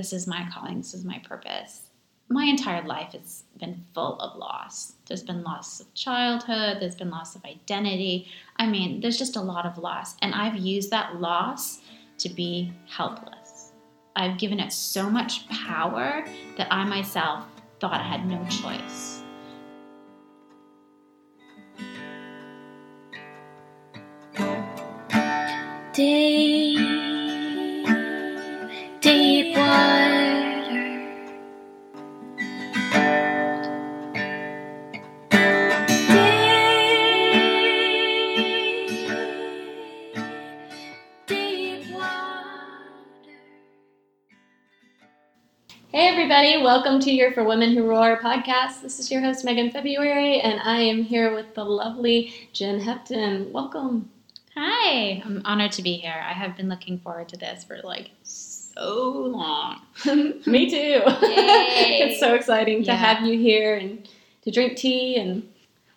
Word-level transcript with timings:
this 0.00 0.14
is 0.14 0.26
my 0.26 0.48
calling, 0.50 0.78
this 0.78 0.94
is 0.94 1.04
my 1.04 1.18
purpose. 1.28 1.82
My 2.30 2.46
entire 2.46 2.82
life 2.86 3.12
has 3.12 3.44
been 3.58 3.84
full 3.92 4.18
of 4.18 4.38
loss. 4.38 4.94
There's 5.04 5.22
been 5.22 5.42
loss 5.42 5.78
of 5.78 5.92
childhood, 5.92 6.78
there's 6.80 6.94
been 6.94 7.10
loss 7.10 7.36
of 7.36 7.44
identity. 7.44 8.28
I 8.56 8.66
mean, 8.66 9.02
there's 9.02 9.18
just 9.18 9.36
a 9.36 9.42
lot 9.42 9.66
of 9.66 9.76
loss. 9.76 10.16
And 10.22 10.34
I've 10.34 10.56
used 10.56 10.90
that 10.90 11.20
loss 11.20 11.80
to 12.16 12.30
be 12.30 12.72
helpless. 12.88 13.72
I've 14.16 14.38
given 14.38 14.58
it 14.58 14.72
so 14.72 15.10
much 15.10 15.46
power 15.50 16.24
that 16.56 16.68
I 16.70 16.84
myself 16.84 17.44
thought 17.78 18.00
I 18.00 18.02
had 18.02 18.26
no 18.26 18.42
choice. 18.48 19.22
Deep, 25.92 26.49
everybody, 46.50 46.64
welcome 46.64 46.98
to 46.98 47.12
your 47.12 47.30
For 47.30 47.44
Women 47.44 47.76
Who 47.76 47.86
Roar 47.86 48.18
podcast. 48.20 48.82
This 48.82 48.98
is 48.98 49.08
your 49.08 49.20
host, 49.20 49.44
Megan 49.44 49.70
February, 49.70 50.40
and 50.40 50.60
I 50.64 50.80
am 50.80 51.04
here 51.04 51.32
with 51.32 51.54
the 51.54 51.64
lovely 51.64 52.34
Jenn 52.52 52.80
Hepton. 52.80 53.52
Welcome. 53.52 54.10
Hi, 54.56 55.22
I'm 55.24 55.42
honored 55.44 55.70
to 55.72 55.82
be 55.82 55.92
here. 55.92 56.24
I 56.26 56.32
have 56.32 56.56
been 56.56 56.68
looking 56.68 56.98
forward 56.98 57.28
to 57.28 57.36
this 57.36 57.62
for 57.62 57.78
like 57.84 58.10
so 58.24 59.12
long. 59.32 59.80
Me 60.44 60.68
too. 60.68 60.76
Yay. 60.76 61.02
it's 62.02 62.18
so 62.18 62.34
exciting 62.34 62.82
to 62.82 62.96
have 62.96 63.24
you 63.24 63.38
here 63.38 63.76
and 63.76 64.08
to 64.42 64.50
drink 64.50 64.76
tea 64.76 65.18
and 65.20 65.48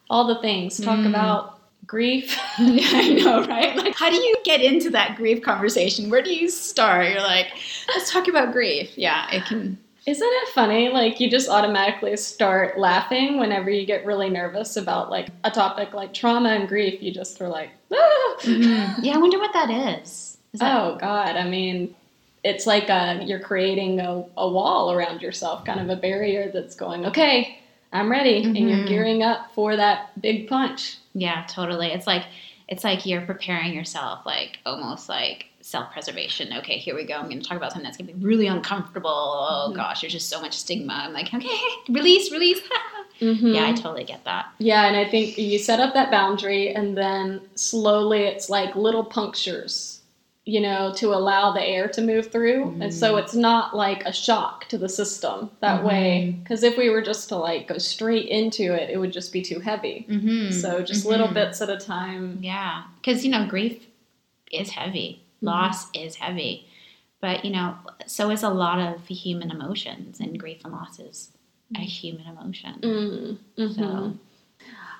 all 0.08 0.28
the 0.28 0.40
things. 0.40 0.80
Talk 0.80 1.00
Mm. 1.00 1.10
about 1.10 1.62
grief. 1.88 2.38
I 2.60 3.10
know, 3.24 3.44
right? 3.48 3.76
Like, 3.76 3.96
how 3.96 4.12
do 4.12 4.18
you 4.18 4.38
get 4.44 4.62
into 4.62 4.92
that 4.92 5.16
grief 5.16 5.42
conversation? 5.42 6.12
Where 6.12 6.22
do 6.22 6.32
you 6.32 6.48
start? 6.48 7.10
You're 7.10 7.22
like, 7.22 7.48
let's 7.88 8.12
talk 8.12 8.28
about 8.28 8.52
grief. 8.54 8.92
Yeah, 8.96 9.28
it 9.32 9.46
can. 9.46 9.80
Isn't 10.06 10.28
it 10.30 10.50
funny? 10.50 10.90
Like, 10.90 11.20
you 11.22 11.30
just 11.30 11.48
automatically 11.50 12.16
start 12.18 12.78
laughing 12.78 13.38
whenever 13.40 13.70
you 13.70 13.86
get 13.86 14.06
really 14.06 14.30
nervous 14.30 14.76
about 14.76 15.10
like 15.10 15.30
a 15.46 15.52
topic 15.52 15.94
like 15.94 16.14
trauma 16.14 16.50
and 16.50 16.68
grief. 16.68 17.02
You 17.02 17.14
just 17.14 17.40
are 17.42 17.48
like, 17.48 17.70
ah! 17.92 18.36
Yeah, 18.46 19.16
I 19.16 19.18
wonder 19.18 19.40
what 19.40 19.54
that 19.54 19.70
is. 20.02 20.38
Is 20.54 20.60
that 20.60 20.76
Oh 20.76 20.98
God, 20.98 21.38
I 21.38 21.48
mean, 21.48 21.96
it's 22.44 22.68
like 22.68 22.90
uh 22.90 23.20
you're 23.24 23.40
creating 23.40 24.02
a, 24.02 24.26
a 24.36 24.50
wall 24.50 24.92
around 24.92 25.22
yourself, 25.22 25.64
kind 25.64 25.80
of 25.80 25.90
a 25.90 25.96
barrier 25.96 26.52
that's 26.54 26.76
going, 26.76 27.06
okay, 27.06 27.60
I'm 27.94 28.12
ready, 28.12 28.44
and 28.44 28.58
you're 28.58 28.80
Mhm. 28.80 28.88
gearing 28.88 29.24
up 29.24 29.54
for 29.56 29.76
that 29.78 30.20
big 30.22 30.50
punch. 30.50 30.98
Yeah, 31.14 31.46
totally. 31.48 31.88
It's 31.88 32.08
like 32.08 32.26
it's 32.68 32.84
like 32.84 33.06
you're 33.06 33.22
preparing 33.26 33.74
yourself, 33.74 34.26
like 34.26 34.60
almost 34.66 35.10
like 35.10 35.48
self-preservation. 35.62 36.54
Okay, 36.60 36.78
here 36.78 36.96
we 36.96 37.04
go. 37.06 37.16
I'm 37.16 37.26
going 37.30 37.42
to 37.42 37.48
talk 37.48 37.58
about 37.58 37.72
something 37.72 37.84
that's 37.86 37.98
going 37.98 38.08
to 38.08 38.14
be 38.14 38.26
really 38.26 38.48
uncomfortable. 38.48 39.10
Oh 39.10 39.70
Mhm. 39.72 39.76
gosh, 39.76 40.02
there's 40.02 40.14
just 40.14 40.30
so 40.30 40.42
much 40.42 40.54
stigma. 40.58 40.94
I'm 40.94 41.14
like, 41.14 41.34
okay, 41.34 41.58
release, 41.90 42.32
release. 42.32 42.62
Mhm. 43.22 43.54
Yeah, 43.54 43.68
I 43.68 43.74
totally 43.74 44.04
get 44.04 44.26
that. 44.26 44.48
yeah, 44.58 44.86
and 44.88 44.98
I 44.98 45.08
think 45.08 45.38
you 45.38 45.58
set 45.60 45.80
up 45.80 45.94
that 45.94 46.10
boundary, 46.12 46.74
and 46.74 46.98
then 46.98 47.42
slowly 47.56 48.24
it's 48.24 48.50
like 48.50 48.76
little 48.76 49.04
punctures, 49.06 50.00
you 50.46 50.60
know, 50.60 50.92
to 50.96 51.14
allow 51.14 51.54
the 51.54 51.64
air 51.64 51.88
to 51.88 52.02
move 52.02 52.30
through, 52.32 52.76
and 52.82 52.94
so 52.94 53.14
Mhm. 53.16 53.20
it's 53.24 53.34
not 53.34 53.76
like 53.76 54.04
a 54.06 54.12
shock 54.12 54.68
to 54.70 54.78
the 54.78 54.90
system 54.90 55.50
that 55.62 55.84
way. 55.86 56.36
Because 56.44 56.64
if 56.64 56.78
we 56.78 56.90
were 56.90 57.02
just 57.02 57.30
to 57.30 57.38
like 57.38 57.68
go 57.70 57.78
straight 57.78 58.28
into 58.28 58.74
it, 58.74 58.90
it 58.90 58.98
would 58.98 59.14
just 59.14 59.32
be 59.32 59.42
too 59.42 59.60
heavy. 59.60 60.06
Mm-hmm. 60.10 60.52
So 60.52 60.82
just 60.84 61.06
little 61.06 61.30
Mhm. 61.30 61.34
bits 61.36 61.62
at 61.62 61.70
a 61.70 61.78
time. 61.78 62.40
Yeah, 62.42 62.84
because 63.00 63.24
you 63.24 63.32
know, 63.32 63.46
grief 63.48 63.88
is 64.52 64.72
heavy, 64.72 65.22
Mhm. 65.42 65.48
loss 65.48 65.90
is 65.94 66.16
heavy, 66.16 66.68
but 67.22 67.46
you 67.46 67.52
know, 67.52 67.76
so 68.06 68.30
is 68.30 68.44
a 68.44 68.50
lot 68.50 68.80
of 68.80 69.08
human 69.08 69.50
emotions, 69.50 70.20
and 70.20 70.38
grief 70.38 70.60
and 70.66 70.74
loss 70.74 71.00
is 71.00 71.32
a 71.76 71.80
human 71.80 72.28
emotion. 72.28 72.74
Mm, 72.82 73.38
mhm. 73.58 73.76
So, 73.76 74.14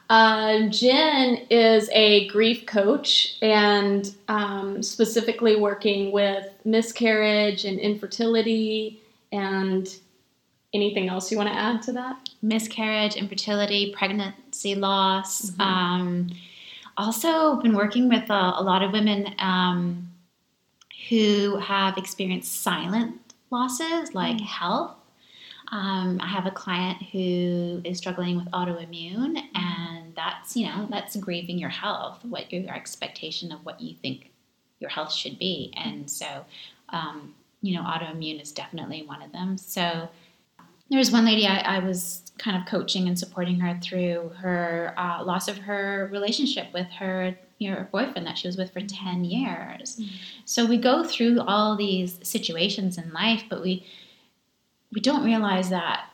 Uh, 0.10 0.68
Jenn 0.68 1.46
is 1.50 1.90
a 1.92 2.28
grief 2.28 2.66
coach 2.66 3.38
and 3.42 4.14
um, 4.28 4.84
specifically 4.84 5.56
working 5.56 6.12
with 6.12 6.48
miscarriage 6.66 7.66
and 7.66 7.80
infertility 7.80 9.02
and 9.32 9.96
anything 10.74 11.08
else 11.10 11.32
you 11.32 11.38
want 11.38 11.50
to 11.50 11.56
add 11.56 11.82
to 11.84 11.92
that? 11.94 12.18
miscarriage, 12.42 13.16
infertility, 13.16 13.94
pregnancy 13.98 14.76
loss. 14.76 15.52
Mhm. 15.52 15.62
Um, 15.62 16.30
also, 16.98 17.56
been 17.62 17.74
working 17.74 18.10
with 18.10 18.30
a, 18.30 18.54
a 18.58 18.62
lot 18.64 18.84
of 18.84 18.92
women 18.92 19.34
um, 19.40 20.10
who 21.10 21.56
have 21.58 21.98
experienced 21.98 22.62
silent 22.62 23.16
losses, 23.50 24.14
like 24.14 24.38
Mm. 24.38 24.42
health. 24.46 24.96
Um, 25.72 26.20
I 26.22 26.28
have 26.28 26.46
a 26.46 26.52
client 26.52 27.02
who 27.12 27.82
is 27.84 27.98
struggling 27.98 28.38
with 28.38 28.50
autoimmune, 28.52 29.42
and 29.56 30.14
that's 30.16 30.56
you 30.56 30.68
know 30.68 30.88
that's 30.90 31.16
grieving 31.16 31.58
your 31.58 31.70
health, 31.70 32.24
what 32.24 32.52
your 32.52 32.74
expectation 32.74 33.52
of 33.52 33.66
what 33.66 33.80
you 33.82 33.96
think 34.02 34.32
your 34.80 34.90
health 34.90 35.12
should 35.12 35.40
be, 35.40 35.74
and 35.76 36.10
so 36.10 36.46
um, 36.90 37.34
you 37.62 37.76
know 37.76 37.84
autoimmune 37.84 38.42
is 38.42 38.52
definitely 38.52 39.04
one 39.04 39.22
of 39.22 39.32
them. 39.32 39.58
So 39.58 40.10
there 40.90 41.00
was 41.00 41.12
one 41.12 41.26
lady 41.26 41.48
I, 41.48 41.78
I 41.78 41.80
was 41.80 42.22
kind 42.38 42.58
of 42.58 42.68
coaching 42.68 43.08
and 43.08 43.18
supporting 43.18 43.60
her 43.60 43.80
through 43.82 44.32
her 44.38 44.94
uh, 44.98 45.24
loss 45.24 45.48
of 45.48 45.58
her 45.58 46.10
relationship 46.12 46.68
with 46.74 46.88
her 46.88 47.36
you 47.64 47.72
know, 47.72 47.88
boyfriend 47.92 48.28
that 48.28 48.38
she 48.38 48.48
was 48.48 48.58
with 48.58 48.72
for 48.72 48.82
10 48.82 49.24
years. 49.24 49.98
Mhm. 49.98 50.10
So 50.46 50.66
we 50.66 50.78
go 50.78 51.04
through 51.04 51.40
all 51.42 51.76
these 51.76 52.20
situations 52.22 52.98
in 52.98 53.12
life, 53.14 53.44
but 53.50 53.62
we 53.62 53.86
we 54.94 55.02
don't 55.02 55.26
realize 55.26 55.70
that 55.70 56.10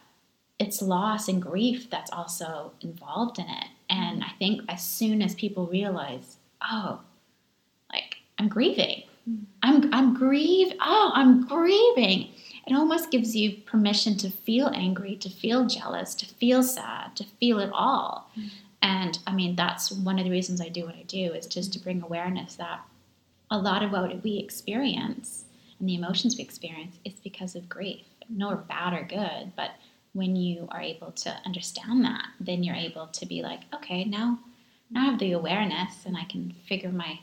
it's 0.58 0.82
loss 0.82 1.28
and 1.28 1.42
grief 1.42 1.90
that's 1.90 2.12
also 2.12 2.74
involved 2.82 3.40
in 3.40 3.46
it. 3.46 3.66
And 3.90 4.24
I 4.24 4.32
think 4.40 4.62
as 4.68 4.84
soon 4.84 5.22
as 5.22 5.36
people 5.36 5.68
realize, 5.68 6.38
oh, 6.62 7.02
like 7.92 8.18
I'm 8.38 8.48
grieving. 8.48 9.04
Mhm. 9.30 9.46
I'm 9.64 9.94
I'm 9.94 10.14
grieve. 10.14 10.74
Oh, 10.82 11.12
I'm 11.14 11.46
grieving 11.48 12.30
it 12.70 12.76
almost 12.76 13.10
gives 13.10 13.36
you 13.36 13.58
permission 13.66 14.16
to 14.18 14.30
feel 14.30 14.68
angry, 14.76 15.16
to 15.18 15.30
feel 15.30 15.66
jealous, 15.66 16.14
to 16.14 16.26
feel 16.26 16.62
sad, 16.62 17.16
to 17.16 17.26
feel 17.40 17.58
it 17.60 17.72
all. 17.74 18.30
Mm. 18.38 18.50
And 18.84 19.20
I 19.26 19.34
mean, 19.34 19.56
that's 19.56 19.92
one 19.92 20.20
of 20.20 20.26
the 20.26 20.32
reasons 20.32 20.62
I 20.62 20.70
do 20.70 20.86
what 20.86 20.96
I 20.96 21.04
do 21.04 21.34
is 21.34 21.48
just 21.48 21.74
to 21.74 21.80
bring 21.80 22.02
awareness 22.04 22.56
that 22.56 22.82
a 23.50 23.58
lot 23.58 23.82
of 23.82 23.92
what 23.92 24.24
we 24.24 24.38
experience 24.38 25.46
and 25.80 25.90
the 25.90 25.96
emotions 25.96 26.38
we 26.38 26.44
experience 26.44 26.98
is 27.04 27.14
because 27.16 27.56
of 27.56 27.68
grief, 27.68 28.06
no 28.30 28.56
bad 28.56 28.94
or 28.94 29.04
good. 29.04 29.52
But 29.56 29.72
when 30.14 30.36
you 30.36 30.68
are 30.72 30.82
able 30.82 31.12
to 31.12 31.36
understand 31.46 32.04
that, 32.06 32.26
then 32.40 32.64
you're 32.64 32.76
able 32.76 33.08
to 33.08 33.26
be 33.26 33.42
like, 33.42 33.62
okay, 33.74 34.04
now, 34.06 34.40
now 34.90 35.02
I 35.02 35.06
have 35.06 35.20
the 35.20 35.34
awareness 35.34 36.06
and 36.06 36.16
I 36.18 36.24
can 36.26 36.54
figure 36.68 36.92
my 36.92 37.20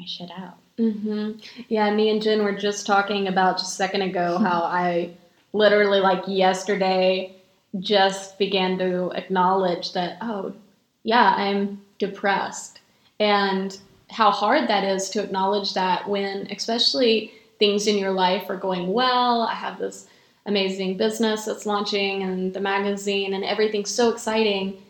my 0.00 0.06
shit 0.06 0.30
out. 0.30 0.56
Mm-hmm. 0.78 1.32
Yeah, 1.68 1.94
me 1.94 2.08
and 2.08 2.22
Jenn 2.22 2.42
were 2.42 2.56
just 2.56 2.86
talking 2.86 3.28
about 3.28 3.58
just 3.58 3.72
a 3.72 3.76
second 3.76 4.00
ago 4.02 4.38
how 4.38 4.62
I 4.62 5.10
literally, 5.52 6.00
like 6.00 6.22
yesterday, 6.26 7.36
just 7.78 8.38
began 8.38 8.78
to 8.78 9.10
acknowledge 9.10 9.92
that, 9.92 10.16
oh, 10.22 10.54
yeah, 11.02 11.34
I'm 11.36 11.82
depressed. 11.98 12.80
And 13.20 13.78
how 14.08 14.30
hard 14.30 14.68
that 14.68 14.84
is 14.84 15.10
to 15.10 15.22
acknowledge 15.22 15.74
that 15.74 16.08
when, 16.08 16.48
especially, 16.50 17.32
things 17.58 17.86
in 17.86 17.98
your 17.98 18.12
life 18.12 18.48
are 18.48 18.56
going 18.56 18.90
well. 18.92 19.42
I 19.42 19.54
have 19.54 19.78
this 19.78 20.06
amazing 20.46 20.96
business 20.96 21.44
that's 21.44 21.66
launching 21.66 22.22
and 22.22 22.52
the 22.54 22.60
magazine 22.60 23.34
and 23.34 23.44
everything's 23.44 23.90
so 23.90 24.10
exciting. 24.10 24.82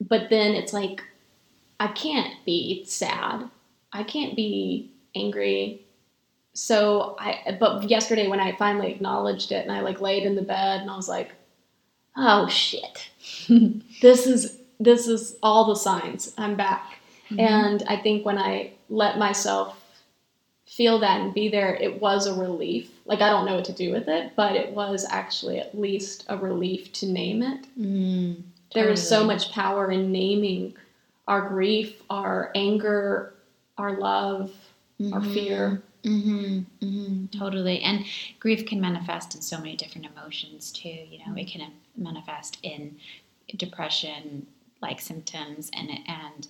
But 0.00 0.30
then 0.30 0.54
it's 0.54 0.72
like, 0.72 1.02
I 1.80 1.88
can't 1.88 2.34
be 2.44 2.84
sad. 2.84 3.48
I 3.92 4.02
can't 4.02 4.36
be 4.36 4.90
angry. 5.14 5.82
So 6.54 7.16
I 7.18 7.56
but 7.60 7.88
yesterday 7.88 8.26
when 8.28 8.40
I 8.40 8.56
finally 8.56 8.90
acknowledged 8.90 9.52
it 9.52 9.62
and 9.62 9.72
I 9.72 9.80
like 9.80 10.00
laid 10.00 10.24
in 10.24 10.34
the 10.34 10.42
bed 10.42 10.80
and 10.80 10.90
I 10.90 10.96
was 10.96 11.08
like, 11.08 11.30
"Oh 12.16 12.48
shit. 12.48 13.08
this 14.02 14.26
is 14.26 14.58
this 14.80 15.06
is 15.06 15.36
all 15.42 15.66
the 15.66 15.76
signs. 15.76 16.34
I'm 16.36 16.56
back." 16.56 16.98
Mhm. 17.30 17.40
And 17.40 17.82
I 17.88 17.96
think 17.96 18.26
when 18.26 18.38
I 18.38 18.72
let 18.88 19.18
myself 19.18 19.77
feel 20.68 20.98
that 21.00 21.20
and 21.20 21.34
be 21.34 21.48
there, 21.48 21.74
it 21.74 22.00
was 22.00 22.26
a 22.26 22.34
relief. 22.34 22.90
Like 23.06 23.20
I 23.20 23.30
don't 23.30 23.46
know 23.46 23.54
what 23.56 23.64
to 23.66 23.72
do 23.72 23.90
with 23.90 24.06
it, 24.08 24.32
but 24.36 24.54
it 24.54 24.72
was 24.74 25.06
actually 25.08 25.58
at 25.58 25.78
least 25.78 26.24
a 26.28 26.36
relief 26.36 26.92
to 26.94 27.06
name 27.06 27.42
it. 27.42 27.66
Mm, 27.80 28.42
There 28.74 28.90
is 28.90 29.06
so 29.06 29.24
much 29.24 29.50
power 29.52 29.90
in 29.90 30.12
naming 30.12 30.74
our 31.26 31.48
grief, 31.48 32.02
our 32.10 32.52
anger, 32.54 33.34
our 33.78 33.98
love, 33.98 34.52
our 35.12 35.20
Mhm. 35.20 35.34
fear. 35.34 35.82
hmm 36.04 36.58
hmm 36.80 37.26
totally. 37.26 37.80
And 37.80 38.04
grief 38.38 38.64
can 38.66 38.80
manifest 38.80 39.34
in 39.34 39.42
so 39.42 39.58
many 39.58 39.74
different 39.76 40.06
emotions 40.06 40.70
too. 40.70 40.88
You 41.10 41.18
know, 41.26 41.34
it 41.34 41.48
can 41.48 41.72
manifest 41.96 42.58
in 42.62 42.96
depression 43.56 44.46
like 44.80 45.00
symptoms 45.00 45.70
and 45.72 45.90
and 46.06 46.46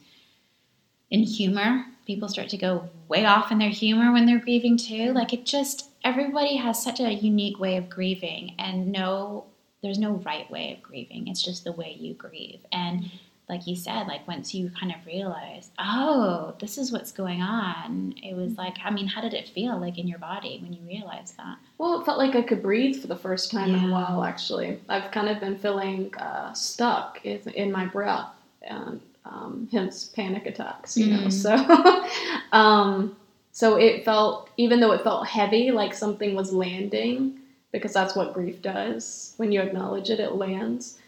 in 1.10 1.22
humor. 1.22 1.84
People 2.06 2.28
start 2.28 2.48
to 2.50 2.56
go 2.56 2.88
way 3.08 3.24
off 3.24 3.52
in 3.52 3.58
their 3.58 3.70
humor 3.70 4.12
when 4.12 4.26
they're 4.26 4.38
grieving 4.38 4.76
too. 4.76 5.12
Like 5.12 5.32
it 5.32 5.44
just 5.44 5.90
everybody 6.04 6.56
has 6.56 6.82
such 6.82 7.00
a 7.00 7.12
unique 7.12 7.58
way 7.58 7.76
of 7.76 7.90
grieving 7.90 8.54
and 8.58 8.92
no 8.92 9.44
there's 9.82 9.98
no 9.98 10.14
right 10.24 10.50
way 10.50 10.74
of 10.74 10.82
grieving. 10.82 11.28
It's 11.28 11.42
just 11.42 11.64
the 11.64 11.72
way 11.72 11.96
you 11.98 12.14
grieve. 12.14 12.60
And 12.72 13.10
like 13.48 13.66
you 13.66 13.76
said, 13.76 14.06
like 14.06 14.26
once 14.28 14.54
you 14.54 14.70
kind 14.78 14.92
of 14.92 15.06
realize, 15.06 15.70
oh, 15.78 16.54
this 16.60 16.76
is 16.76 16.92
what's 16.92 17.12
going 17.12 17.40
on, 17.40 18.14
it 18.22 18.34
was 18.34 18.58
like, 18.58 18.76
I 18.84 18.90
mean, 18.90 19.06
how 19.06 19.22
did 19.22 19.32
it 19.32 19.48
feel 19.48 19.80
like 19.80 19.98
in 19.98 20.06
your 20.06 20.18
body 20.18 20.58
when 20.62 20.72
you 20.72 20.80
realized 20.86 21.36
that? 21.38 21.56
Well, 21.78 22.00
it 22.00 22.04
felt 22.04 22.18
like 22.18 22.34
I 22.34 22.42
could 22.42 22.62
breathe 22.62 23.00
for 23.00 23.06
the 23.06 23.16
first 23.16 23.50
time 23.50 23.74
in 23.74 23.88
a 23.88 23.92
while, 23.92 24.22
actually. 24.24 24.80
I've 24.88 25.10
kind 25.12 25.28
of 25.28 25.40
been 25.40 25.56
feeling 25.58 26.14
uh, 26.16 26.52
stuck 26.52 27.24
in, 27.24 27.40
in 27.54 27.72
my 27.72 27.86
breath, 27.86 28.34
and 28.62 29.00
um, 29.24 29.68
hence 29.70 30.06
panic 30.06 30.46
attacks, 30.46 30.96
you 30.96 31.06
know. 31.06 31.26
Mm. 31.28 31.32
So, 31.32 32.56
um, 32.56 33.16
so 33.52 33.76
it 33.76 34.04
felt, 34.04 34.50
even 34.56 34.80
though 34.80 34.92
it 34.92 35.02
felt 35.02 35.26
heavy, 35.26 35.70
like 35.70 35.94
something 35.94 36.34
was 36.34 36.52
landing, 36.52 37.40
because 37.72 37.92
that's 37.92 38.16
what 38.16 38.34
grief 38.34 38.62
does. 38.62 39.34
When 39.36 39.52
you 39.52 39.60
acknowledge 39.60 40.10
it, 40.10 40.20
it 40.20 40.34
lands. 40.34 40.98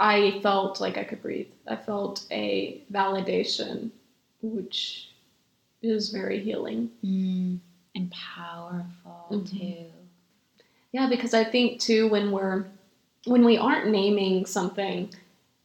I 0.00 0.40
felt 0.42 0.80
like 0.80 0.96
I 0.96 1.04
could 1.04 1.22
breathe. 1.22 1.48
I 1.68 1.76
felt 1.76 2.24
a 2.30 2.80
validation, 2.92 3.90
which 4.42 5.10
is 5.82 6.10
very 6.10 6.40
healing. 6.40 6.90
Mm, 7.04 7.58
and 7.94 8.10
powerful 8.10 9.26
Mhm. 9.30 9.50
too. 9.50 9.84
Yeah, 10.92 11.08
because 11.08 11.34
I 11.34 11.44
think 11.44 11.80
too 11.80 12.08
when 12.08 12.32
we're 12.32 12.64
when 13.26 13.44
we 13.44 13.58
aren't 13.58 13.90
naming 13.90 14.46
something, 14.46 15.12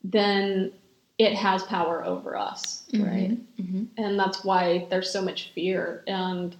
then 0.04 0.74
it 1.18 1.34
has 1.34 1.64
power 1.64 2.04
over 2.06 2.36
us, 2.36 2.84
right? 2.94 3.38
Mm-hmm. 3.58 3.84
And 3.98 4.20
that's 4.20 4.44
why 4.44 4.86
there's 4.90 5.12
so 5.12 5.22
much 5.22 5.52
fear 5.56 6.04
and 6.08 6.56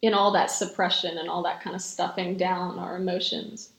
in 0.00 0.14
all 0.14 0.30
that 0.32 0.50
suppression 0.50 1.18
and 1.18 1.28
all 1.28 1.42
that 1.42 1.60
kind 1.60 1.76
of 1.76 1.82
stuffing 1.82 2.36
down 2.36 2.78
our 2.78 2.96
emotions. 2.96 3.70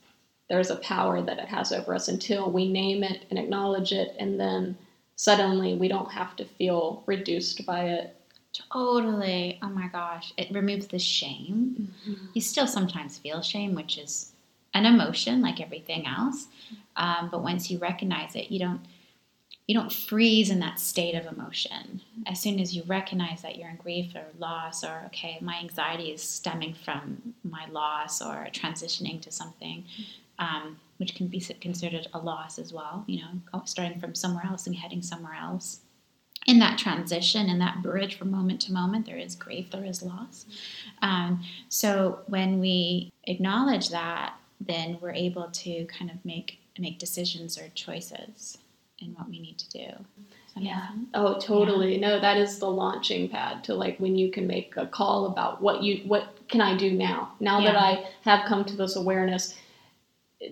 There's 0.49 0.69
a 0.69 0.75
power 0.77 1.21
that 1.21 1.39
it 1.39 1.47
has 1.47 1.71
over 1.71 1.93
us 1.93 2.07
until 2.07 2.51
we 2.51 2.71
name 2.71 3.03
it 3.03 3.25
and 3.29 3.39
acknowledge 3.39 3.91
it, 3.91 4.15
and 4.19 4.39
then 4.39 4.77
suddenly 5.15 5.75
we 5.75 5.87
don't 5.87 6.11
have 6.11 6.35
to 6.37 6.45
feel 6.45 7.03
reduced 7.05 7.65
by 7.65 7.85
it. 7.85 8.15
Totally. 8.71 9.59
Oh 9.61 9.69
my 9.69 9.87
gosh. 9.87 10.33
It 10.37 10.51
removes 10.51 10.87
the 10.87 10.99
shame. 10.99 11.93
You 12.33 12.41
still 12.41 12.67
sometimes 12.67 13.17
feel 13.17 13.41
shame, 13.41 13.75
which 13.75 13.97
is 13.97 14.31
an 14.73 14.85
emotion 14.85 15.41
like 15.41 15.61
everything 15.61 16.07
else. 16.07 16.47
Um, 16.95 17.29
but 17.31 17.43
once 17.43 17.69
you 17.69 17.77
recognize 17.77 18.35
it, 18.35 18.51
you 18.51 18.59
don't 18.59 18.81
you 19.69 19.75
don't 19.75 19.93
freeze 19.93 20.49
in 20.49 20.59
that 20.61 20.79
state 20.79 21.13
of 21.13 21.27
emotion. 21.27 22.01
As 22.25 22.39
soon 22.39 22.59
as 22.59 22.75
you 22.75 22.81
recognize 22.87 23.43
that 23.43 23.55
you're 23.55 23.69
in 23.69 23.75
grief 23.75 24.15
or 24.15 24.23
loss, 24.39 24.83
or 24.83 25.03
okay, 25.05 25.37
my 25.41 25.59
anxiety 25.59 26.11
is 26.11 26.23
stemming 26.23 26.73
from 26.73 27.35
my 27.43 27.67
loss 27.69 28.19
or 28.19 28.47
transitioning 28.51 29.21
to 29.21 29.31
something, 29.31 29.83
um, 30.39 30.79
which 30.97 31.13
can 31.13 31.27
be 31.27 31.39
considered 31.61 32.07
a 32.15 32.17
loss 32.17 32.57
as 32.57 32.73
well. 32.73 33.03
You 33.05 33.21
know, 33.21 33.61
starting 33.65 33.99
from 33.99 34.15
somewhere 34.15 34.43
else 34.43 34.65
and 34.65 34.75
heading 34.75 35.03
somewhere 35.03 35.35
else. 35.35 35.81
In 36.47 36.57
that 36.57 36.79
transition, 36.79 37.47
in 37.47 37.59
that 37.59 37.83
bridge 37.83 38.17
from 38.17 38.31
moment 38.31 38.61
to 38.61 38.71
moment, 38.71 39.05
there 39.05 39.17
is 39.17 39.35
grief, 39.35 39.69
there 39.69 39.85
is 39.85 40.01
loss. 40.01 40.47
Um, 41.03 41.43
so 41.67 42.21
when 42.25 42.59
we 42.59 43.13
acknowledge 43.25 43.89
that, 43.89 44.33
then 44.59 44.97
we're 44.99 45.13
able 45.13 45.47
to 45.51 45.85
kind 45.85 46.09
of 46.09 46.25
make 46.25 46.57
make 46.79 46.97
decisions 46.97 47.55
or 47.55 47.69
choices 47.75 48.57
in 49.01 49.13
what 49.15 49.29
we 49.29 49.39
need 49.39 49.57
to 49.57 49.69
do. 49.69 49.87
Yeah. 50.55 50.89
Oh, 51.13 51.39
totally. 51.39 51.97
No, 51.97 52.19
that 52.19 52.37
is 52.37 52.59
the 52.59 52.69
launching 52.69 53.29
pad 53.29 53.63
to 53.65 53.73
like 53.75 53.97
when 53.99 54.17
you 54.17 54.29
can 54.31 54.45
make 54.47 54.75
a 54.75 54.85
call 54.87 55.27
about 55.27 55.61
what 55.61 55.83
you 55.83 56.01
what 56.07 56.35
can 56.49 56.59
I 56.59 56.75
do 56.77 56.91
now? 56.91 57.31
Now 57.39 57.61
that 57.61 57.75
I 57.75 58.05
have 58.23 58.45
come 58.47 58.65
to 58.65 58.75
this 58.75 58.95
awareness, 58.95 59.55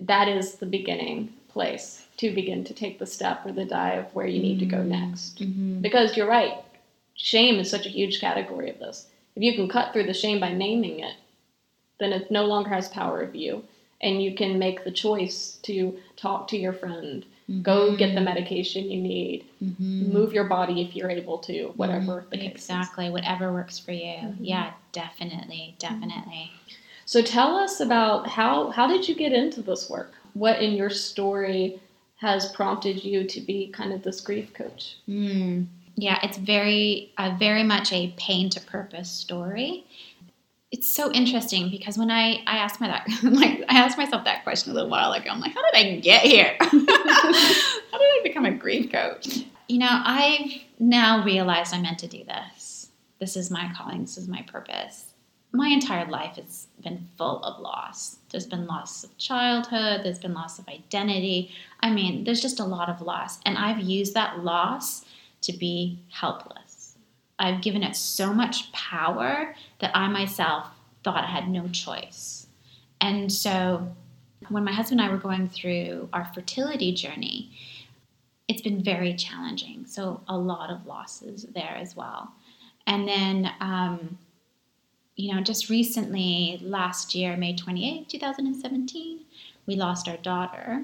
that 0.00 0.28
is 0.28 0.54
the 0.54 0.66
beginning 0.66 1.32
place 1.48 2.06
to 2.18 2.34
begin 2.34 2.64
to 2.64 2.74
take 2.74 2.98
the 2.98 3.06
step 3.06 3.44
or 3.44 3.52
the 3.52 3.64
dive 3.64 4.06
where 4.14 4.26
you 4.26 4.40
need 4.40 4.58
to 4.60 4.66
go 4.66 4.78
Mm. 4.78 4.86
next. 4.88 5.40
Mm-hmm. 5.40 5.80
Because 5.80 6.16
you're 6.16 6.28
right. 6.28 6.54
Shame 7.14 7.58
is 7.58 7.68
such 7.70 7.84
a 7.86 7.90
huge 7.90 8.20
category 8.20 8.70
of 8.70 8.78
this. 8.78 9.08
If 9.34 9.42
you 9.42 9.54
can 9.54 9.68
cut 9.68 9.92
through 9.92 10.06
the 10.06 10.14
shame 10.14 10.40
by 10.40 10.52
naming 10.52 11.00
it, 11.00 11.14
then 11.98 12.12
it 12.12 12.30
no 12.30 12.44
longer 12.44 12.70
has 12.70 12.88
power 12.88 13.20
of 13.20 13.34
you. 13.34 13.64
And 14.00 14.22
you 14.22 14.34
can 14.34 14.58
make 14.58 14.84
the 14.84 14.92
choice 14.92 15.58
to 15.62 15.98
talk 16.16 16.46
to 16.48 16.56
your 16.56 16.72
friend, 16.72 17.24
go 17.62 17.96
get 17.96 18.14
the 18.14 18.20
medication 18.20 18.90
you 18.90 19.00
need, 19.00 19.44
Mm-hmm. 19.62 20.12
move 20.12 20.32
your 20.32 20.44
body 20.44 20.82
if 20.82 20.94
you're 20.94 21.10
able 21.10 21.38
to, 21.38 21.72
whatever 21.76 22.24
the 22.30 22.36
case 22.38 22.46
is. 22.46 22.52
Exactly, 22.70 23.10
whatever 23.10 23.52
works 23.52 23.78
for 23.78 23.92
you. 23.92 24.12
Mhm. 24.22 24.36
Yeah, 24.40 24.72
definitely, 24.92 25.74
definitely. 25.78 26.52
So 27.04 27.22
tell 27.22 27.56
us 27.56 27.80
about 27.80 28.28
how 28.28 28.68
how 28.70 28.86
did 28.86 29.08
you 29.08 29.14
get 29.14 29.32
into 29.32 29.62
this 29.62 29.88
work? 29.90 30.12
What 30.34 30.60
in 30.62 30.72
your 30.74 30.90
story 30.90 31.80
has 32.18 32.52
prompted 32.52 33.04
you 33.04 33.24
to 33.24 33.40
be 33.40 33.68
kind 33.68 33.92
of 33.92 34.02
this 34.02 34.20
grief 34.20 34.52
coach? 34.52 34.96
Mm. 35.08 35.66
Yeah, 35.96 36.18
it's 36.22 36.36
very, 36.38 37.10
uh, 37.18 37.34
very 37.38 37.64
much 37.64 37.92
a 37.92 38.14
pain 38.16 38.50
to 38.50 38.60
purpose 38.60 39.10
story. 39.10 39.84
It's 40.70 40.88
so 40.88 41.10
interesting 41.12 41.70
because 41.70 41.96
when 41.96 42.10
I, 42.10 42.42
I 42.46 42.58
asked 42.58 42.80
my 42.80 42.88
that 42.88 43.06
like 43.22 43.64
I 43.68 43.78
asked 43.78 43.96
myself 43.96 44.24
that 44.24 44.44
question 44.44 44.72
a 44.72 44.74
little 44.74 44.90
while 44.90 45.12
ago. 45.12 45.30
I'm 45.30 45.40
like, 45.40 45.54
how 45.54 45.62
did 45.72 45.86
I 45.86 45.96
get 46.00 46.22
here? 46.22 46.56
how 46.60 46.68
did 46.68 46.90
I 46.90 48.20
become 48.22 48.44
a 48.44 48.52
grief 48.52 48.92
coach? 48.92 49.44
You 49.68 49.78
know, 49.78 49.88
I've 49.90 50.50
now 50.78 51.24
realized 51.24 51.74
I'm 51.74 51.82
meant 51.82 51.98
to 52.00 52.06
do 52.06 52.22
this. 52.24 52.90
This 53.18 53.36
is 53.36 53.50
my 53.50 53.70
calling. 53.76 54.02
This 54.02 54.18
is 54.18 54.28
my 54.28 54.42
purpose. 54.42 55.06
My 55.52 55.68
entire 55.68 56.06
life 56.06 56.36
has 56.36 56.66
been 56.82 57.08
full 57.16 57.42
of 57.42 57.60
loss. 57.60 58.18
There's 58.30 58.46
been 58.46 58.66
loss 58.66 59.02
of 59.02 59.16
childhood. 59.16 60.02
There's 60.04 60.18
been 60.18 60.34
loss 60.34 60.58
of 60.58 60.68
identity. 60.68 61.50
I 61.80 61.90
mean, 61.90 62.24
there's 62.24 62.42
just 62.42 62.60
a 62.60 62.64
lot 62.64 62.90
of 62.90 63.00
loss, 63.00 63.40
and 63.46 63.56
I've 63.56 63.80
used 63.80 64.12
that 64.14 64.44
loss 64.44 65.06
to 65.42 65.52
be 65.52 66.00
helpless. 66.10 66.67
I've 67.38 67.62
given 67.62 67.82
it 67.82 67.96
so 67.96 68.32
much 68.32 68.72
power 68.72 69.54
that 69.78 69.90
I 69.94 70.08
myself 70.08 70.66
thought 71.04 71.24
I 71.24 71.28
had 71.28 71.48
no 71.48 71.68
choice. 71.68 72.46
And 73.00 73.30
so 73.30 73.94
when 74.48 74.64
my 74.64 74.72
husband 74.72 75.00
and 75.00 75.08
I 75.08 75.12
were 75.12 75.20
going 75.20 75.48
through 75.48 76.08
our 76.12 76.24
fertility 76.34 76.92
journey, 76.92 77.50
it's 78.48 78.62
been 78.62 78.82
very 78.82 79.14
challenging. 79.14 79.84
So 79.86 80.22
a 80.26 80.36
lot 80.36 80.70
of 80.70 80.86
losses 80.86 81.46
there 81.54 81.76
as 81.76 81.94
well. 81.94 82.32
And 82.86 83.06
then, 83.06 83.50
um, 83.60 84.18
you 85.16 85.34
know, 85.34 85.42
just 85.42 85.68
recently, 85.68 86.58
last 86.62 87.14
year, 87.14 87.36
May 87.36 87.54
28, 87.54 88.08
2017, 88.08 89.20
we 89.66 89.76
lost 89.76 90.08
our 90.08 90.16
daughter 90.16 90.82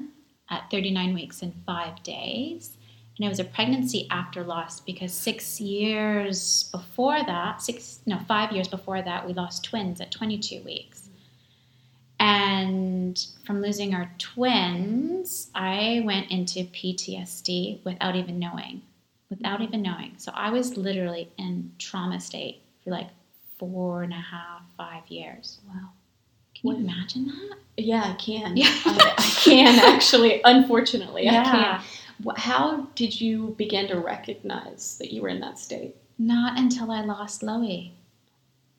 at 0.50 0.70
39 0.70 1.14
weeks 1.14 1.40
and 1.40 1.54
five 1.64 2.02
days. 2.02 2.76
And 3.16 3.24
it 3.26 3.28
was 3.28 3.38
a 3.38 3.44
pregnancy 3.44 4.08
after 4.10 4.42
loss 4.42 4.80
because 4.80 5.12
six 5.12 5.60
years 5.60 6.68
before 6.72 7.22
that, 7.24 7.62
six, 7.62 8.00
no, 8.06 8.18
five 8.26 8.50
years 8.52 8.66
before 8.66 9.02
that, 9.02 9.26
we 9.26 9.32
lost 9.32 9.64
twins 9.64 10.00
at 10.00 10.10
22 10.10 10.62
weeks. 10.64 11.08
And 12.18 13.24
from 13.44 13.60
losing 13.60 13.94
our 13.94 14.10
twins, 14.18 15.50
I 15.54 16.02
went 16.04 16.30
into 16.30 16.60
PTSD 16.64 17.84
without 17.84 18.16
even 18.16 18.38
knowing, 18.38 18.82
without 19.30 19.60
even 19.60 19.82
knowing. 19.82 20.14
So 20.18 20.32
I 20.34 20.50
was 20.50 20.76
literally 20.76 21.30
in 21.38 21.72
trauma 21.78 22.20
state 22.20 22.62
for 22.82 22.90
like 22.90 23.08
four 23.58 24.02
and 24.02 24.12
a 24.12 24.16
half, 24.16 24.62
five 24.76 25.06
years. 25.08 25.58
Wow. 25.68 25.90
Can 26.54 26.70
you 26.70 26.76
imagine 26.78 27.26
that? 27.26 27.56
Yeah, 27.76 28.04
I 28.06 28.12
can. 28.14 28.56
Yeah. 28.56 28.66
I, 28.86 29.14
I 29.18 29.22
can 29.22 29.78
actually. 29.80 30.40
Unfortunately, 30.44 31.28
I 31.28 31.32
Yeah. 31.32 31.44
can. 31.44 31.80
How 32.36 32.88
did 32.94 33.20
you 33.20 33.54
begin 33.58 33.88
to 33.88 33.98
recognize 33.98 34.96
that 34.98 35.12
you 35.12 35.22
were 35.22 35.28
in 35.28 35.40
that 35.40 35.58
state? 35.58 35.96
Not 36.18 36.58
until 36.58 36.90
I 36.90 37.02
lost 37.02 37.42
Loie. 37.42 37.90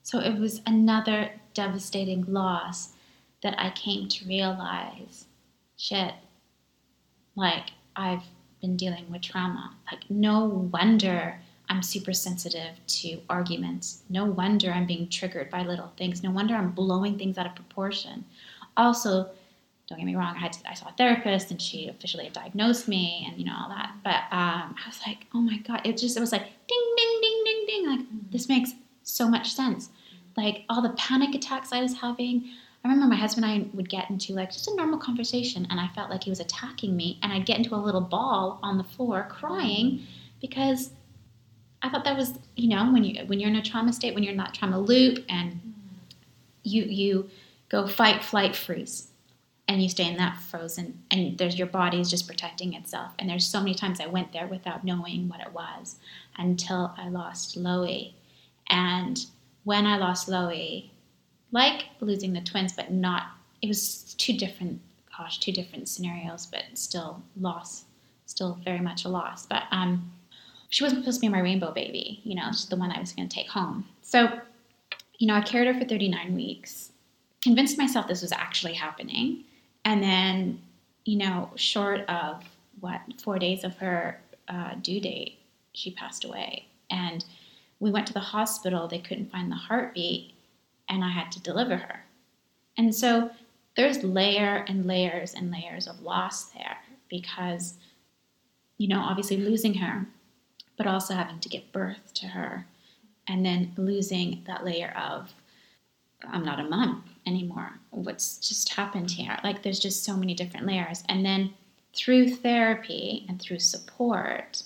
So 0.02 0.20
it 0.20 0.38
was 0.38 0.62
another 0.66 1.32
devastating 1.52 2.24
loss 2.26 2.90
that 3.42 3.54
I 3.58 3.70
came 3.70 4.08
to 4.08 4.26
realize 4.26 5.26
shit, 5.76 6.14
like 7.34 7.70
I've 7.94 8.24
been 8.60 8.76
dealing 8.76 9.10
with 9.10 9.22
trauma. 9.22 9.74
Like, 9.90 10.08
no 10.08 10.68
wonder 10.72 11.38
I'm 11.68 11.82
super 11.82 12.12
sensitive 12.12 12.78
to 12.86 13.20
arguments. 13.28 14.02
No 14.08 14.24
wonder 14.24 14.70
I'm 14.70 14.86
being 14.86 15.08
triggered 15.08 15.50
by 15.50 15.62
little 15.62 15.92
things. 15.96 16.22
No 16.22 16.30
wonder 16.30 16.54
I'm 16.54 16.70
blowing 16.70 17.18
things 17.18 17.38
out 17.38 17.46
of 17.46 17.54
proportion. 17.54 18.24
Also, 18.76 19.30
don't 19.88 19.98
get 19.98 20.04
me 20.04 20.16
wrong, 20.16 20.34
I, 20.36 20.40
had 20.40 20.52
to, 20.54 20.70
I 20.70 20.74
saw 20.74 20.88
a 20.88 20.92
therapist 20.92 21.50
and 21.52 21.62
she 21.62 21.88
officially 21.88 22.28
diagnosed 22.32 22.88
me 22.88 23.24
and, 23.28 23.38
you 23.38 23.44
know, 23.44 23.54
all 23.56 23.68
that. 23.68 23.92
But 24.02 24.22
um, 24.36 24.74
I 24.74 24.88
was 24.88 25.00
like, 25.06 25.26
oh 25.32 25.38
my 25.40 25.58
God, 25.58 25.82
it 25.84 25.96
just, 25.96 26.16
it 26.16 26.20
was 26.20 26.32
like 26.32 26.42
ding, 26.42 26.94
ding, 26.96 27.18
ding, 27.22 27.42
ding, 27.44 27.64
ding. 27.66 27.86
Like, 27.86 28.00
mm-hmm. 28.00 28.18
this 28.30 28.48
makes 28.48 28.72
so 29.04 29.28
much 29.28 29.52
sense. 29.52 29.90
like 30.36 30.64
all 30.68 30.82
the 30.82 30.90
panic 30.90 31.34
attacks 31.34 31.72
I 31.72 31.80
was 31.80 31.94
having. 31.94 32.50
I 32.84 32.88
remember 32.88 33.06
my 33.06 33.20
husband 33.20 33.44
and 33.44 33.64
I 33.64 33.76
would 33.76 33.88
get 33.88 34.10
into 34.10 34.32
like 34.32 34.52
just 34.52 34.68
a 34.68 34.76
normal 34.76 34.98
conversation, 34.98 35.66
and 35.70 35.80
I 35.80 35.88
felt 35.88 36.10
like 36.10 36.24
he 36.24 36.30
was 36.30 36.40
attacking 36.40 36.96
me, 36.96 37.18
and 37.22 37.32
I'd 37.32 37.46
get 37.46 37.58
into 37.58 37.74
a 37.74 37.76
little 37.76 38.00
ball 38.00 38.60
on 38.62 38.78
the 38.78 38.84
floor 38.84 39.26
crying 39.28 39.86
mm-hmm. 39.86 40.04
because 40.40 40.90
I 41.82 41.88
thought 41.88 42.04
that 42.04 42.16
was, 42.16 42.38
you 42.54 42.68
know, 42.68 42.92
when 42.92 43.02
you 43.04 43.24
when 43.26 43.40
you're 43.40 43.50
in 43.50 43.56
a 43.56 43.62
trauma 43.62 43.92
state, 43.92 44.14
when 44.14 44.22
you're 44.22 44.32
in 44.32 44.38
that 44.38 44.54
trauma 44.54 44.78
loop, 44.78 45.24
and 45.28 45.52
mm-hmm. 45.52 45.70
you 46.62 46.82
you 46.84 47.30
go 47.68 47.86
fight, 47.88 48.22
flight, 48.24 48.54
freeze, 48.54 49.08
and 49.68 49.82
you 49.82 49.88
stay 49.88 50.08
in 50.08 50.16
that 50.16 50.38
frozen, 50.38 51.02
and 51.10 51.36
there's 51.38 51.58
your 51.58 51.66
body 51.66 52.00
is 52.00 52.10
just 52.10 52.28
protecting 52.28 52.74
itself. 52.74 53.12
And 53.18 53.28
there's 53.28 53.46
so 53.46 53.60
many 53.60 53.74
times 53.74 54.00
I 54.00 54.06
went 54.06 54.32
there 54.32 54.46
without 54.46 54.84
knowing 54.84 55.28
what 55.28 55.40
it 55.40 55.52
was 55.52 55.96
until 56.36 56.94
I 56.96 57.08
lost 57.08 57.56
Loie, 57.56 58.12
and 58.68 59.24
when 59.64 59.86
I 59.86 59.96
lost 59.96 60.28
Loie, 60.28 60.90
like 61.50 61.86
losing 62.00 62.32
the 62.32 62.40
twins, 62.40 62.72
but 62.72 62.90
not. 62.92 63.28
It 63.62 63.68
was 63.68 64.14
two 64.18 64.34
different, 64.34 64.80
gosh, 65.16 65.38
two 65.38 65.52
different 65.52 65.88
scenarios, 65.88 66.46
but 66.46 66.62
still 66.74 67.22
loss, 67.40 67.84
still 68.26 68.58
very 68.64 68.80
much 68.80 69.04
a 69.04 69.08
loss. 69.08 69.46
But 69.46 69.64
um, 69.70 70.12
she 70.68 70.84
wasn't 70.84 71.02
supposed 71.02 71.20
to 71.20 71.26
be 71.26 71.28
my 71.28 71.40
rainbow 71.40 71.72
baby, 71.72 72.20
you 72.24 72.34
know, 72.34 72.48
she's 72.48 72.66
the 72.66 72.76
one 72.76 72.90
I 72.90 73.00
was 73.00 73.12
going 73.12 73.28
to 73.28 73.34
take 73.34 73.48
home. 73.48 73.86
So, 74.02 74.40
you 75.18 75.26
know, 75.26 75.34
I 75.34 75.40
carried 75.40 75.72
her 75.72 75.80
for 75.80 75.86
39 75.86 76.34
weeks, 76.34 76.92
convinced 77.42 77.78
myself 77.78 78.08
this 78.08 78.22
was 78.22 78.32
actually 78.32 78.74
happening. 78.74 79.44
And 79.86 80.02
then, 80.02 80.60
you 81.06 81.16
know, 81.16 81.50
short 81.54 82.00
of 82.10 82.44
what, 82.80 83.00
four 83.22 83.38
days 83.38 83.64
of 83.64 83.74
her 83.78 84.20
uh, 84.48 84.74
due 84.82 85.00
date, 85.00 85.38
she 85.72 85.92
passed 85.92 86.24
away. 86.24 86.66
And 86.90 87.24
we 87.80 87.90
went 87.90 88.06
to 88.08 88.12
the 88.12 88.20
hospital, 88.20 88.86
they 88.86 88.98
couldn't 88.98 89.32
find 89.32 89.50
the 89.50 89.56
heartbeat, 89.56 90.34
and 90.90 91.02
I 91.02 91.08
had 91.08 91.32
to 91.32 91.40
deliver 91.40 91.78
her. 91.78 92.04
And 92.76 92.94
so 92.94 93.30
there's 93.76 94.04
layer 94.04 94.66
and 94.68 94.84
layers 94.84 95.32
and 95.32 95.50
layers 95.50 95.86
of 95.86 96.02
loss 96.02 96.50
there 96.50 96.76
because, 97.08 97.74
you 98.76 98.88
know, 98.88 99.00
obviously 99.00 99.38
losing 99.38 99.74
her 99.74 100.06
but 100.76 100.86
also 100.86 101.14
having 101.14 101.40
to 101.40 101.48
give 101.48 101.72
birth 101.72 102.12
to 102.14 102.26
her 102.26 102.66
and 103.28 103.44
then 103.44 103.72
losing 103.76 104.42
that 104.46 104.64
layer 104.64 104.94
of 104.96 105.34
I'm 106.28 106.44
not 106.44 106.60
a 106.60 106.64
mom 106.64 107.04
anymore. 107.26 107.78
What's 107.90 108.38
just 108.38 108.72
happened 108.72 109.10
here? 109.10 109.36
Like 109.42 109.62
there's 109.62 109.78
just 109.78 110.04
so 110.04 110.16
many 110.16 110.34
different 110.34 110.66
layers. 110.66 111.02
And 111.08 111.24
then 111.24 111.52
through 111.94 112.36
therapy 112.36 113.26
and 113.28 113.40
through 113.40 113.58
support, 113.58 114.62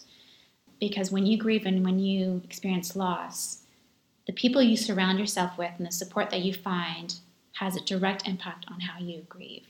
because 0.78 1.10
when 1.10 1.26
you 1.26 1.38
grieve 1.38 1.66
and 1.66 1.84
when 1.84 1.98
you 1.98 2.40
experience 2.44 2.96
loss, 2.96 3.62
the 4.26 4.32
people 4.32 4.62
you 4.62 4.76
surround 4.76 5.18
yourself 5.18 5.56
with 5.58 5.72
and 5.78 5.86
the 5.86 5.92
support 5.92 6.30
that 6.30 6.42
you 6.42 6.54
find 6.54 7.14
has 7.54 7.76
a 7.76 7.84
direct 7.84 8.26
impact 8.28 8.66
on 8.70 8.80
how 8.80 8.98
you 8.98 9.26
grieve. 9.28 9.66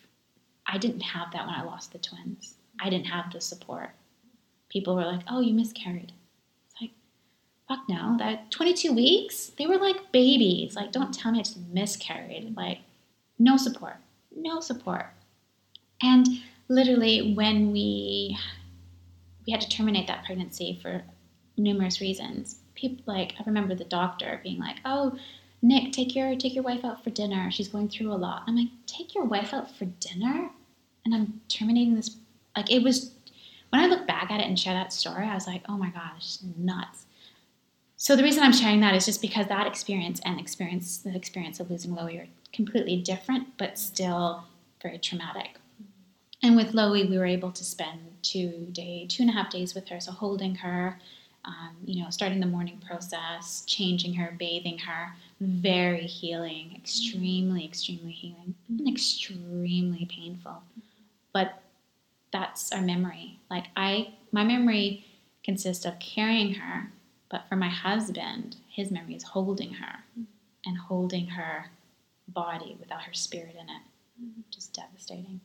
I 0.66 0.78
didn't 0.78 1.00
have 1.00 1.32
that 1.32 1.46
when 1.46 1.54
I 1.54 1.62
lost 1.62 1.92
the 1.92 1.98
twins. 1.98 2.54
I 2.80 2.90
didn't 2.90 3.06
have 3.06 3.32
the 3.32 3.40
support. 3.40 3.90
People 4.68 4.94
were 4.94 5.04
like, 5.04 5.22
oh, 5.28 5.40
you 5.40 5.52
miscarried 5.52 6.12
fuck 7.70 7.88
no, 7.88 8.16
that 8.18 8.50
22 8.50 8.92
weeks, 8.92 9.52
they 9.56 9.64
were 9.64 9.78
like 9.78 10.10
babies. 10.10 10.74
Like, 10.74 10.90
don't 10.90 11.14
tell 11.14 11.30
me 11.30 11.38
I 11.38 11.42
just 11.42 11.56
miscarried. 11.72 12.56
Like, 12.56 12.78
no 13.38 13.56
support, 13.56 13.94
no 14.34 14.58
support. 14.58 15.06
And 16.02 16.26
literally, 16.68 17.32
when 17.32 17.70
we 17.70 18.36
we 19.46 19.52
had 19.52 19.60
to 19.60 19.68
terminate 19.68 20.08
that 20.08 20.24
pregnancy 20.24 20.80
for 20.82 21.02
numerous 21.56 22.00
reasons, 22.00 22.56
people 22.74 23.04
like 23.06 23.34
I 23.38 23.44
remember 23.46 23.76
the 23.76 23.84
doctor 23.84 24.40
being 24.42 24.58
like, 24.58 24.78
"Oh, 24.84 25.16
Nick, 25.62 25.92
take 25.92 26.16
your 26.16 26.34
take 26.34 26.54
your 26.56 26.64
wife 26.64 26.84
out 26.84 27.04
for 27.04 27.10
dinner. 27.10 27.52
She's 27.52 27.68
going 27.68 27.88
through 27.88 28.12
a 28.12 28.14
lot." 28.26 28.42
I'm 28.48 28.56
like, 28.56 28.70
"Take 28.86 29.14
your 29.14 29.24
wife 29.24 29.54
out 29.54 29.70
for 29.70 29.84
dinner?" 29.84 30.50
And 31.04 31.14
I'm 31.14 31.40
terminating 31.48 31.94
this. 31.94 32.16
Like, 32.56 32.72
it 32.72 32.82
was 32.82 33.12
when 33.68 33.80
I 33.80 33.86
look 33.86 34.08
back 34.08 34.32
at 34.32 34.40
it 34.40 34.48
and 34.48 34.58
share 34.58 34.74
that 34.74 34.92
story, 34.92 35.24
I 35.24 35.34
was 35.34 35.46
like, 35.46 35.62
"Oh 35.68 35.76
my 35.76 35.90
god, 35.90 36.14
gosh, 36.14 36.38
nuts." 36.58 37.06
So 38.02 38.16
the 38.16 38.22
reason 38.22 38.42
I'm 38.42 38.54
sharing 38.54 38.80
that 38.80 38.94
is 38.94 39.04
just 39.04 39.20
because 39.20 39.46
that 39.48 39.66
experience 39.66 40.22
and 40.24 40.40
experience 40.40 40.96
the 40.96 41.14
experience 41.14 41.60
of 41.60 41.70
losing 41.70 41.94
Loie 41.94 42.16
are 42.16 42.28
completely 42.50 42.96
different, 42.96 43.58
but 43.58 43.78
still 43.78 44.44
very 44.82 44.96
traumatic. 44.96 45.58
And 46.42 46.56
with 46.56 46.72
Loie, 46.72 47.04
we 47.04 47.18
were 47.18 47.26
able 47.26 47.52
to 47.52 47.62
spend 47.62 48.00
two 48.22 48.68
day, 48.72 49.04
two 49.06 49.24
and 49.24 49.28
a 49.28 49.34
half 49.34 49.50
days 49.50 49.74
with 49.74 49.86
her. 49.90 50.00
So 50.00 50.12
holding 50.12 50.54
her, 50.54 50.98
um, 51.44 51.76
you 51.84 52.02
know, 52.02 52.08
starting 52.08 52.40
the 52.40 52.46
mourning 52.46 52.78
process, 52.78 53.64
changing 53.66 54.14
her, 54.14 54.34
bathing 54.38 54.78
her, 54.78 55.14
very 55.38 56.06
healing, 56.06 56.72
extremely, 56.74 57.66
extremely 57.66 58.12
healing, 58.12 58.54
and 58.70 58.88
extremely 58.88 60.06
painful. 60.06 60.62
But 61.34 61.60
that's 62.32 62.72
our 62.72 62.80
memory. 62.80 63.40
Like 63.50 63.66
I, 63.76 64.14
my 64.32 64.42
memory 64.42 65.04
consists 65.44 65.84
of 65.84 65.98
carrying 65.98 66.54
her 66.54 66.90
but 67.30 67.48
for 67.48 67.56
my 67.56 67.68
husband, 67.68 68.56
his 68.68 68.90
memory 68.90 69.14
is 69.14 69.22
holding 69.22 69.74
her 69.74 70.00
and 70.66 70.76
holding 70.76 71.26
her 71.28 71.70
body 72.28 72.76
without 72.78 73.02
her 73.02 73.14
spirit 73.14 73.54
in 73.54 73.68
it. 73.68 73.82
Just 74.50 74.74
devastating. 74.74 75.40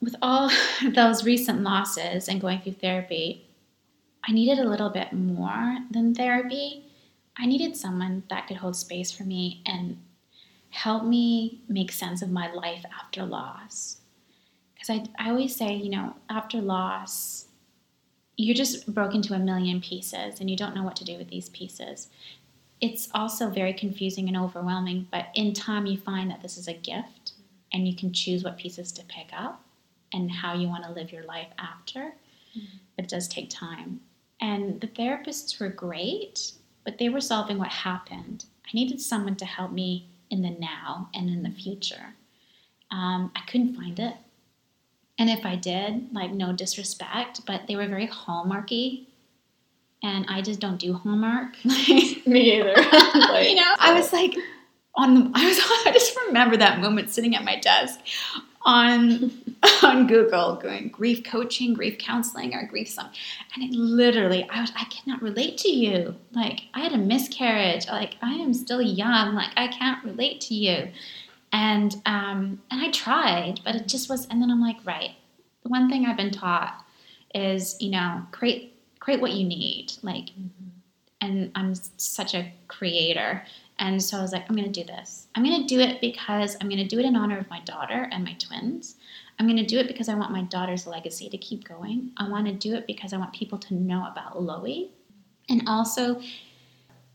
With 0.00 0.16
all 0.22 0.50
those 0.94 1.24
recent 1.24 1.62
losses 1.62 2.28
and 2.28 2.40
going 2.40 2.60
through 2.60 2.74
therapy, 2.74 3.46
I 4.26 4.32
needed 4.32 4.58
a 4.58 4.68
little 4.68 4.90
bit 4.90 5.12
more 5.12 5.78
than 5.90 6.14
therapy. 6.14 6.84
I 7.36 7.46
needed 7.46 7.76
someone 7.76 8.22
that 8.30 8.46
could 8.46 8.58
hold 8.58 8.76
space 8.76 9.10
for 9.10 9.24
me 9.24 9.62
and 9.66 9.98
help 10.70 11.04
me 11.04 11.60
make 11.68 11.92
sense 11.92 12.22
of 12.22 12.30
my 12.30 12.50
life 12.52 12.84
after 13.00 13.24
loss. 13.24 13.98
Because 14.74 14.90
I, 14.90 15.04
I 15.18 15.30
always 15.30 15.54
say, 15.54 15.74
you 15.74 15.90
know, 15.90 16.14
after 16.30 16.60
loss, 16.60 17.46
you're 18.36 18.54
just 18.54 18.92
broken 18.92 19.16
into 19.16 19.34
a 19.34 19.38
million 19.38 19.80
pieces 19.80 20.40
and 20.40 20.50
you 20.50 20.56
don't 20.56 20.74
know 20.74 20.82
what 20.82 20.96
to 20.96 21.04
do 21.04 21.16
with 21.16 21.28
these 21.28 21.48
pieces. 21.50 22.08
It's 22.80 23.08
also 23.14 23.48
very 23.48 23.72
confusing 23.72 24.28
and 24.28 24.36
overwhelming, 24.36 25.08
but 25.10 25.26
in 25.34 25.52
time 25.52 25.86
you 25.86 25.98
find 25.98 26.30
that 26.30 26.42
this 26.42 26.58
is 26.58 26.68
a 26.68 26.74
gift 26.74 27.32
and 27.72 27.86
you 27.86 27.94
can 27.94 28.12
choose 28.12 28.44
what 28.44 28.58
pieces 28.58 28.92
to 28.92 29.04
pick 29.04 29.28
up 29.32 29.64
and 30.12 30.30
how 30.30 30.54
you 30.54 30.68
want 30.68 30.84
to 30.84 30.92
live 30.92 31.12
your 31.12 31.24
life 31.24 31.48
after. 31.58 32.14
Mm-hmm. 32.56 32.76
But 32.96 33.04
it 33.04 33.10
does 33.10 33.28
take 33.28 33.50
time. 33.50 34.00
And 34.40 34.80
the 34.80 34.88
therapists 34.88 35.58
were 35.60 35.68
great, 35.68 36.52
but 36.84 36.98
they 36.98 37.08
were 37.08 37.20
solving 37.20 37.58
what 37.58 37.68
happened. 37.68 38.44
I 38.66 38.70
needed 38.74 39.00
someone 39.00 39.36
to 39.36 39.44
help 39.44 39.72
me 39.72 40.08
in 40.30 40.42
the 40.42 40.50
now 40.50 41.08
and 41.14 41.28
in 41.28 41.42
the 41.42 41.50
future. 41.50 42.14
Um, 42.90 43.32
I 43.34 43.40
couldn't 43.46 43.74
find 43.74 43.98
it. 43.98 44.14
And 45.18 45.30
if 45.30 45.46
I 45.46 45.56
did, 45.56 46.12
like 46.12 46.32
no 46.32 46.52
disrespect, 46.52 47.42
but 47.46 47.66
they 47.68 47.76
were 47.76 47.86
very 47.86 48.08
hallmarky. 48.08 49.06
And 50.02 50.26
I 50.28 50.42
just 50.42 50.60
don't 50.60 50.78
do 50.78 50.92
hallmark. 50.94 51.54
Me 51.64 52.58
either. 52.58 52.74
like, 53.14 53.48
you 53.48 53.54
know, 53.54 53.74
I 53.78 53.94
was 53.94 54.12
like 54.12 54.34
on 54.96 55.14
the, 55.14 55.30
I 55.34 55.46
was 55.46 55.58
I 55.86 55.92
just 55.92 56.16
remember 56.26 56.56
that 56.56 56.80
moment 56.80 57.10
sitting 57.10 57.34
at 57.34 57.44
my 57.44 57.58
desk 57.58 58.00
on 58.62 59.30
on 59.82 60.06
Google 60.06 60.56
going 60.56 60.88
grief 60.88 61.22
coaching, 61.22 61.74
grief 61.74 61.98
counseling, 61.98 62.54
or 62.54 62.66
grief 62.66 62.88
some 62.88 63.10
and 63.54 63.62
it 63.62 63.70
literally 63.72 64.48
I 64.50 64.60
was 64.60 64.72
I 64.76 64.84
cannot 64.84 65.22
relate 65.22 65.58
to 65.58 65.68
you. 65.68 66.16
Like 66.32 66.62
I 66.74 66.80
had 66.80 66.92
a 66.92 66.98
miscarriage. 66.98 67.86
Like 67.88 68.16
I 68.20 68.34
am 68.34 68.52
still 68.52 68.82
young. 68.82 69.34
Like 69.34 69.52
I 69.56 69.68
can't 69.68 70.04
relate 70.04 70.40
to 70.42 70.54
you 70.54 70.88
and 71.54 71.94
um, 72.04 72.60
and 72.70 72.82
I 72.82 72.90
tried, 72.90 73.60
but 73.64 73.76
it 73.76 73.86
just 73.86 74.10
was. 74.10 74.26
And 74.26 74.42
then 74.42 74.50
I'm 74.50 74.60
like, 74.60 74.76
right, 74.84 75.12
the 75.62 75.68
one 75.68 75.88
thing 75.88 76.04
I've 76.04 76.16
been 76.16 76.32
taught 76.32 76.84
is 77.34 77.76
you 77.80 77.90
know 77.90 78.22
create 78.32 78.76
create 78.98 79.20
what 79.20 79.32
you 79.32 79.46
need, 79.46 79.92
like. 80.02 80.26
Mm-hmm. 80.26 80.68
And 81.20 81.50
I'm 81.54 81.74
such 81.96 82.34
a 82.34 82.52
creator, 82.68 83.46
and 83.78 84.02
so 84.02 84.18
I 84.18 84.20
was 84.20 84.32
like, 84.32 84.44
I'm 84.46 84.56
going 84.56 84.70
to 84.70 84.80
do 84.80 84.86
this. 84.86 85.28
I'm 85.34 85.42
going 85.42 85.62
to 85.62 85.66
do 85.66 85.80
it 85.80 86.02
because 86.02 86.54
I'm 86.60 86.68
going 86.68 86.82
to 86.82 86.86
do 86.86 86.98
it 86.98 87.06
in 87.06 87.16
honor 87.16 87.38
of 87.38 87.48
my 87.48 87.60
daughter 87.60 88.10
and 88.12 88.22
my 88.22 88.34
twins. 88.34 88.96
I'm 89.38 89.46
going 89.46 89.56
to 89.56 89.64
do 89.64 89.78
it 89.78 89.86
because 89.86 90.10
I 90.10 90.14
want 90.16 90.32
my 90.32 90.42
daughter's 90.42 90.86
legacy 90.86 91.30
to 91.30 91.38
keep 91.38 91.66
going. 91.66 92.10
I 92.18 92.28
want 92.28 92.46
to 92.46 92.52
do 92.52 92.74
it 92.74 92.86
because 92.86 93.14
I 93.14 93.16
want 93.16 93.32
people 93.32 93.56
to 93.56 93.74
know 93.74 94.06
about 94.06 94.42
Loie. 94.42 94.90
And 95.48 95.66
also, 95.66 96.20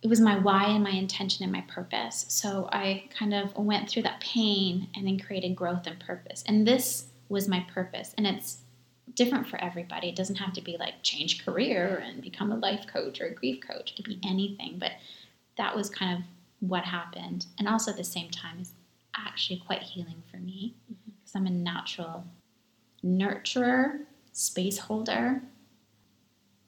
it 0.02 0.08
was 0.08 0.22
my 0.22 0.38
why 0.40 0.66
and 0.66 0.84
my 0.84 0.92
intention 0.92 1.44
and 1.44 1.52
my 1.52 1.62
purpose. 1.62 2.26
So 2.30 2.70
I 2.72 3.06
kind 3.18 3.34
of 3.34 3.56
went 3.58 3.90
through 3.90 4.04
that 4.04 4.22
pain 4.22 4.88
and 4.96 5.06
then 5.06 5.20
created 5.20 5.56
growth 5.56 5.88
and 5.88 6.00
purpose. 6.00 6.44
And 6.48 6.66
this 6.66 7.08
was 7.28 7.48
my 7.48 7.66
purpose. 7.74 8.14
And 8.18 8.26
it's 8.26 8.60
different 9.16 9.48
for 9.48 9.62
everybody. 9.62 10.08
It 10.10 10.16
doesn't 10.16 10.38
have 10.38 10.54
to 10.54 10.62
be 10.62 10.78
like 10.78 11.04
change 11.04 11.44
career 11.44 12.02
and 12.06 12.22
become 12.22 12.52
a 12.52 12.58
life 12.58 12.86
coach 12.88 13.20
or 13.20 13.26
a 13.26 13.34
grief 13.34 13.60
coach. 13.66 13.92
It 13.92 13.96
could 13.98 14.06
be 14.06 14.22
anything. 14.24 14.78
But 14.80 14.94
that 15.58 15.76
was 15.76 15.90
kind 15.90 16.18
of 16.18 16.24
what 16.62 16.86
happened. 16.86 17.48
And 17.58 17.68
also 17.68 17.92
at 17.92 17.98
the 17.98 18.04
same 18.04 18.30
time 18.30 18.60
is 18.62 18.72
actually 19.18 19.62
quite 19.66 19.82
healing 19.82 20.24
for 20.32 20.38
me 20.38 20.76
mm-hmm. 20.86 21.12
because 21.20 21.36
I'm 21.36 21.48
a 21.48 21.52
natural 21.52 22.24
nurturer, 23.04 24.06
space 24.32 24.78
holder. 24.78 25.42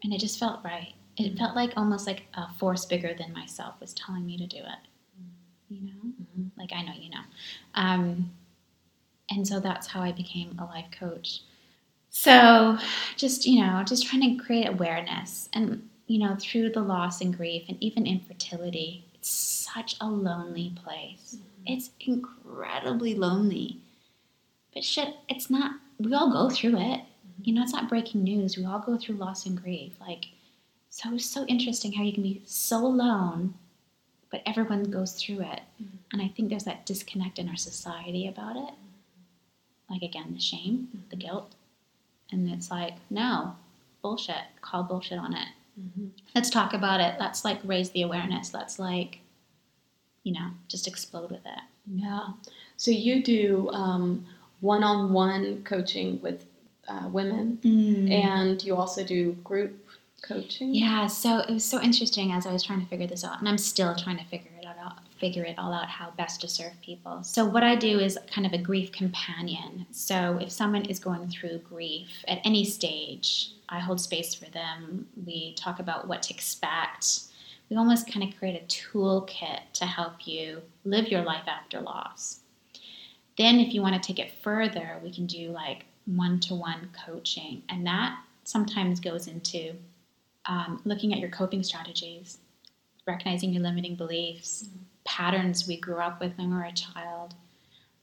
And 0.03 0.13
it 0.13 0.19
just 0.19 0.37
felt 0.37 0.63
right 0.65 0.95
it 1.17 1.37
felt 1.37 1.55
like 1.55 1.73
almost 1.77 2.07
like 2.07 2.23
a 2.35 2.51
force 2.53 2.85
bigger 2.85 3.13
than 3.13 3.33
myself 3.33 3.75
was 3.79 3.93
telling 3.93 4.25
me 4.25 4.37
to 4.37 4.47
do 4.47 4.57
it. 4.57 4.79
you 5.69 5.81
know? 5.81 6.01
Mhm. 6.37 6.51
Like 6.57 6.73
I 6.73 6.81
know 6.83 6.93
you 6.99 7.09
know. 7.09 7.21
Um, 7.75 8.31
and 9.29 9.47
so 9.47 9.59
that's 9.59 9.87
how 9.87 10.01
I 10.01 10.11
became 10.11 10.57
a 10.59 10.65
life 10.65 10.87
coach. 10.91 11.41
So 12.09 12.77
just, 13.17 13.45
you 13.45 13.61
know, 13.61 13.83
just 13.83 14.05
trying 14.07 14.37
to 14.37 14.43
create 14.43 14.67
awareness 14.67 15.49
and, 15.53 15.87
you 16.07 16.19
know, 16.19 16.35
through 16.39 16.71
the 16.71 16.81
loss 16.81 17.21
and 17.21 17.35
grief 17.35 17.63
and 17.69 17.81
even 17.81 18.05
infertility, 18.07 19.05
it's 19.15 19.29
such 19.29 19.95
a 20.01 20.07
lonely 20.07 20.73
place. 20.83 21.37
It's 21.65 21.91
incredibly 22.01 23.15
lonely. 23.15 23.77
But 24.73 24.83
shit, 24.83 25.15
it's 25.29 25.49
not, 25.49 25.73
we 25.99 26.13
all 26.13 26.31
go 26.31 26.49
through 26.53 26.77
it. 26.79 27.01
You 27.43 27.53
know, 27.53 27.63
it's 27.63 27.73
not 27.73 27.89
breaking 27.89 28.23
news. 28.23 28.57
We 28.57 28.65
all 28.65 28.79
go 28.79 28.97
through 28.97 29.15
loss 29.15 29.45
and 29.45 29.61
grief. 29.61 29.93
Like, 29.99 30.27
so 30.91 31.13
it's 31.15 31.25
so 31.25 31.45
interesting 31.45 31.93
how 31.93 32.03
you 32.03 32.11
can 32.11 32.21
be 32.21 32.41
so 32.45 32.85
alone, 32.85 33.53
but 34.29 34.43
everyone 34.45 34.83
goes 34.83 35.13
through 35.13 35.39
it. 35.39 35.61
And 36.11 36.21
I 36.21 36.27
think 36.27 36.49
there's 36.49 36.65
that 36.65 36.85
disconnect 36.85 37.39
in 37.39 37.47
our 37.47 37.55
society 37.55 38.27
about 38.27 38.57
it. 38.57 38.73
Like, 39.89 40.01
again, 40.03 40.33
the 40.33 40.39
shame, 40.39 40.89
the 41.09 41.15
guilt. 41.15 41.53
And 42.31 42.49
it's 42.49 42.69
like, 42.69 42.95
no, 43.09 43.55
bullshit. 44.01 44.43
Call 44.61 44.83
bullshit 44.83 45.17
on 45.17 45.33
it. 45.33 45.47
Mhm. 45.79 46.09
Let's 46.35 46.49
talk 46.49 46.73
about 46.73 46.99
it. 46.99 47.15
Let's 47.19 47.45
like 47.45 47.59
raise 47.63 47.89
the 47.91 48.01
awareness. 48.01 48.53
Let's 48.53 48.77
like, 48.77 49.19
you 50.23 50.33
know, 50.33 50.49
just 50.67 50.87
explode 50.87 51.31
with 51.31 51.45
it. 51.45 51.61
Yeah. 51.93 52.33
So 52.75 52.91
you 52.91 53.23
do 53.23 53.69
um, 53.71 54.25
one-on-one 54.59 55.63
coaching 55.63 56.19
with 56.21 56.45
uh, 56.87 57.07
women, 57.09 57.59
and 58.11 58.61
you 58.63 58.75
also 58.75 59.03
do 59.05 59.33
group 59.43 59.73
coaching. 60.21 60.73
Yeah, 60.73 61.07
so 61.07 61.39
it 61.39 61.51
was 61.51 61.65
so 61.65 61.81
interesting 61.81 62.31
as 62.31 62.45
I 62.45 62.53
was 62.53 62.63
trying 62.63 62.81
to 62.81 62.87
figure 62.87 63.07
this 63.07 63.23
out, 63.23 63.39
and 63.39 63.49
I'm 63.49 63.57
still 63.57 63.95
trying 63.95 64.17
to 64.17 64.25
figure 64.25 64.51
it 64.59 64.65
out, 64.65 64.99
figure 65.19 65.43
it 65.43 65.57
all 65.57 65.73
out 65.73 65.87
how 65.87 66.11
best 66.17 66.41
to 66.41 66.47
serve 66.47 66.73
people. 66.81 67.23
So 67.23 67.45
what 67.45 67.63
I 67.63 67.75
do 67.75 67.99
is 67.99 68.17
kind 68.33 68.45
of 68.45 68.53
a 68.53 68.57
grief 68.57 68.91
companion. 68.91 69.85
So 69.91 70.37
if 70.41 70.51
someone 70.51 70.85
is 70.85 70.99
going 70.99 71.29
through 71.29 71.59
grief 71.59 72.09
at 72.27 72.39
any 72.43 72.65
stage, 72.65 73.51
I 73.69 73.79
hold 73.79 73.99
space 73.99 74.33
for 74.33 74.49
them. 74.51 75.07
We 75.25 75.53
talk 75.53 75.79
about 75.79 76.07
what 76.07 76.23
to 76.23 76.33
expect. 76.33 77.21
We 77.69 77.77
almost 77.77 78.11
kind 78.11 78.27
of 78.27 78.37
create 78.37 78.61
a 78.61 78.65
toolkit 78.65 79.59
to 79.73 79.85
help 79.85 80.27
you 80.27 80.61
live 80.83 81.07
your 81.07 81.21
life 81.21 81.47
after 81.47 81.79
loss. 81.79 82.39
Then, 83.37 83.59
if 83.59 83.73
you 83.73 83.81
want 83.81 83.95
to 83.95 84.05
take 84.05 84.19
it 84.19 84.33
further, 84.43 84.99
we 85.01 85.11
can 85.11 85.25
do 85.25 85.49
like 85.51 85.85
one 86.05 86.39
to 86.41 86.55
one 86.55 86.89
coaching, 87.05 87.63
and 87.69 87.85
that 87.85 88.19
sometimes 88.43 88.99
goes 88.99 89.27
into 89.27 89.73
um, 90.45 90.81
looking 90.85 91.13
at 91.13 91.19
your 91.19 91.29
coping 91.29 91.63
strategies, 91.63 92.39
recognizing 93.07 93.51
your 93.53 93.63
limiting 93.63 93.95
beliefs, 93.95 94.69
patterns 95.03 95.67
we 95.67 95.77
grew 95.77 95.97
up 95.97 96.19
with 96.19 96.37
when 96.37 96.49
we 96.49 96.55
were 96.55 96.63
a 96.63 96.71
child, 96.71 97.35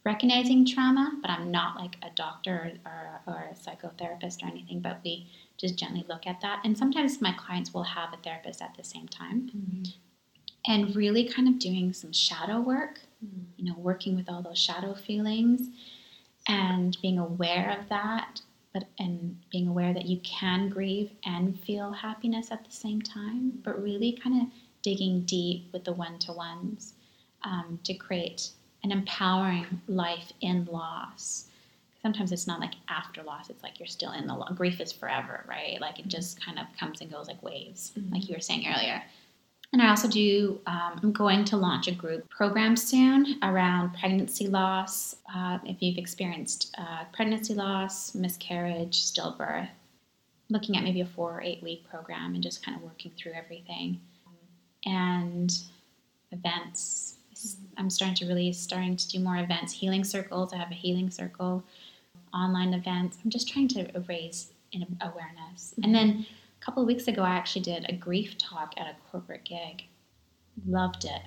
recognizing 0.05 0.65
trauma, 0.67 1.19
but 1.21 1.31
I'm 1.31 1.51
not 1.51 1.77
like 1.77 1.97
a 2.03 2.11
doctor 2.15 2.79
or, 2.87 2.91
or, 2.93 3.35
or 3.35 3.51
a 3.51 3.55
psychotherapist 3.55 4.43
or 4.43 4.47
anything, 4.49 4.81
but 4.81 5.01
we 5.05 5.27
just 5.57 5.77
gently 5.77 6.05
look 6.09 6.27
at 6.27 6.41
that. 6.41 6.61
And 6.65 6.77
sometimes 6.79 7.21
my 7.21 7.33
clients 7.33 7.75
will 7.75 7.83
have 7.83 8.13
a 8.13 8.17
therapist 8.19 8.63
at 8.63 8.75
the 8.77 8.85
same 8.85 9.09
time 9.09 9.51
Mhm. 9.55 9.95
and 10.67 10.95
really 10.97 11.25
kind 11.25 11.49
of 11.49 11.59
doing 11.59 11.93
some 11.93 12.13
shadow 12.13 12.61
work, 12.61 13.01
Mhm. 13.25 13.47
you 13.57 13.65
know, 13.65 13.79
working 13.79 14.15
with 14.17 14.29
all 14.31 14.43
those 14.43 14.59
shadow 14.59 14.95
feelings 14.95 15.69
and 16.47 16.97
being 17.03 17.19
aware 17.19 17.79
of 17.79 17.89
that, 17.89 18.41
but 18.73 18.85
and 18.99 19.37
being 19.51 19.69
aware 19.69 19.95
that 19.95 20.07
you 20.07 20.19
can 20.21 20.69
grieve 20.69 21.11
and 21.25 21.59
feel 21.61 21.91
happiness 21.93 22.51
at 22.51 22.65
the 22.65 22.71
same 22.71 23.01
time, 23.01 23.53
but 23.65 23.83
really 23.83 24.13
kind 24.13 24.43
of 24.43 24.49
digging 24.83 25.23
deep 25.23 25.69
with 25.73 25.85
the 25.85 25.93
one 25.93 26.19
to 26.21 26.33
ones 26.33 26.95
um, 27.43 27.79
to 27.85 27.95
create 27.95 28.51
an 28.85 28.93
empowering 28.93 29.67
life 29.89 30.33
in 30.41 30.65
loss. 30.67 31.47
Sometimes 32.03 32.31
it's 32.31 32.47
not 32.47 32.61
like 32.61 32.75
after 32.89 33.23
loss, 33.23 33.51
it's 33.51 33.63
like 33.63 33.81
you're 33.81 33.87
still 33.89 34.13
in 34.13 34.27
the 34.27 34.35
loss. 34.35 34.53
Grief 34.55 34.81
is 34.81 34.93
forever, 34.93 35.45
right? 35.49 35.81
Like 35.81 35.99
it 35.99 36.07
just 36.07 36.41
kind 36.45 36.59
of 36.59 36.67
comes 36.79 37.01
and 37.01 37.11
goes 37.11 37.27
like 37.27 37.43
waves, 37.43 37.93
Mhm. 37.99 38.13
like 38.13 38.29
you 38.29 38.35
were 38.37 38.41
saying 38.41 38.67
earlier. 38.69 39.03
And 39.73 39.83
I 39.83 39.91
also 39.91 40.09
do, 40.09 40.61
um, 40.67 40.99
I'm 41.03 41.13
going 41.13 41.45
to 41.47 41.57
launch 41.57 41.89
a 41.89 41.93
group 41.93 42.29
program 42.31 42.75
soon 42.75 43.39
around 43.43 43.95
pregnancy 43.95 44.47
loss. 44.47 45.17
Uh, 45.35 45.59
if 45.65 45.83
you've 45.83 45.99
experienced 45.99 46.75
uh, 46.79 47.05
pregnancy 47.13 47.55
loss, 47.55 48.15
miscarriage, 48.15 49.03
stillbirth, 49.05 49.69
looking 50.49 50.77
at 50.77 50.85
maybe 50.85 51.03
a 51.03 51.07
four 51.07 51.37
or 51.37 51.43
eight 51.43 51.63
week 51.63 51.87
program 51.89 52.35
and 52.35 52.43
just 52.43 52.65
kind 52.65 52.77
of 52.79 52.83
working 52.83 53.13
through 53.19 53.33
everything. 53.33 54.01
And 54.87 55.53
events. 56.33 57.15
I'm 57.77 57.91
starting 57.91 58.17
to 58.17 58.27
really 58.27 58.53
starting 58.53 58.97
to 58.97 59.09
do 59.09 59.21
more 59.21 59.37
events, 59.37 59.73
healing 59.73 60.05
circles. 60.05 60.53
I 60.53 60.57
have 60.57 60.71
a 60.71 60.75
healing 60.75 61.11
circle, 61.11 61.63
online 62.35 62.75
events. 62.75 63.19
I'm 63.23 63.31
just 63.31 63.49
trying 63.49 63.69
to 63.69 64.05
raise 64.09 64.51
awareness. 65.01 65.75
And 65.83 65.95
then 65.95 66.27
a 66.61 66.65
couple 66.65 66.83
of 66.83 66.87
weeks 66.87 67.09
ago, 67.09 67.23
I 67.23 67.31
actually 67.31 67.63
did 67.63 67.87
a 67.89 67.93
grief 67.95 68.37
talk 68.39 68.75
at 68.77 68.87
a 68.87 68.97
corporate 69.11 69.45
gig. 69.45 69.85
Loved 70.67 71.05
it. 71.05 71.23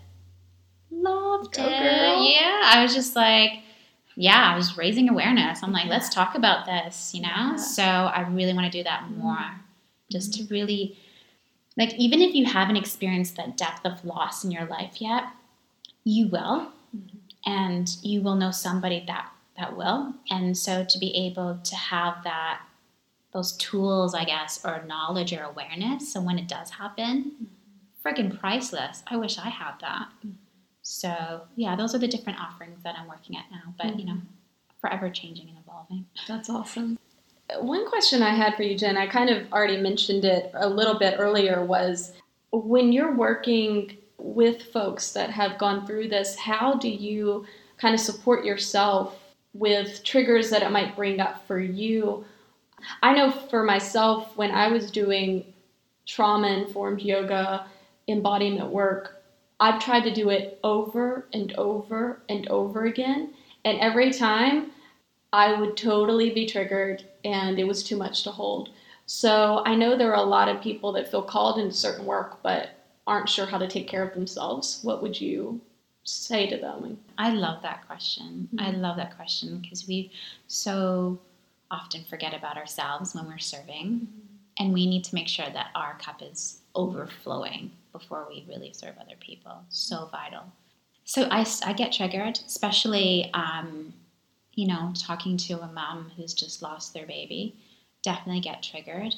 Loved 0.91 1.54
Go 1.56 1.63
it. 1.63 1.70
girl. 1.70 2.24
Yeah, 2.24 2.62
I 2.65 2.82
was 2.84 2.94
just 2.94 3.15
like, 3.15 3.63
yeah, 4.15 4.52
I 4.54 4.58
was 4.58 4.78
raising 4.78 5.10
awareness. 5.10 5.63
I'm 5.63 5.72
like, 5.72 5.88
let's 5.88 6.13
talk 6.13 6.36
about 6.36 6.65
this, 6.65 7.13
you 7.13 7.22
know? 7.22 7.28
Yeah. 7.30 7.56
So 7.56 7.84
I 7.84 8.28
really 8.30 8.54
want 8.54 8.72
to 8.72 8.78
do 8.78 8.84
that 8.84 9.10
more. 9.12 9.60
Just 10.12 10.34
to 10.34 10.44
really, 10.54 10.98
like, 11.78 11.94
even 11.94 12.22
if 12.22 12.36
you 12.36 12.46
haven't 12.46 12.76
experienced 12.76 13.38
that 13.38 13.56
depth 13.56 13.86
of 13.86 14.04
loss 14.04 14.44
in 14.44 14.52
your 14.52 14.65
life 14.65 15.02
yet, 15.02 15.24
you 16.04 16.28
will. 16.28 16.72
Mhm. 16.96 17.20
And 17.46 17.89
you 18.04 18.22
will 18.22 18.36
know 18.36 18.52
somebody 18.52 19.04
that 19.08 19.32
that 19.58 19.78
will. 19.78 20.13
And 20.30 20.58
so 20.58 20.84
to 20.84 20.98
be 20.98 21.15
able 21.15 21.60
to 21.63 21.76
have 21.76 22.24
that 22.24 22.62
those 23.34 23.54
tools, 23.54 24.13
I 24.13 24.26
guess, 24.26 24.63
or 24.65 24.84
knowledge 24.88 25.34
or 25.34 25.44
awareness. 25.44 26.12
So 26.12 26.22
when 26.22 26.38
it 26.38 26.48
does 26.48 26.70
happen, 26.70 27.48
friggin' 28.04 28.39
priceless. 28.39 29.04
I 29.08 29.17
wish 29.17 29.38
I 29.38 29.50
had 29.50 29.74
that. 29.82 30.10
So 30.82 31.41
yeah, 31.56 31.76
those 31.76 31.96
are 31.96 32.00
the 32.00 32.08
different 32.08 32.39
offerings 32.39 32.84
that 32.84 32.96
I'm 32.98 33.08
working 33.08 33.38
at 33.38 33.46
now. 33.52 33.74
But 33.78 34.00
you 34.00 34.06
know, 34.06 34.13
mm-hmm. 34.13 34.80
forever 34.82 35.10
changing 35.10 35.50
and 35.50 35.58
evolving. 35.60 36.06
That's 36.28 36.50
awesome. 36.50 36.98
One 37.60 37.88
question 37.89 38.22
I 38.22 38.34
had 38.34 38.56
for 38.56 38.63
you, 38.63 38.78
Jenn, 38.78 38.98
I 38.98 39.08
kind 39.08 39.30
of 39.30 39.52
already 39.52 39.78
mentioned 39.78 40.26
it 40.26 40.52
a 40.54 40.70
little 40.70 40.98
bit 40.98 41.15
earlier, 41.20 41.63
was 41.65 42.13
when 42.52 42.91
you're 42.91 43.15
working 43.15 43.98
with 44.17 44.62
folks 44.74 45.12
that 45.13 45.30
have 45.30 45.58
gone 45.58 45.86
through 45.86 46.08
this, 46.08 46.38
how 46.38 46.76
do 46.76 46.89
you 46.89 47.46
kind 47.78 47.94
of 47.94 48.00
support 48.00 48.46
yourself 48.46 49.17
with 49.54 50.04
triggers 50.04 50.50
that 50.50 50.62
it 50.62 50.72
might 50.72 50.96
bring 50.96 51.20
up 51.20 51.46
for 51.46 51.60
you? 51.60 52.24
I 53.02 53.13
know 53.13 53.32
for 53.32 53.63
myself, 53.63 54.36
when 54.38 54.52
I 54.52 54.67
was 54.67 54.91
doing 54.91 55.46
trauma 56.06 56.48
informed 56.48 57.02
yoga, 57.02 57.65
embodiment 58.08 58.70
work, 58.70 59.24
I've 59.60 59.80
tried 59.80 60.04
to 60.04 60.13
do 60.13 60.30
it 60.30 60.60
over 60.63 61.28
and 61.34 61.54
over 61.54 62.22
and 62.30 62.48
over 62.48 62.86
again. 62.86 63.34
And 63.63 63.80
every 63.80 64.12
time 64.12 64.72
I 65.34 65.54
would 65.60 65.78
totally 65.78 66.32
be 66.32 66.46
triggered 66.46 67.06
and 67.24 67.60
it 67.60 67.67
was 67.67 67.84
too 67.84 67.96
much 67.96 68.24
to 68.24 68.32
hold. 68.32 68.70
So 69.06 69.62
I 69.65 69.76
know 69.76 69.96
there 69.96 70.12
are 70.12 70.24
a 70.24 70.28
lot 70.28 70.50
of 70.50 70.62
people 70.62 70.91
that 70.94 71.10
feel 71.12 71.22
called 71.22 71.60
into 71.60 71.76
certain 71.76 72.06
work 72.06 72.41
but 72.41 72.72
aren't 73.06 73.30
sure 73.30 73.46
how 73.46 73.58
to 73.58 73.67
take 73.67 73.88
care 73.88 74.04
of 74.04 74.13
themselves. 74.13 74.80
What 74.84 75.02
would 75.02 75.20
you 75.20 75.62
say 76.04 76.50
to 76.50 76.58
them? 76.58 76.98
I 77.17 77.32
love 77.32 77.62
that 77.62 77.86
question. 77.88 78.50
I 78.58 78.72
mm-hmm. 78.72 78.82
love 78.82 78.98
that 78.98 79.15
question 79.15 79.60
because 79.60 79.88
we 79.88 80.12
so 80.48 81.20
often 81.72 82.04
forget 82.04 82.34
about 82.34 82.58
ourselves 82.58 83.16
when 83.16 83.26
we're 83.28 83.40
serving, 83.40 84.08
and 84.60 84.74
we 84.74 84.86
need 84.86 85.04
to 85.06 85.16
make 85.16 85.28
sure 85.28 85.50
that 85.52 85.72
our 85.74 85.98
cup 85.98 86.22
is 86.22 86.60
overflowing 86.76 87.72
before 87.92 88.28
we 88.30 88.46
really 88.48 88.72
serve 88.74 88.96
other 89.00 89.16
people. 89.20 89.64
So 89.70 90.10
vital. 90.12 90.44
So 91.06 91.28
I, 91.32 91.46
I 91.66 91.74
get 91.74 91.92
triggered, 91.92 92.40
especially, 92.46 93.32
um, 93.34 93.94
you 94.54 94.68
know, 94.68 94.94
talking 94.96 95.38
to 95.38 95.62
a 95.62 95.68
mom 95.68 96.12
who's 96.16 96.34
just 96.34 96.62
lost 96.62 96.94
their 96.94 97.08
baby. 97.08 97.56
Definitely 98.04 98.42
get 98.42 98.62
triggered. 98.62 99.16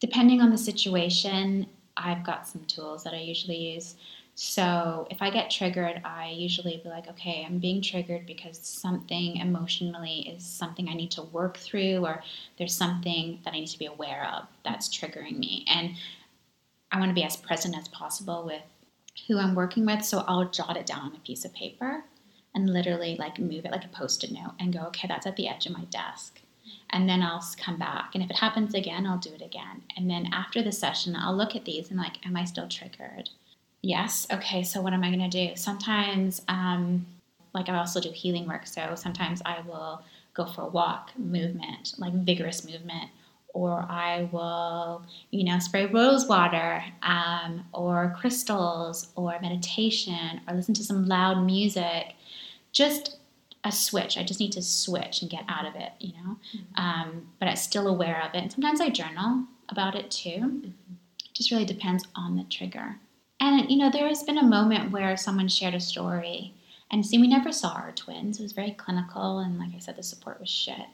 Depending 0.00 0.40
on 0.40 0.50
the 0.50 0.58
situation, 0.58 1.66
I've 1.96 2.24
got 2.24 2.46
some 2.46 2.64
tools 2.64 3.04
that 3.04 3.14
I 3.14 3.20
usually 3.20 3.56
use. 3.74 3.96
So 4.38 5.08
if 5.10 5.22
I 5.22 5.30
get 5.30 5.50
triggered, 5.50 6.02
I 6.04 6.28
usually 6.28 6.78
be 6.84 6.90
like, 6.90 7.08
okay, 7.08 7.42
I'm 7.46 7.58
being 7.58 7.80
triggered 7.80 8.26
because 8.26 8.58
something 8.58 9.36
emotionally 9.36 10.28
is 10.28 10.44
something 10.44 10.90
I 10.90 10.92
need 10.92 11.10
to 11.12 11.22
work 11.22 11.56
through, 11.56 12.04
or 12.04 12.22
there's 12.58 12.74
something 12.74 13.40
that 13.44 13.54
I 13.54 13.60
need 13.60 13.68
to 13.68 13.78
be 13.78 13.86
aware 13.86 14.28
of 14.30 14.46
that's 14.62 14.94
triggering 14.94 15.38
me. 15.38 15.64
And 15.66 15.92
I 16.92 16.98
want 16.98 17.08
to 17.08 17.14
be 17.14 17.24
as 17.24 17.34
present 17.34 17.78
as 17.78 17.88
possible 17.88 18.44
with 18.44 18.60
who 19.26 19.38
I'm 19.38 19.54
working 19.54 19.86
with. 19.86 20.04
So 20.04 20.22
I'll 20.26 20.50
jot 20.50 20.76
it 20.76 20.84
down 20.84 21.00
on 21.00 21.16
a 21.16 21.20
piece 21.20 21.46
of 21.46 21.54
paper 21.54 22.04
and 22.54 22.68
literally 22.68 23.16
like 23.18 23.38
move 23.38 23.64
it 23.64 23.72
like 23.72 23.86
a 23.86 23.88
post 23.88 24.22
it 24.22 24.32
note 24.32 24.52
and 24.60 24.70
go, 24.70 24.80
okay, 24.88 25.08
that's 25.08 25.26
at 25.26 25.36
the 25.36 25.48
edge 25.48 25.64
of 25.64 25.72
my 25.72 25.84
desk. 25.84 26.42
And 26.90 27.08
then 27.08 27.22
I'll 27.22 27.42
come 27.58 27.78
back. 27.78 28.10
And 28.12 28.22
if 28.22 28.28
it 28.28 28.36
happens 28.36 28.74
again, 28.74 29.06
I'll 29.06 29.16
do 29.16 29.32
it 29.32 29.40
again. 29.40 29.84
And 29.96 30.10
then 30.10 30.28
after 30.30 30.62
the 30.62 30.72
session, 30.72 31.16
I'll 31.16 31.34
look 31.34 31.56
at 31.56 31.64
these 31.64 31.88
and 31.88 31.98
like, 31.98 32.26
am 32.26 32.36
I 32.36 32.44
still 32.44 32.68
triggered? 32.68 33.30
Yes. 33.86 34.26
Okay. 34.32 34.64
So 34.64 34.80
what 34.80 34.92
am 34.92 35.04
I 35.04 35.14
going 35.14 35.30
to 35.30 35.46
do? 35.46 35.54
Sometimes, 35.54 36.42
um, 36.48 37.06
like 37.54 37.68
I 37.68 37.78
also 37.78 38.00
do 38.00 38.10
healing 38.10 38.44
work. 38.48 38.66
So 38.66 38.96
sometimes 38.96 39.40
I 39.46 39.60
will 39.60 40.02
go 40.34 40.44
for 40.44 40.62
a 40.62 40.66
walk, 40.66 41.12
movement, 41.16 41.94
like 41.96 42.12
vigorous 42.12 42.64
movement, 42.64 43.10
or 43.54 43.86
I 43.88 44.28
will, 44.32 45.04
you 45.30 45.44
know, 45.44 45.60
spray 45.60 45.86
rose 45.86 46.26
water, 46.26 46.82
um, 47.04 47.64
or 47.72 48.16
crystals, 48.18 49.06
or 49.14 49.38
meditation, 49.40 50.40
or 50.48 50.54
listen 50.54 50.74
to 50.74 50.82
some 50.82 51.06
loud 51.06 51.46
music. 51.46 52.14
Just 52.72 53.18
a 53.62 53.70
switch. 53.70 54.18
I 54.18 54.24
just 54.24 54.40
need 54.40 54.52
to 54.52 54.62
switch 54.62 55.22
and 55.22 55.30
get 55.30 55.44
out 55.48 55.64
of 55.64 55.76
it, 55.76 55.92
you 56.00 56.12
know. 56.14 56.36
Um, 56.74 57.28
but 57.38 57.46
I'm 57.46 57.54
still 57.56 57.86
aware 57.86 58.20
of 58.20 58.34
it. 58.34 58.42
And 58.42 58.50
sometimes 58.52 58.80
I 58.80 58.90
journal 58.90 59.44
about 59.68 59.94
it 59.94 60.10
too. 60.10 60.60
It 60.64 61.34
just 61.34 61.52
really 61.52 61.64
depends 61.64 62.04
on 62.16 62.36
the 62.36 62.42
trigger. 62.42 62.96
And 63.40 63.70
you 63.70 63.76
know, 63.76 63.90
there 63.90 64.08
has 64.08 64.22
been 64.22 64.38
a 64.38 64.42
moment 64.42 64.92
where 64.92 65.16
someone 65.16 65.48
shared 65.48 65.74
a 65.74 65.80
story, 65.80 66.54
and 66.90 67.04
see, 67.04 67.18
we 67.18 67.26
never 67.26 67.52
saw 67.52 67.72
our 67.72 67.92
twins. 67.92 68.38
It 68.38 68.42
was 68.42 68.52
very 68.52 68.72
clinical, 68.72 69.38
and 69.38 69.58
like 69.58 69.74
I 69.74 69.78
said, 69.78 69.96
the 69.96 70.02
support 70.02 70.40
was 70.40 70.48
shit. 70.48 70.86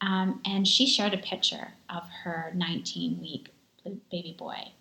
Um, 0.00 0.40
and 0.44 0.66
she 0.66 0.86
shared 0.86 1.14
a 1.14 1.18
picture 1.18 1.72
of 1.88 2.04
her 2.24 2.52
19 2.54 3.20
week 3.20 3.52
baby 4.10 4.34
boy. 4.38 4.72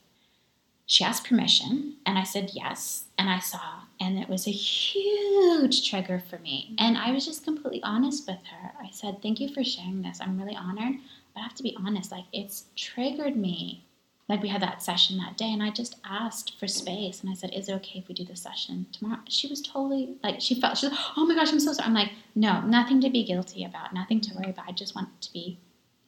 She 0.85 1.03
asked 1.03 1.27
permission, 1.27 1.97
and 2.05 2.17
I 2.17 2.23
said 2.23 2.51
yes, 2.53 3.05
and 3.17 3.29
I 3.29 3.39
saw, 3.39 3.81
and 3.99 4.17
it 4.17 4.27
was 4.27 4.47
a 4.47 4.51
huge 4.51 5.87
trigger 5.87 6.19
for 6.19 6.39
me. 6.39 6.73
And 6.79 6.97
I 6.97 7.11
was 7.11 7.25
just 7.25 7.43
completely 7.43 7.83
honest 7.83 8.27
with 8.27 8.39
her. 8.45 8.71
I 8.81 8.89
said, 8.91 9.21
Thank 9.21 9.39
you 9.39 9.53
for 9.53 9.63
sharing 9.63 10.01
this. 10.01 10.19
I'm 10.19 10.39
really 10.39 10.55
honored, 10.55 10.95
but 11.33 11.41
I 11.41 11.43
have 11.43 11.53
to 11.55 11.63
be 11.63 11.77
honest, 11.79 12.11
like, 12.11 12.25
it's 12.33 12.65
triggered 12.75 13.35
me 13.37 13.83
like 14.29 14.41
we 14.43 14.47
had 14.47 14.61
that 14.61 14.81
session 14.81 15.17
that 15.17 15.35
day 15.35 15.51
and 15.51 15.61
i 15.61 15.69
just 15.69 15.95
asked 16.05 16.57
for 16.59 16.67
space 16.67 17.21
and 17.21 17.29
i 17.29 17.33
said 17.33 17.51
is 17.53 17.67
it 17.67 17.73
okay 17.73 17.99
if 17.99 18.07
we 18.07 18.13
do 18.13 18.23
the 18.23 18.35
session 18.35 18.85
tomorrow? 18.91 19.19
She 19.27 19.47
was 19.47 19.61
totally 19.61 20.15
like 20.23 20.39
she 20.39 20.59
felt 20.61 20.77
she 20.77 20.87
was 20.87 20.97
oh 21.17 21.25
my 21.25 21.35
gosh 21.35 21.51
i'm 21.51 21.59
so 21.59 21.73
sorry. 21.73 21.87
I'm 21.87 21.93
like 21.93 22.11
no 22.35 22.61
nothing 22.61 23.01
to 23.01 23.09
be 23.09 23.23
guilty 23.25 23.65
about 23.65 23.93
nothing 23.93 24.21
to 24.21 24.33
worry 24.35 24.51
about. 24.51 24.69
I 24.69 24.71
just 24.71 24.95
want 24.95 25.09
to 25.21 25.33
be 25.33 25.57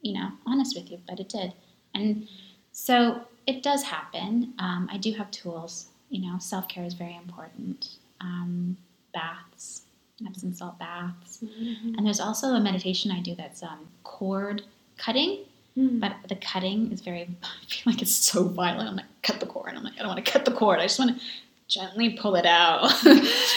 you 0.00 0.14
know 0.14 0.30
honest 0.46 0.76
with 0.76 0.90
you. 0.90 0.98
But 1.08 1.20
it 1.20 1.28
did. 1.28 1.52
And 1.94 2.26
so 2.72 3.22
it 3.46 3.62
does 3.62 3.82
happen. 3.82 4.54
Um, 4.58 4.88
i 4.90 4.96
do 4.96 5.12
have 5.12 5.30
tools 5.30 5.88
you 6.08 6.20
know 6.22 6.38
self-care 6.38 6.84
is 6.84 6.94
very 6.94 7.16
important. 7.16 7.96
Um, 8.20 8.76
baths 9.12 9.82
epsom 10.26 10.54
salt 10.54 10.78
baths. 10.78 11.42
And 11.42 12.06
there's 12.06 12.20
also 12.20 12.48
a 12.48 12.60
meditation 12.60 13.10
i 13.10 13.20
do 13.20 13.34
that's 13.34 13.62
um, 13.62 13.88
cord 14.04 14.62
cutting 14.96 15.44
Mm. 15.76 16.00
but 16.00 16.14
the 16.28 16.36
cutting 16.36 16.92
is 16.92 17.00
very 17.00 17.22
i 17.42 17.64
feel 17.66 17.92
like 17.92 18.02
it's 18.02 18.14
so 18.14 18.44
violent. 18.44 18.90
I'm 18.90 18.96
like 18.96 19.06
cut 19.22 19.40
the 19.40 19.46
cord. 19.46 19.72
I'm 19.74 19.82
like 19.84 19.94
i 19.94 19.98
don't 20.00 20.08
want 20.08 20.24
to 20.24 20.30
cut 20.30 20.44
the 20.44 20.52
cord. 20.52 20.80
I 20.80 20.82
just 20.82 20.98
want 20.98 21.16
to 21.16 21.24
gently 21.68 22.10
pull 22.10 22.34
it 22.36 22.46
out. 22.46 22.92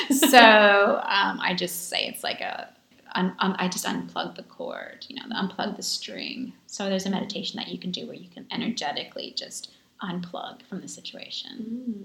So 0.09 1.01
um, 1.03 1.39
i 1.41 1.53
just 1.57 1.89
say 1.89 2.05
it's 2.05 2.23
like 2.23 2.39
a 2.41 2.69
un, 3.15 3.35
un, 3.39 3.55
i 3.59 3.67
just 3.67 3.85
unplug 3.85 4.35
the 4.35 4.43
cord 4.43 5.05
you 5.09 5.15
know 5.15 5.23
unplug 5.35 5.75
the 5.75 5.83
string. 5.83 6.53
So 6.67 6.89
there's 6.89 7.05
a 7.05 7.09
meditation 7.09 7.57
that 7.59 7.67
you 7.69 7.77
can 7.77 7.91
do 7.91 8.05
where 8.05 8.15
you 8.15 8.29
can 8.29 8.45
energetically 8.51 9.33
just 9.35 9.71
unplug 10.03 10.61
from 10.67 10.81
the 10.81 10.87
situation 10.87 11.51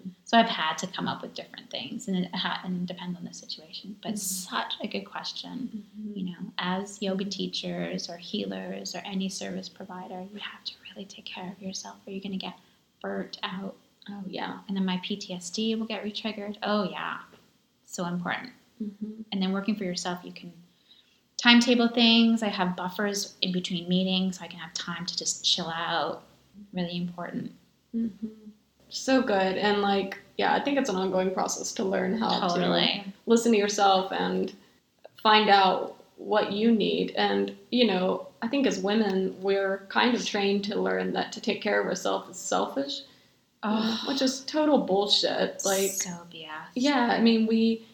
Mm. 0.05 0.11
so 0.25 0.39
i've 0.39 0.49
had 0.49 0.79
to 0.79 0.87
come 0.87 1.09
up 1.09 1.23
with 1.23 1.35
different 1.35 1.69
things 1.71 2.07
and 2.09 2.17
it, 2.19 2.35
ha- 2.35 2.61
and 2.65 2.83
it 2.83 2.87
depends 2.87 3.19
on 3.19 3.25
the 3.25 3.35
situation 3.35 3.97
but 4.03 4.19
such 4.19 4.75
a 4.83 4.87
good 4.87 5.05
question 5.05 5.85
you 6.15 6.25
know, 6.27 6.53
as 6.59 7.01
yoga 7.01 7.25
teachers 7.25 8.09
or 8.09 8.17
healers 8.17 8.95
or 8.95 8.99
any 9.05 9.29
service 9.29 9.69
provider, 9.69 10.21
you 10.33 10.41
have 10.41 10.65
to 10.65 10.73
really 10.91 11.05
take 11.07 11.25
care 11.25 11.51
of 11.51 11.63
yourself 11.63 11.97
or 12.07 12.11
you're 12.11 12.21
going 12.23 12.33
to 12.33 12.39
get 12.39 12.55
burnt 13.03 13.39
out. 13.43 13.77
Oh 14.09 14.23
yeah. 14.27 14.59
And 14.69 14.77
then 14.77 14.85
my 14.85 14.99
PTSD 14.99 15.79
will 15.79 15.87
get 15.87 16.05
retriggered. 16.05 16.57
Oh, 16.63 16.85
yeah. 16.91 17.19
So 17.87 18.07
important. 18.07 18.51
Mm-hmm. 18.83 19.23
And 19.33 19.43
then 19.43 19.53
working 19.53 19.77
for 19.77 19.85
yourself, 19.85 20.21
you 20.25 20.33
can 20.33 20.53
timetable 21.37 21.89
things. 21.89 22.43
I 22.43 22.49
have 22.49 22.77
buffers 22.77 23.35
in 23.41 23.53
between 23.53 23.89
meetings 23.89 24.39
so 24.39 24.45
I 24.45 24.49
can 24.49 24.59
have 24.59 24.75
time 24.75 25.07
to 25.07 25.17
just 25.17 25.45
chill 25.45 25.69
out. 25.69 26.25
Really 26.73 26.97
important. 26.97 27.53
Mm-hmm. 27.95 28.29
So 28.89 29.23
good, 29.23 29.57
and 29.57 29.83
like 29.83 30.19
yeah, 30.37 30.55
I 30.55 30.61
think 30.61 30.79
it's 30.79 30.89
an 30.91 30.97
ongoing 30.97 31.33
process 31.33 31.73
to 31.75 31.85
learn 31.85 32.19
how 32.19 32.49
to 32.49 33.05
listen 33.27 33.53
to 33.53 33.59
yourself 33.59 34.11
and 34.11 34.53
find 35.23 35.51
out 35.51 36.03
what 36.17 36.53
you 36.53 36.73
need. 36.73 37.13
And 37.13 37.55
you 37.71 37.87
know, 37.87 38.29
I 38.43 38.49
think 38.49 38.67
as 38.67 38.79
women, 38.79 39.37
we're 39.41 39.87
kind 39.89 40.15
of 40.15 40.25
trained 40.25 40.65
to 40.65 40.81
learn 40.81 41.13
that 41.13 41.33
to 41.33 41.41
take 41.41 41.63
care 41.63 41.81
of 41.81 41.87
ourselves 41.87 42.31
is 42.31 42.37
selfish, 42.39 43.03
Oh, 43.63 44.05
which 44.09 44.23
is 44.23 44.41
total 44.41 44.79
bullshit. 44.79 45.63
Like 45.65 45.91
so 45.91 46.11
BS. 46.33 46.49
Yeah, 46.75 47.09
I 47.11 47.21
mean, 47.21 47.47
we 47.47 47.87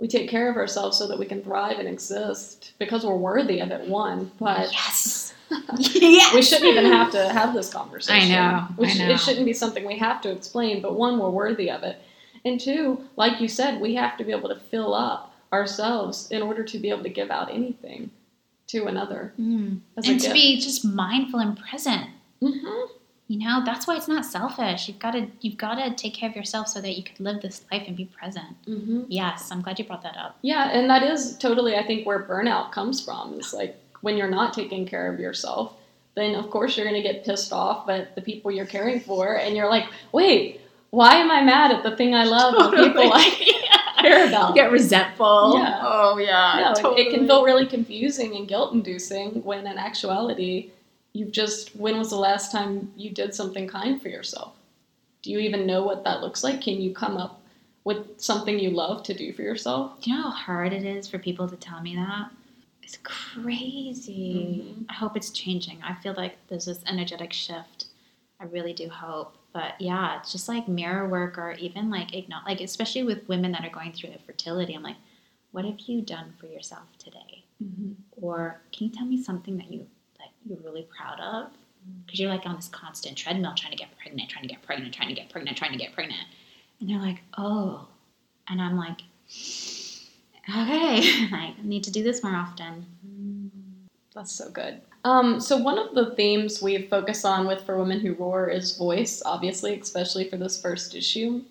we 0.00 0.08
take 0.08 0.28
care 0.30 0.50
of 0.50 0.56
ourselves 0.56 0.96
so 0.98 1.06
that 1.06 1.18
we 1.18 1.26
can 1.26 1.42
thrive 1.42 1.78
and 1.78 1.86
exist 1.86 2.72
because 2.78 3.04
we're 3.04 3.16
worthy 3.16 3.60
of 3.60 3.70
it. 3.70 3.86
One, 3.86 4.30
but 4.40 4.72
Yes. 4.72 5.34
yes. 5.78 6.32
we 6.34 6.42
shouldn't 6.42 6.70
even 6.70 6.86
have 6.86 7.10
to 7.12 7.28
have 7.28 7.52
this 7.54 7.72
conversation. 7.72 8.32
I 8.32 8.34
know, 8.34 8.68
We 8.76 8.86
I 8.86 8.90
sh- 8.90 8.98
know. 9.00 9.10
It 9.10 9.20
shouldn't 9.20 9.46
be 9.46 9.52
something 9.52 9.84
we 9.86 9.98
have 9.98 10.20
to 10.22 10.30
explain. 10.30 10.80
But 10.80 10.94
one, 10.94 11.18
we're 11.18 11.28
worthy 11.30 11.70
of 11.70 11.82
it, 11.82 11.98
and 12.44 12.58
two, 12.60 13.04
like 13.16 13.40
you 13.40 13.48
said, 13.48 13.80
we 13.80 13.94
have 13.96 14.16
to 14.18 14.24
be 14.24 14.32
able 14.32 14.48
to 14.48 14.56
fill 14.56 14.94
up 14.94 15.34
ourselves 15.52 16.28
in 16.30 16.40
order 16.42 16.62
to 16.62 16.78
be 16.78 16.88
able 16.90 17.02
to 17.02 17.08
give 17.08 17.30
out 17.30 17.50
anything 17.52 18.10
to 18.68 18.86
another. 18.86 19.32
Mm. 19.40 19.80
And 19.96 20.20
to 20.20 20.32
be 20.32 20.60
just 20.60 20.84
mindful 20.84 21.40
and 21.40 21.58
present. 21.58 22.10
hmm 22.40 22.56
You 23.30 23.38
know, 23.38 23.62
that's 23.64 23.86
why 23.86 23.94
it's 23.96 24.08
not 24.08 24.24
selfish. 24.24 24.88
You've 24.88 24.98
got 24.98 25.12
to 25.12 25.28
you've 25.40 25.56
got 25.56 25.76
to 25.76 25.94
take 25.94 26.14
care 26.14 26.28
of 26.28 26.34
yourself 26.34 26.66
so 26.66 26.80
that 26.80 26.96
you 26.96 27.04
could 27.04 27.20
live 27.20 27.40
this 27.40 27.62
life 27.70 27.84
and 27.86 27.96
be 27.96 28.06
present. 28.06 28.56
hmm 28.64 29.02
Yes, 29.08 29.50
I'm 29.52 29.62
glad 29.62 29.78
you 29.78 29.84
brought 29.84 30.02
that 30.02 30.16
up. 30.16 30.36
Yeah, 30.42 30.64
and 30.76 30.90
that 30.90 31.02
is 31.04 31.38
totally, 31.38 31.76
I 31.76 31.84
think, 31.86 32.06
where 32.08 32.18
burnout 32.30 32.72
comes 32.72 32.96
from. 33.04 33.34
Is 33.38 33.52
like 33.54 33.76
when 34.00 34.16
you're 34.16 34.34
not 34.40 34.52
taking 34.52 34.84
care 34.84 35.06
of 35.12 35.20
yourself, 35.20 35.74
then 36.16 36.34
of 36.34 36.50
course 36.50 36.76
you're 36.76 36.86
going 36.90 37.00
to 37.00 37.08
get 37.08 37.24
pissed 37.24 37.52
off 37.52 37.88
at 37.88 38.16
the 38.16 38.20
people 38.20 38.50
you're 38.50 38.66
caring 38.66 38.98
for, 38.98 39.34
and 39.38 39.56
you're 39.56 39.70
like, 39.70 39.86
wait, 40.10 40.60
why 40.90 41.12
am 41.22 41.30
I 41.30 41.40
mad 41.44 41.70
at 41.70 41.84
the 41.84 41.94
thing 41.96 42.16
I 42.16 42.24
love 42.24 42.54
and 42.58 42.72
the 42.72 42.76
people 42.88 43.12
I 43.12 43.24
care 44.02 44.26
about? 44.26 44.56
Get 44.56 44.72
resentful. 44.72 45.54
Yeah. 45.56 45.78
Oh 45.84 46.18
yeah. 46.18 46.72
No, 46.82 46.90
it- 46.96 46.98
it 47.06 47.14
can 47.14 47.28
feel 47.28 47.44
really 47.44 47.66
confusing 47.66 48.34
and 48.34 48.48
guilt 48.48 48.72
inducing 48.74 49.44
when 49.44 49.68
in 49.68 49.78
actuality, 49.78 50.70
you've 51.12 51.32
just, 51.32 51.74
when 51.76 51.98
was 51.98 52.10
the 52.10 52.16
last 52.16 52.52
time 52.52 52.92
you 52.96 53.10
did 53.10 53.34
something 53.34 53.66
kind 53.68 54.00
for 54.00 54.08
yourself? 54.08 54.54
Do 55.22 55.30
you 55.30 55.38
even 55.38 55.66
know 55.66 55.82
what 55.84 56.04
that 56.04 56.20
looks 56.20 56.42
like? 56.44 56.60
Can 56.60 56.80
you 56.80 56.92
come 56.94 57.16
up 57.16 57.40
with 57.84 58.20
something 58.20 58.58
you 58.58 58.70
love 58.70 59.02
to 59.04 59.14
do 59.14 59.32
for 59.32 59.42
yourself? 59.42 60.00
Do 60.00 60.10
you 60.10 60.16
know 60.16 60.22
how 60.24 60.30
hard 60.30 60.72
it 60.72 60.84
is 60.84 61.08
for 61.08 61.18
people 61.18 61.48
to 61.48 61.56
tell 61.56 61.80
me 61.82 61.94
that? 61.96 62.30
It's 62.82 62.98
crazy. 63.02 64.64
Mhm. 64.66 64.86
I 64.88 64.94
hope 64.94 65.16
it's 65.16 65.30
changing. 65.30 65.80
I 65.82 65.94
feel 65.94 66.14
like 66.16 66.36
there's 66.48 66.64
this 66.64 66.82
energetic 66.86 67.32
shift. 67.32 67.86
I 68.40 68.44
really 68.44 68.72
do 68.72 68.88
hope. 68.88 69.36
But 69.52 69.80
yeah, 69.80 70.18
it's 70.18 70.32
just 70.32 70.48
like 70.48 70.68
mirror 70.68 71.08
work 71.08 71.36
or 71.36 71.52
even 71.52 71.90
like 71.90 72.12
igno- 72.12 72.44
like 72.46 72.60
especially 72.60 73.02
with 73.02 73.28
women 73.28 73.52
that 73.52 73.64
are 73.64 73.70
going 73.70 73.92
through 73.92 74.10
infertility. 74.10 74.74
I'm 74.74 74.82
like, 74.82 74.96
what 75.52 75.64
have 75.64 75.80
you 75.80 76.00
done 76.02 76.32
for 76.38 76.46
yourself 76.46 76.86
today? 76.98 77.44
Or 78.20 78.60
can 78.72 78.86
you 78.86 78.92
tell 78.92 79.06
me 79.06 79.22
something 79.22 79.56
that 79.58 79.70
you 79.72 79.86
you're 80.46 80.58
really 80.58 80.86
proud 80.96 81.20
of? 81.20 81.50
Because 82.04 82.20
you're 82.20 82.30
like 82.30 82.46
on 82.46 82.56
this 82.56 82.68
constant 82.68 83.16
treadmill 83.16 83.54
trying 83.56 83.72
to 83.72 83.78
get 83.78 83.88
pregnant, 83.98 84.28
trying 84.30 84.42
to 84.42 84.48
get 84.48 84.62
pregnant, 84.62 84.94
trying 84.94 85.08
to 85.08 85.14
get 85.14 85.30
pregnant, 85.30 85.56
trying 85.56 85.72
to 85.72 85.78
get 85.78 85.92
pregnant. 85.94 86.22
And 86.80 86.88
they're 86.88 86.98
like, 86.98 87.22
oh. 87.38 87.88
And 88.48 88.60
I'm 88.60 88.76
like, 88.76 89.00
okay, 90.48 91.00
I 91.32 91.54
need 91.62 91.84
to 91.84 91.90
do 91.90 92.02
this 92.02 92.22
more 92.22 92.34
often. 92.34 92.86
That's 94.14 94.32
so 94.32 94.50
good. 94.50 94.80
Um, 95.04 95.40
so 95.40 95.56
one 95.56 95.78
of 95.78 95.94
the 95.94 96.14
themes 96.14 96.60
we've 96.60 96.88
focused 96.88 97.24
on 97.24 97.46
with 97.46 97.64
For 97.64 97.78
Women 97.78 98.00
Who 98.00 98.14
Roar 98.14 98.48
is 98.48 98.76
voice, 98.76 99.22
obviously, 99.24 99.78
especially 99.78 100.28
for 100.28 100.36
this 100.36 100.60
first 100.60 100.94
issue. 100.94 101.42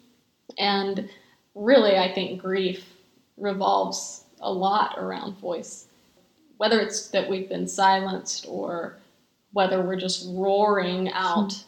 And 0.57 1.09
really, 1.55 1.97
I 1.97 2.13
think 2.13 2.41
grief 2.41 2.83
revolves 3.37 4.23
a 4.41 4.51
lot 4.51 4.97
around 4.97 5.37
voice. 5.39 5.87
Whether 6.59 6.79
it's 6.79 7.07
that 7.07 7.29
we've 7.29 7.49
been 7.49 7.67
silenced 7.67 8.45
or 8.47 8.97
whether 9.53 9.81
we're 9.81 9.95
just 9.95 10.27
roaring 10.29 11.09
out 11.11 11.63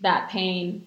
that 0.00 0.28
pain. 0.28 0.86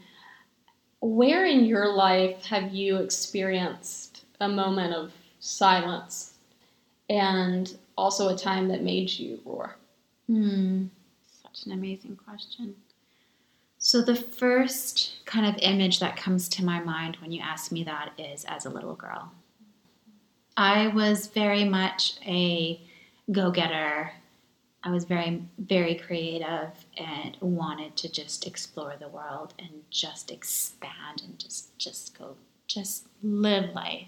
Where 1.01 1.45
in 1.45 1.65
your 1.65 1.93
life 1.93 2.45
have 2.45 2.73
you 2.73 2.97
experienced 2.97 4.25
a 4.39 4.47
moment 4.47 4.93
of 4.93 5.11
silence 5.39 6.33
and 7.09 7.75
also 7.97 8.29
a 8.29 8.37
time 8.37 8.67
that 8.69 8.83
made 8.83 9.09
you 9.11 9.39
roar? 9.45 9.75
Hmm. 10.27 10.85
Such 11.43 11.65
an 11.65 11.73
amazing 11.73 12.15
question. 12.15 12.75
So, 13.77 14.01
the 14.01 14.15
first 14.15 15.25
kind 15.25 15.45
of 15.45 15.59
image 15.61 15.99
that 15.99 16.15
comes 16.15 16.47
to 16.49 16.63
my 16.63 16.79
mind 16.79 17.17
when 17.19 17.31
you 17.31 17.41
ask 17.41 17.71
me 17.71 17.83
that 17.83 18.13
is 18.17 18.45
as 18.45 18.65
a 18.65 18.69
little 18.69 18.93
girl. 18.93 19.31
I 20.55 20.87
was 20.89 21.27
very 21.27 21.65
much 21.65 22.13
a 22.25 22.79
go 23.31 23.51
getter. 23.51 24.11
I 24.83 24.89
was 24.89 25.05
very, 25.05 25.43
very 25.59 25.95
creative 25.95 26.71
and 26.97 27.37
wanted 27.39 27.95
to 27.97 28.11
just 28.11 28.47
explore 28.47 28.95
the 28.99 29.07
world 29.07 29.53
and 29.59 29.69
just 29.91 30.31
expand 30.31 31.21
and 31.23 31.37
just, 31.37 31.77
just 31.77 32.17
go 32.17 32.35
just 32.67 33.05
live 33.21 33.73
life. 33.73 34.07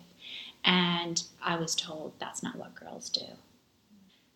And 0.66 1.22
I 1.44 1.58
was 1.58 1.76
told 1.76 2.14
that's 2.20 2.42
not 2.42 2.56
what 2.56 2.76
girls 2.76 3.10
do. 3.10 3.26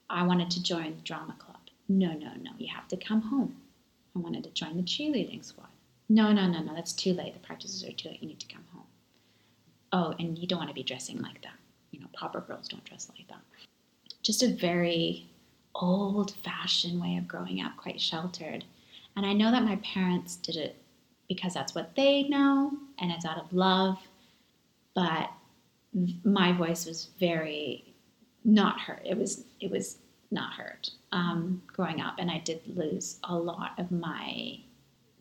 I 0.10 0.26
wanted 0.26 0.52
to 0.52 0.64
join 0.64 0.96
the 0.96 1.02
drama 1.02 1.36
club. 1.40 1.58
No, 1.90 2.14
no, 2.14 2.32
no, 2.42 2.52
you 2.58 2.68
have 2.74 2.88
to 2.90 2.98
come 2.98 3.22
home. 3.22 3.56
I 4.16 4.20
wanted 4.20 4.44
to 4.44 4.50
join 4.52 4.78
the 4.78 4.84
cheerleading 4.84 5.44
squad. 5.44 5.68
No, 6.10 6.32
no, 6.32 6.48
no, 6.48 6.62
no, 6.62 6.74
that's 6.74 6.94
too 6.94 7.14
late. 7.14 7.34
The 7.34 7.40
practices 7.40 7.84
are 7.84 7.92
too 7.92 8.10
late. 8.10 8.22
You 8.22 8.30
need 8.30 8.40
to 8.40 8.54
come 8.54 8.64
home. 8.74 8.84
Oh, 9.94 10.16
and 10.20 10.38
you 10.38 10.48
don't 10.48 10.60
want 10.60 10.70
to 10.70 10.76
be 10.76 10.84
dressing 10.84 11.22
like 11.22 11.42
that. 11.44 11.56
You 11.92 12.00
know, 12.00 12.08
proper 12.14 12.42
girls 12.42 12.68
don't 12.68 12.84
dress 12.84 13.10
like 13.16 13.28
that. 13.28 13.42
Just 14.28 14.44
a 14.44 14.50
very 14.50 15.30
old 15.74 16.32
fashioned 16.44 17.00
way 17.00 17.16
of 17.16 17.30
growing 17.30 17.62
up, 17.62 17.78
quite 17.78 18.02
sheltered. 18.02 18.66
And 19.16 19.26
I 19.26 19.32
know 19.32 19.52
that 19.52 19.64
my 19.64 19.78
parents 19.78 20.36
did 20.36 20.58
it 20.58 20.76
because 21.30 21.54
that's 21.54 21.74
what 21.74 21.96
they 21.96 22.24
know 22.24 22.74
and 23.00 23.10
it's 23.10 23.24
out 23.24 23.38
of 23.38 23.54
love. 23.54 23.98
But 24.94 25.32
my 26.26 26.52
voice 26.52 26.86
was 26.86 27.08
very 27.22 27.86
not 28.44 28.82
heard. 28.82 29.00
It 29.06 29.18
was 29.18 29.46
it 29.62 29.72
was 29.72 30.00
not 30.30 30.52
heard 30.56 30.90
um, 31.14 31.62
growing 31.66 32.02
up, 32.02 32.16
and 32.20 32.30
I 32.30 32.40
did 32.40 32.60
lose 32.76 33.20
a 33.24 33.34
lot 33.34 33.80
of 33.80 33.92
my 33.92 34.60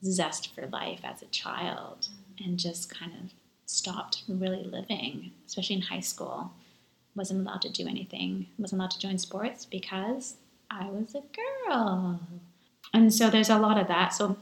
zest 0.05 0.53
for 0.53 0.67
life 0.67 1.03
as 1.05 1.23
a 1.23 1.27
child, 1.27 2.09
and 2.45 2.59
just 2.59 2.91
kind 2.93 3.13
of 3.13 3.31
stopped 3.67 4.25
really 4.27 4.65
living, 4.65 5.31
especially 5.47 5.77
in 5.77 5.83
high 5.83 6.01
school. 6.01 6.51
Wasn't 7.17 7.41
allowed 7.41 7.63
to 7.63 7.71
do 7.71 7.89
anything. 7.89 8.47
Wasn't 8.59 8.79
allowed 8.79 8.93
to 8.93 8.99
join 8.99 9.19
sports 9.19 9.65
because 9.65 10.37
I 10.71 10.87
was 10.87 11.15
a 11.15 11.23
girl, 11.69 12.21
and 12.93 13.13
so 13.13 13.31
there's 13.31 13.51
a 13.51 13.59
lot 13.59 13.79
of 13.79 13.89
that. 13.89 14.13
So 14.13 14.37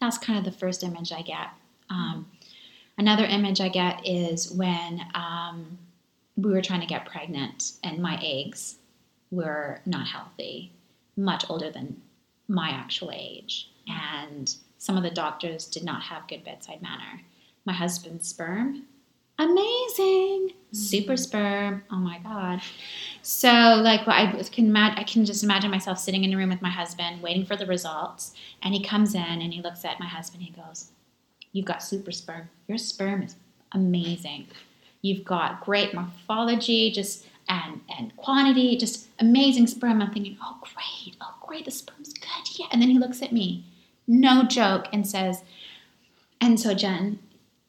that's 0.00 0.18
kind 0.18 0.38
of 0.38 0.44
the 0.44 0.58
first 0.58 0.82
image 0.82 1.12
I 1.12 1.22
get. 1.22 1.48
Um, 1.88 2.26
another 2.98 3.24
image 3.24 3.60
I 3.60 3.68
get 3.68 4.06
is 4.06 4.50
when 4.50 5.02
um, 5.14 5.78
we 6.36 6.50
were 6.50 6.62
trying 6.62 6.80
to 6.80 6.86
get 6.86 7.06
pregnant, 7.06 7.72
and 7.82 8.02
my 8.02 8.18
eggs 8.22 8.76
were 9.30 9.80
not 9.86 10.06
healthy, 10.06 10.72
much 11.16 11.44
older 11.48 11.70
than 11.70 12.02
my 12.48 12.70
actual 12.70 13.10
age. 13.12 13.70
And 13.88 14.54
some 14.78 14.96
of 14.96 15.02
the 15.02 15.10
doctors 15.10 15.66
did 15.66 15.84
not 15.84 16.02
have 16.02 16.28
good 16.28 16.44
bedside 16.44 16.82
manner. 16.82 17.22
My 17.64 17.72
husband's 17.72 18.28
sperm, 18.28 18.84
amazing, 19.38 20.52
super 20.72 21.12
mm-hmm. 21.12 21.16
sperm. 21.16 21.84
Oh 21.90 21.96
my 21.96 22.18
god. 22.18 22.60
So 23.22 23.48
like 23.48 24.06
I 24.06 24.42
can 24.52 24.66
imagine, 24.66 24.98
I 24.98 25.04
can 25.04 25.24
just 25.24 25.44
imagine 25.44 25.70
myself 25.70 25.98
sitting 25.98 26.24
in 26.24 26.32
a 26.32 26.36
room 26.36 26.50
with 26.50 26.62
my 26.62 26.70
husband, 26.70 27.22
waiting 27.22 27.44
for 27.44 27.56
the 27.56 27.66
results, 27.66 28.34
and 28.62 28.74
he 28.74 28.82
comes 28.82 29.14
in 29.14 29.20
and 29.20 29.52
he 29.52 29.62
looks 29.62 29.84
at 29.84 30.00
my 30.00 30.06
husband. 30.06 30.42
He 30.42 30.52
goes, 30.52 30.90
"You've 31.52 31.66
got 31.66 31.82
super 31.82 32.12
sperm. 32.12 32.48
Your 32.68 32.78
sperm 32.78 33.22
is 33.22 33.36
amazing. 33.72 34.48
You've 35.02 35.24
got 35.24 35.64
great 35.64 35.94
morphology, 35.94 36.90
just 36.90 37.26
and 37.48 37.80
and 37.98 38.16
quantity, 38.16 38.76
just 38.76 39.08
amazing 39.18 39.66
sperm." 39.66 40.00
I'm 40.00 40.12
thinking, 40.12 40.38
"Oh 40.42 40.58
great, 40.62 41.16
oh 41.20 41.34
great, 41.40 41.64
the 41.64 41.70
sperm's 41.70 42.12
good, 42.12 42.58
yeah." 42.58 42.66
And 42.72 42.80
then 42.80 42.90
he 42.90 42.98
looks 42.98 43.22
at 43.22 43.32
me, 43.32 43.64
no 44.06 44.44
joke, 44.44 44.86
and 44.92 45.06
says, 45.06 45.42
"And 46.40 46.58
so 46.58 46.74
Jenn, 46.74 47.18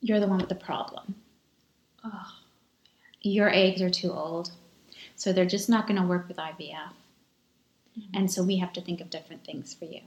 you're 0.00 0.20
the 0.20 0.28
one 0.28 0.38
with 0.38 0.48
the 0.48 0.54
problem. 0.54 1.16
Oh, 2.04 2.32
Your 3.22 3.50
eggs 3.50 3.82
are 3.82 3.90
too 3.90 4.12
old, 4.12 4.52
so 5.16 5.32
they're 5.32 5.46
just 5.46 5.68
not 5.68 5.86
going 5.86 6.00
to 6.00 6.06
work 6.06 6.28
with 6.28 6.36
IVF." 6.36 6.92
Mm-hmm. 7.98 8.16
And 8.16 8.30
so 8.30 8.42
we 8.42 8.56
have 8.58 8.72
to 8.74 8.80
think 8.80 9.00
of 9.00 9.10
different 9.10 9.44
things 9.44 9.74
for 9.74 9.84
you. 9.84 10.00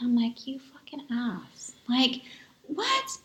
And 0.00 0.02
I'm 0.02 0.16
like, 0.16 0.46
you 0.46 0.58
fucking 0.58 1.06
ass. 1.10 1.72
Like, 1.88 2.22
what? 2.66 3.18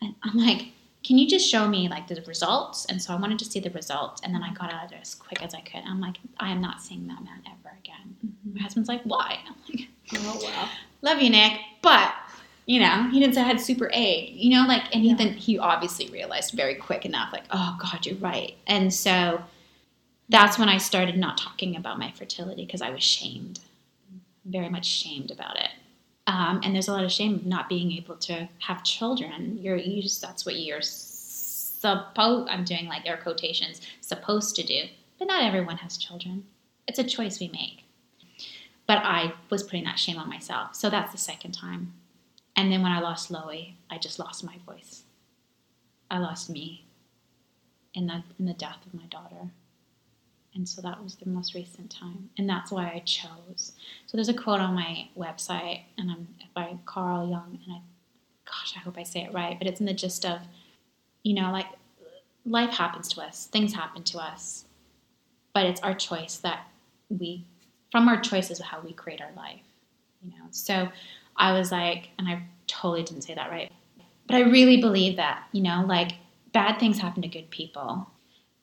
And 0.00 0.14
I'm 0.22 0.36
like, 0.36 0.68
can 1.06 1.18
you 1.18 1.28
just 1.28 1.48
show 1.48 1.68
me 1.68 1.88
like 1.88 2.08
the 2.08 2.22
results? 2.26 2.84
And 2.86 3.00
so 3.00 3.12
I 3.12 3.16
wanted 3.16 3.38
to 3.38 3.44
see 3.44 3.60
the 3.60 3.70
results. 3.70 4.22
And 4.24 4.34
then 4.34 4.42
I 4.42 4.52
got 4.52 4.72
out 4.72 4.84
of 4.84 4.90
there 4.90 4.98
as 5.00 5.14
quick 5.14 5.42
as 5.42 5.54
I 5.54 5.60
could. 5.60 5.82
I'm 5.86 6.00
like, 6.00 6.16
I 6.40 6.50
am 6.50 6.60
not 6.60 6.82
seeing 6.82 7.06
that 7.06 7.22
man 7.22 7.42
ever 7.46 7.76
again. 7.78 8.16
Mm-hmm. 8.26 8.54
My 8.56 8.62
husband's 8.62 8.88
like, 8.88 9.02
why? 9.04 9.38
I'm 9.46 9.54
like, 9.68 9.88
oh 10.14 10.40
wow. 10.42 10.68
love 11.02 11.22
you, 11.22 11.30
Nick. 11.30 11.60
But, 11.82 12.12
you 12.66 12.80
know, 12.80 13.08
he 13.12 13.20
didn't 13.20 13.34
say 13.34 13.42
I 13.42 13.44
had 13.44 13.60
super 13.60 13.88
A, 13.94 14.28
you 14.32 14.50
know, 14.50 14.66
like, 14.66 14.82
and 14.92 15.04
he 15.04 15.14
then 15.14 15.34
he 15.34 15.56
obviously 15.58 16.08
realized 16.08 16.52
very 16.52 16.74
quick 16.74 17.04
enough, 17.04 17.32
like, 17.32 17.44
oh 17.52 17.78
God, 17.80 18.04
you're 18.04 18.16
right. 18.16 18.56
And 18.66 18.92
so 18.92 19.42
that's 20.28 20.58
when 20.58 20.68
I 20.68 20.78
started 20.78 21.16
not 21.16 21.38
talking 21.38 21.76
about 21.76 21.98
my 21.98 22.10
fertility 22.10 22.66
because 22.66 22.82
I 22.82 22.90
was 22.90 23.04
shamed, 23.04 23.60
very 24.44 24.68
much 24.68 24.84
shamed 24.84 25.30
about 25.30 25.56
it. 25.56 25.70
Um, 26.26 26.60
and 26.64 26.74
there's 26.74 26.88
a 26.88 26.92
lot 26.92 27.04
of 27.04 27.12
shame 27.12 27.36
of 27.36 27.46
not 27.46 27.68
being 27.68 27.92
able 27.92 28.16
to 28.16 28.48
have 28.58 28.82
children. 28.82 29.58
You're 29.60 29.76
you 29.76 30.02
just 30.02 30.20
that's 30.20 30.44
what 30.44 30.56
you're 30.56 30.82
supposed. 30.82 32.48
I'm 32.50 32.64
doing 32.64 32.86
like 32.88 33.06
air 33.06 33.16
quotations 33.16 33.80
supposed 34.00 34.56
to 34.56 34.64
do, 34.64 34.82
but 35.20 35.28
not 35.28 35.44
everyone 35.44 35.76
has 35.76 35.96
children. 35.96 36.44
It's 36.88 36.98
a 36.98 37.04
choice 37.04 37.38
we 37.38 37.46
make. 37.48 37.84
But 38.88 38.98
I 39.04 39.34
was 39.50 39.62
putting 39.62 39.84
that 39.84 40.00
shame 40.00 40.18
on 40.18 40.28
myself. 40.28 40.74
So 40.74 40.90
that's 40.90 41.12
the 41.12 41.18
second 41.18 41.52
time. 41.52 41.92
And 42.56 42.72
then 42.72 42.82
when 42.82 42.92
I 42.92 43.00
lost 43.00 43.30
Loie, 43.30 43.74
I 43.90 43.98
just 43.98 44.18
lost 44.18 44.44
my 44.44 44.56
voice. 44.66 45.02
I 46.10 46.18
lost 46.18 46.48
me 46.48 46.86
in 47.94 48.06
the 48.06 48.22
in 48.38 48.46
the 48.46 48.54
death 48.54 48.78
of 48.86 48.94
my 48.94 49.06
daughter. 49.06 49.50
And 50.54 50.66
so 50.66 50.80
that 50.80 51.02
was 51.02 51.16
the 51.16 51.28
most 51.28 51.54
recent 51.54 51.90
time. 51.90 52.30
And 52.38 52.48
that's 52.48 52.70
why 52.70 52.86
I 52.86 53.02
chose. 53.04 53.72
So 54.06 54.16
there's 54.16 54.30
a 54.30 54.34
quote 54.34 54.60
on 54.60 54.74
my 54.74 55.08
website 55.16 55.82
and 55.98 56.10
I'm 56.10 56.28
by 56.54 56.78
Carl 56.86 57.28
Jung 57.28 57.58
and 57.66 57.76
I 57.76 57.80
gosh, 58.46 58.74
I 58.76 58.80
hope 58.80 58.96
I 58.96 59.02
say 59.02 59.24
it 59.24 59.34
right, 59.34 59.58
but 59.58 59.68
it's 59.68 59.80
in 59.80 59.86
the 59.86 59.92
gist 59.92 60.24
of, 60.24 60.40
you 61.24 61.34
know, 61.34 61.50
like 61.50 61.66
life 62.46 62.70
happens 62.70 63.08
to 63.08 63.20
us, 63.20 63.46
things 63.46 63.74
happen 63.74 64.02
to 64.04 64.18
us, 64.18 64.64
but 65.52 65.66
it's 65.66 65.80
our 65.82 65.94
choice 65.94 66.38
that 66.38 66.68
we 67.10 67.44
from 67.92 68.08
our 68.08 68.20
choices 68.20 68.60
how 68.60 68.80
we 68.80 68.92
create 68.92 69.20
our 69.20 69.32
life. 69.36 69.60
You 70.22 70.30
know. 70.30 70.46
So 70.50 70.88
I 71.36 71.52
was 71.52 71.70
like, 71.70 72.10
and 72.18 72.28
I 72.28 72.42
totally 72.66 73.02
didn't 73.02 73.22
say 73.22 73.34
that 73.34 73.50
right. 73.50 73.70
But 74.26 74.36
I 74.36 74.40
really 74.40 74.80
believe 74.80 75.16
that, 75.16 75.44
you 75.52 75.62
know, 75.62 75.84
like 75.86 76.12
bad 76.52 76.78
things 76.78 76.98
happen 76.98 77.22
to 77.22 77.28
good 77.28 77.50
people 77.50 78.10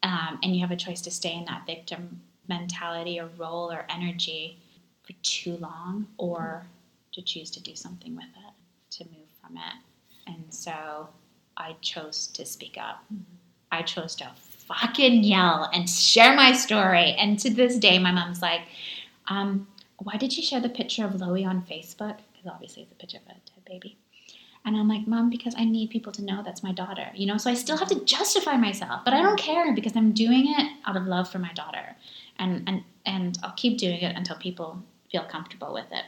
um, 0.03 0.39
and 0.43 0.53
you 0.53 0.61
have 0.61 0.71
a 0.71 0.75
choice 0.75 1.01
to 1.01 1.11
stay 1.11 1.33
in 1.33 1.45
that 1.45 1.65
victim 1.65 2.21
mentality 2.47 3.19
or 3.19 3.29
role 3.37 3.71
or 3.71 3.85
energy 3.89 4.59
for 5.03 5.13
too 5.21 5.57
long 5.57 6.07
or 6.17 6.65
to 7.13 7.21
choose 7.21 7.49
to 7.51 7.61
do 7.61 7.75
something 7.75 8.15
with 8.15 8.25
it 8.25 8.53
to 8.97 9.05
move 9.05 9.27
from 9.41 9.57
it. 9.57 10.31
And 10.31 10.45
so 10.49 11.09
i 11.55 11.75
chose 11.81 12.27
to 12.27 12.45
speak 12.45 12.77
up. 12.79 13.05
I 13.71 13.83
chose 13.83 14.15
to 14.15 14.31
fucking 14.35 15.23
yell 15.23 15.69
and 15.73 15.89
share 15.89 16.35
my 16.35 16.53
story. 16.53 17.15
And 17.17 17.39
to 17.39 17.49
this 17.49 17.77
day 17.77 17.99
my 17.99 18.11
mom's 18.11 18.41
like 18.41 18.61
um, 19.27 19.67
why 19.99 20.17
did 20.17 20.35
you 20.35 20.43
share 20.43 20.59
the 20.59 20.69
picture 20.69 21.05
of 21.05 21.15
Loie 21.15 21.45
on 21.45 21.61
facebook 21.61 22.17
because 22.43 22.53
obviously 22.53 22.83
it's 22.83 22.91
a 22.91 22.95
picture 22.95 23.17
of 23.17 23.23
a 23.23 23.33
dead 23.33 23.65
baby 23.65 23.97
and 24.65 24.77
I'm 24.77 24.87
like, 24.87 25.07
Mom, 25.07 25.29
because 25.29 25.53
I 25.57 25.65
need 25.65 25.89
people 25.89 26.11
to 26.13 26.23
know 26.23 26.41
that's 26.41 26.63
my 26.63 26.71
daughter, 26.71 27.09
you 27.13 27.25
know? 27.25 27.37
So 27.37 27.49
I 27.49 27.53
still 27.53 27.77
have 27.77 27.89
to 27.89 27.99
justify 28.05 28.55
myself, 28.55 29.01
but 29.03 29.13
I 29.13 29.21
don't 29.21 29.37
care 29.37 29.73
because 29.73 29.95
I'm 29.95 30.13
doing 30.13 30.53
it 30.57 30.71
out 30.85 30.95
of 30.95 31.05
love 31.05 31.29
for 31.29 31.39
my 31.39 31.51
daughter. 31.53 31.95
And 32.39 32.63
and 32.67 32.83
and 33.05 33.37
I'll 33.43 33.53
keep 33.53 33.77
doing 33.77 34.01
it 34.01 34.15
until 34.15 34.37
people 34.37 34.81
feel 35.11 35.23
comfortable 35.23 35.73
with 35.73 35.91
it. 35.91 36.05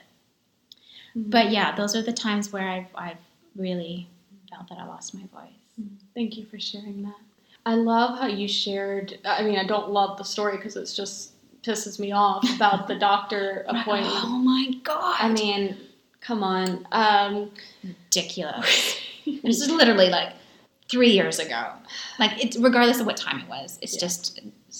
Mm-hmm. 1.15 1.29
But 1.29 1.51
yeah, 1.51 1.75
those 1.75 1.95
are 1.95 2.01
the 2.01 2.13
times 2.13 2.51
where 2.53 2.67
I've 2.67 2.87
I've 2.95 3.17
really 3.55 4.07
felt 4.49 4.69
that 4.69 4.77
I 4.77 4.85
lost 4.85 5.13
my 5.13 5.25
voice. 5.33 5.51
Mm-hmm. 5.79 5.95
Thank 6.13 6.37
you 6.37 6.45
for 6.45 6.59
sharing 6.59 7.03
that. 7.03 7.19
I 7.65 7.75
love 7.75 8.19
how 8.19 8.27
you 8.27 8.47
shared. 8.47 9.19
I 9.25 9.43
mean, 9.43 9.59
I 9.59 9.65
don't 9.65 9.89
love 9.89 10.17
the 10.17 10.23
story 10.23 10.55
because 10.55 10.77
it's 10.77 10.95
just 10.95 11.31
pisses 11.61 11.99
me 11.99 12.11
off 12.13 12.47
about 12.55 12.87
the 12.87 12.95
doctor 12.99 13.65
appointment. 13.67 14.15
Oh 14.15 14.37
my 14.37 14.71
god. 14.83 15.17
I 15.19 15.31
mean, 15.31 15.77
come 16.25 16.43
on. 16.43 16.88
Um, 16.91 17.51
ridiculous. 17.83 18.97
this 19.43 19.61
is 19.61 19.69
literally 19.69 20.09
like 20.09 20.33
three 20.89 21.09
years 21.11 21.39
ago. 21.39 21.71
Like 22.19 22.43
it's 22.43 22.57
regardless 22.57 22.99
of 22.99 23.05
what 23.05 23.17
time 23.17 23.39
it 23.41 23.47
was. 23.49 23.77
It's 23.81 23.93
Yeah. 23.93 23.99
just 23.99 24.39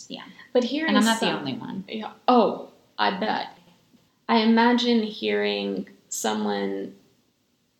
yeah. 0.10 0.24
but 0.54 0.64
here 0.64 0.86
And 0.88 0.98
I'm 0.98 1.06
not 1.06 1.20
the 1.20 1.32
only 1.32 1.54
one. 1.54 1.86
Yeah. 1.88 2.12
Oh, 2.28 2.70
I 2.98 3.18
bet. 3.20 3.58
I 4.28 4.38
imagine 4.38 5.04
hearing 5.04 5.88
someone 6.10 6.96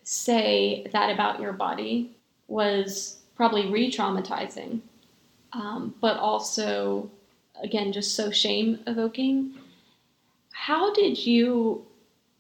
say 0.04 0.86
that 0.94 1.10
about 1.10 1.40
your 1.40 1.54
body 1.54 2.16
was 2.48 3.18
probably 3.36 3.70
re 3.72 3.92
traumatizing, 3.92 4.80
um, 5.54 5.96
but 6.00 6.18
also, 6.18 7.10
again, 7.62 7.92
just 7.92 8.16
so 8.16 8.30
shame 8.30 8.80
evoking. 8.86 9.56
How 10.52 10.94
did 10.94 11.18
you 11.26 11.86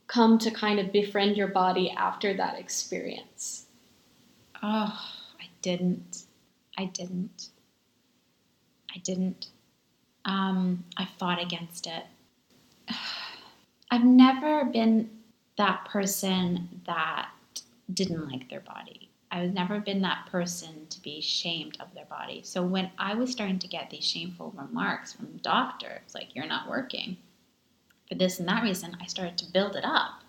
come 0.08 0.38
to 0.40 0.52
kind 0.52 0.80
of 0.80 0.92
befriend 0.92 1.38
your 1.38 1.48
body 1.48 1.92
after 1.92 2.34
that 2.34 2.60
experience? 2.60 3.66
Oh, 4.62 5.00
I 5.40 5.46
didn't. 5.62 6.24
I 6.78 6.86
didn't. 6.86 7.50
I 8.94 9.00
didn't. 9.00 9.48
Um, 10.26 10.84
I 10.98 11.08
fought 11.18 11.42
against 11.42 11.88
it. 11.88 12.04
I've 13.92 14.06
never 14.06 14.66
been 14.66 15.10
that 15.58 15.86
person 15.86 16.82
that 16.86 17.30
didn't 17.94 18.30
like 18.30 18.50
their 18.50 18.62
body. 18.62 19.10
I 19.32 19.42
was 19.42 19.52
never 19.52 19.80
been 19.80 20.02
that 20.02 20.28
person 20.32 20.88
to 20.90 21.02
be 21.02 21.20
shamed 21.22 21.78
of 21.80 21.94
their 21.94 22.06
body. 22.06 22.42
So 22.44 22.64
when 22.64 22.90
I 22.98 23.16
was 23.16 23.32
starting 23.32 23.60
to 23.60 23.68
get 23.68 23.90
these 23.90 24.04
shameful 24.04 24.54
remarks 24.56 25.14
from 25.14 25.38
doctors, 25.42 26.14
like 26.14 26.34
you're 26.34 26.48
not 26.48 26.70
working 26.70 27.18
for 28.08 28.16
this 28.16 28.40
and 28.40 28.48
that 28.48 28.64
reason, 28.64 28.96
I 29.02 29.06
started 29.08 29.38
to 29.40 29.52
build 29.52 29.76
it 29.76 29.86
up. 29.86 30.22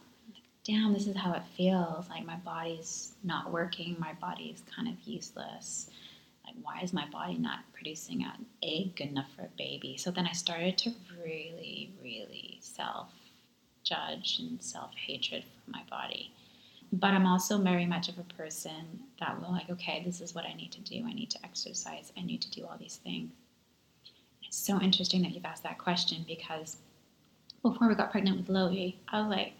Damn, 0.64 0.92
this 0.92 1.06
is 1.06 1.16
how 1.16 1.32
it 1.34 1.42
feels. 1.56 2.08
Like 2.08 2.26
my 2.26 2.36
body's 2.36 3.12
not 3.22 3.52
working. 3.52 3.96
My 3.98 4.14
body's 4.20 4.62
kind 4.74 4.88
of 4.88 4.94
useless. 5.04 5.90
Like 6.44 6.56
why 6.62 6.80
is 6.82 6.92
my 6.92 7.06
body 7.10 7.38
not 7.38 7.60
producing 7.72 8.22
an 8.24 8.46
egg 8.62 8.96
good 8.96 9.08
enough 9.08 9.30
for 9.36 9.42
a 9.42 9.50
baby? 9.56 9.96
So 9.96 10.10
then 10.10 10.26
I 10.26 10.32
started 10.32 10.76
to 10.78 10.92
really, 11.22 11.90
really 12.02 12.58
self 12.60 13.10
judge 13.84 14.38
and 14.40 14.60
self 14.60 14.92
hatred 14.94 15.44
for 15.44 15.70
my 15.70 15.82
body 15.88 16.32
but 16.92 17.08
I'm 17.08 17.26
also 17.26 17.58
very 17.58 17.86
much 17.86 18.08
of 18.08 18.18
a 18.18 18.34
person 18.34 19.00
that 19.20 19.40
will 19.40 19.50
like, 19.50 19.68
okay, 19.70 20.02
this 20.04 20.20
is 20.20 20.34
what 20.34 20.46
I 20.46 20.54
need 20.54 20.72
to 20.72 20.80
do. 20.80 21.04
I 21.06 21.12
need 21.12 21.30
to 21.30 21.44
exercise. 21.44 22.12
I 22.16 22.22
need 22.22 22.40
to 22.42 22.50
do 22.50 22.64
all 22.64 22.76
these 22.78 23.00
things. 23.02 23.30
It's 24.46 24.56
so 24.56 24.80
interesting 24.80 25.22
that 25.22 25.32
you've 25.32 25.44
asked 25.44 25.64
that 25.64 25.78
question 25.78 26.24
because 26.26 26.76
before 27.70 27.88
we 27.88 27.94
got 27.94 28.10
pregnant 28.10 28.38
with 28.38 28.48
Loie, 28.48 28.94
I 29.08 29.20
was 29.20 29.28
like, 29.28 29.52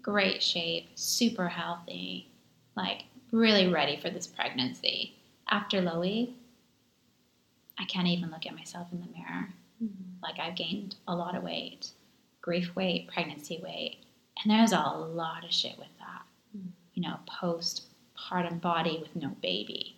great 0.00 0.42
shape, 0.42 0.88
super 0.94 1.48
healthy, 1.48 2.28
like 2.76 3.04
really 3.30 3.68
ready 3.68 3.98
for 4.00 4.10
this 4.10 4.26
pregnancy. 4.26 5.14
After 5.50 5.80
Loie, 5.80 6.28
I 7.78 7.84
can't 7.84 8.06
even 8.08 8.30
look 8.30 8.46
at 8.46 8.54
myself 8.54 8.88
in 8.92 9.00
the 9.00 9.06
mirror. 9.06 9.48
Mm-hmm. 9.82 10.22
Like 10.22 10.38
I've 10.38 10.56
gained 10.56 10.96
a 11.08 11.14
lot 11.14 11.36
of 11.36 11.42
weight, 11.42 11.90
grief 12.40 12.74
weight, 12.74 13.08
pregnancy 13.08 13.60
weight, 13.62 13.98
and 14.42 14.50
there's 14.50 14.72
a 14.72 14.80
lot 14.80 15.44
of 15.44 15.52
shit 15.52 15.78
with 15.78 15.88
that 15.98 16.22
mm. 16.56 16.68
you 16.94 17.02
know, 17.02 17.18
postpartum 17.28 18.60
body 18.60 18.98
with 19.00 19.14
no 19.16 19.30
baby. 19.42 19.96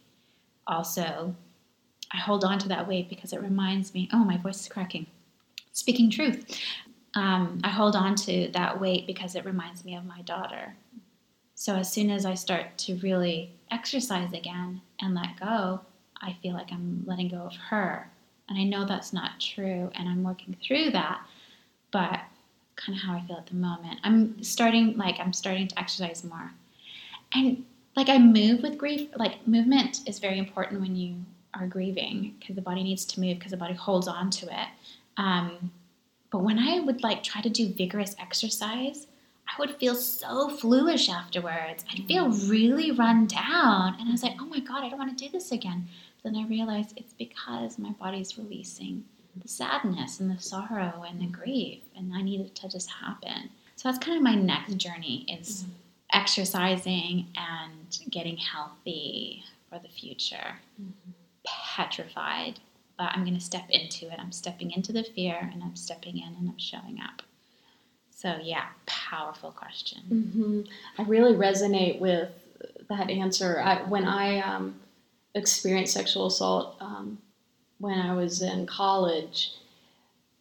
Also, 0.66 1.34
I 2.12 2.16
hold 2.18 2.44
on 2.44 2.58
to 2.60 2.68
that 2.68 2.88
weight 2.88 3.08
because 3.08 3.32
it 3.32 3.42
reminds 3.42 3.92
me, 3.94 4.08
oh, 4.12 4.24
my 4.24 4.36
voice 4.36 4.60
is 4.60 4.68
cracking. 4.68 5.06
Speaking 5.72 6.10
truth. 6.10 6.58
Um, 7.14 7.60
I 7.62 7.68
hold 7.68 7.94
on 7.96 8.14
to 8.16 8.48
that 8.52 8.80
weight 8.80 9.06
because 9.06 9.34
it 9.34 9.44
reminds 9.44 9.84
me 9.84 9.94
of 9.94 10.04
my 10.04 10.22
daughter. 10.22 10.74
So 11.54 11.76
as 11.76 11.92
soon 11.92 12.10
as 12.10 12.26
I 12.26 12.34
start 12.34 12.76
to 12.78 12.96
really 12.96 13.52
exercise 13.70 14.32
again 14.32 14.80
and 15.00 15.14
let 15.14 15.38
go, 15.38 15.80
I 16.20 16.36
feel 16.42 16.54
like 16.54 16.72
I'm 16.72 17.04
letting 17.06 17.28
go 17.28 17.38
of 17.38 17.56
her. 17.56 18.10
And 18.48 18.58
I 18.58 18.64
know 18.64 18.84
that's 18.84 19.12
not 19.12 19.40
true, 19.40 19.90
and 19.94 20.08
I'm 20.08 20.22
working 20.22 20.56
through 20.62 20.90
that. 20.90 21.20
But 21.92 22.20
kind 22.76 22.98
of 22.98 23.04
how 23.04 23.14
I 23.14 23.22
feel 23.26 23.36
at 23.36 23.46
the 23.46 23.54
moment. 23.54 24.00
I'm 24.02 24.42
starting 24.42 24.96
like 24.96 25.20
I'm 25.20 25.32
starting 25.32 25.68
to 25.68 25.78
exercise 25.78 26.24
more 26.24 26.52
and 27.32 27.64
like 27.96 28.08
I 28.08 28.18
move 28.18 28.62
with 28.62 28.78
grief. 28.78 29.08
Like 29.16 29.46
movement 29.46 30.00
is 30.06 30.18
very 30.18 30.38
important 30.38 30.80
when 30.80 30.96
you 30.96 31.16
are 31.54 31.66
grieving 31.66 32.34
because 32.38 32.56
the 32.56 32.62
body 32.62 32.82
needs 32.82 33.04
to 33.04 33.20
move 33.20 33.38
because 33.38 33.52
the 33.52 33.56
body 33.56 33.74
holds 33.74 34.08
on 34.08 34.30
to 34.30 34.46
it. 34.46 34.68
Um, 35.16 35.70
but 36.34 36.42
when 36.42 36.58
I 36.58 36.80
would 36.80 37.04
like 37.04 37.22
try 37.22 37.40
to 37.42 37.48
do 37.48 37.68
vigorous 37.68 38.16
exercise, 38.18 39.06
I 39.46 39.52
would 39.60 39.76
feel 39.76 39.94
so 39.94 40.48
fluish 40.48 41.08
afterwards. 41.08 41.84
I'd 41.88 41.98
mm-hmm. 41.98 42.06
feel 42.08 42.50
really 42.50 42.90
run 42.90 43.28
down, 43.28 43.94
and 44.00 44.08
I 44.08 44.10
was 44.10 44.24
like, 44.24 44.34
"Oh 44.40 44.46
my 44.46 44.58
god, 44.58 44.82
I 44.82 44.88
don't 44.88 44.98
want 44.98 45.16
to 45.16 45.24
do 45.24 45.30
this 45.30 45.52
again." 45.52 45.86
But 46.16 46.32
then 46.32 46.42
I 46.42 46.48
realized 46.48 46.94
it's 46.96 47.12
because 47.12 47.78
my 47.78 47.90
body's 47.90 48.36
releasing 48.36 49.04
the 49.40 49.46
sadness 49.46 50.18
and 50.18 50.28
the 50.28 50.42
sorrow 50.42 51.04
and 51.08 51.20
the 51.20 51.26
mm-hmm. 51.26 51.40
grief, 51.40 51.82
and 51.96 52.12
I 52.12 52.20
need 52.20 52.40
it 52.40 52.56
to 52.56 52.68
just 52.68 52.90
happen. 52.90 53.50
So 53.76 53.88
that's 53.88 54.04
kind 54.04 54.16
of 54.16 54.24
my 54.24 54.34
next 54.34 54.74
journey 54.76 55.24
is 55.28 55.62
mm-hmm. 55.62 55.70
exercising 56.14 57.26
and 57.36 57.96
getting 58.10 58.38
healthy 58.38 59.44
for 59.70 59.78
the 59.78 59.88
future. 59.88 60.56
Petrified, 61.76 62.58
but 62.96 63.10
I'm 63.12 63.24
going 63.24 63.34
to 63.34 63.40
step 63.44 63.68
into 63.70 64.06
it. 64.06 64.18
I'm 64.18 64.32
stepping 64.32 64.70
into 64.70 64.92
the 64.92 65.04
fear 65.04 65.50
and 65.52 65.62
I'm 65.62 65.76
stepping 65.76 66.18
in 66.18 66.34
and 66.38 66.48
I'm 66.48 66.58
showing 66.58 66.98
up. 67.02 67.22
So, 68.10 68.36
yeah, 68.42 68.66
powerful 68.86 69.50
question. 69.50 70.00
hmm 70.08 70.60
I 70.98 71.02
really 71.02 71.34
resonate 71.34 72.00
with 72.00 72.30
that 72.88 73.10
answer. 73.10 73.60
I, 73.60 73.82
when 73.82 74.06
I 74.06 74.38
um, 74.40 74.80
experienced 75.34 75.92
sexual 75.94 76.26
assault 76.26 76.76
um, 76.80 77.18
when 77.78 77.98
I 77.98 78.14
was 78.14 78.40
in 78.40 78.66
college, 78.66 79.52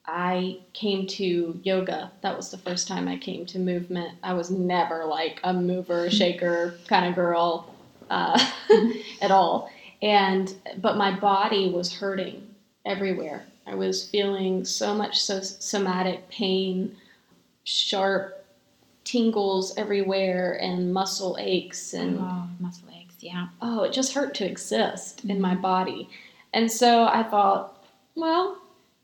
I 0.06 0.60
came 0.74 1.08
to 1.08 1.60
yoga. 1.64 2.12
That 2.22 2.36
was 2.36 2.52
the 2.52 2.58
first 2.58 2.88
time 2.88 3.08
I 3.08 3.18
came 3.18 3.46
to 3.48 3.60
movement. 3.60 4.18
I 4.22 4.34
was 4.34 4.52
never 4.52 5.06
like 5.06 5.40
a 5.44 5.54
mover, 5.54 6.10
shaker 6.12 6.76
kind 6.88 7.08
of 7.08 7.16
girl 7.16 7.74
uh, 8.10 8.40
at 9.22 9.32
all. 9.32 9.70
And 10.04 10.54
but 10.82 10.98
my 10.98 11.18
body 11.18 11.72
was 11.72 11.94
hurting 11.96 12.46
everywhere. 12.86 13.46
I 13.66 13.74
was 13.76 14.10
feeling 14.10 14.66
so 14.66 14.94
much 14.94 15.22
so 15.22 15.40
somatic 15.40 16.28
pain, 16.30 16.98
sharp 17.64 18.46
tingles 19.06 19.78
everywhere, 19.78 20.60
and 20.62 20.94
muscle 20.94 21.38
aches 21.40 21.94
and 21.94 22.20
Oh, 22.20 22.48
muscle 22.60 22.90
aches, 22.94 23.16
yeah. 23.22 23.48
oh, 23.62 23.84
it 23.84 23.94
just 23.94 24.14
hurt 24.14 24.36
to 24.36 24.46
exist 24.46 25.24
in 25.24 25.40
my 25.40 25.54
mm-hmm. 25.54 25.62
body. 25.62 26.10
And 26.54 26.70
so 26.70 27.06
I 27.06 27.24
thought, 27.24 27.84
well, 28.16 28.58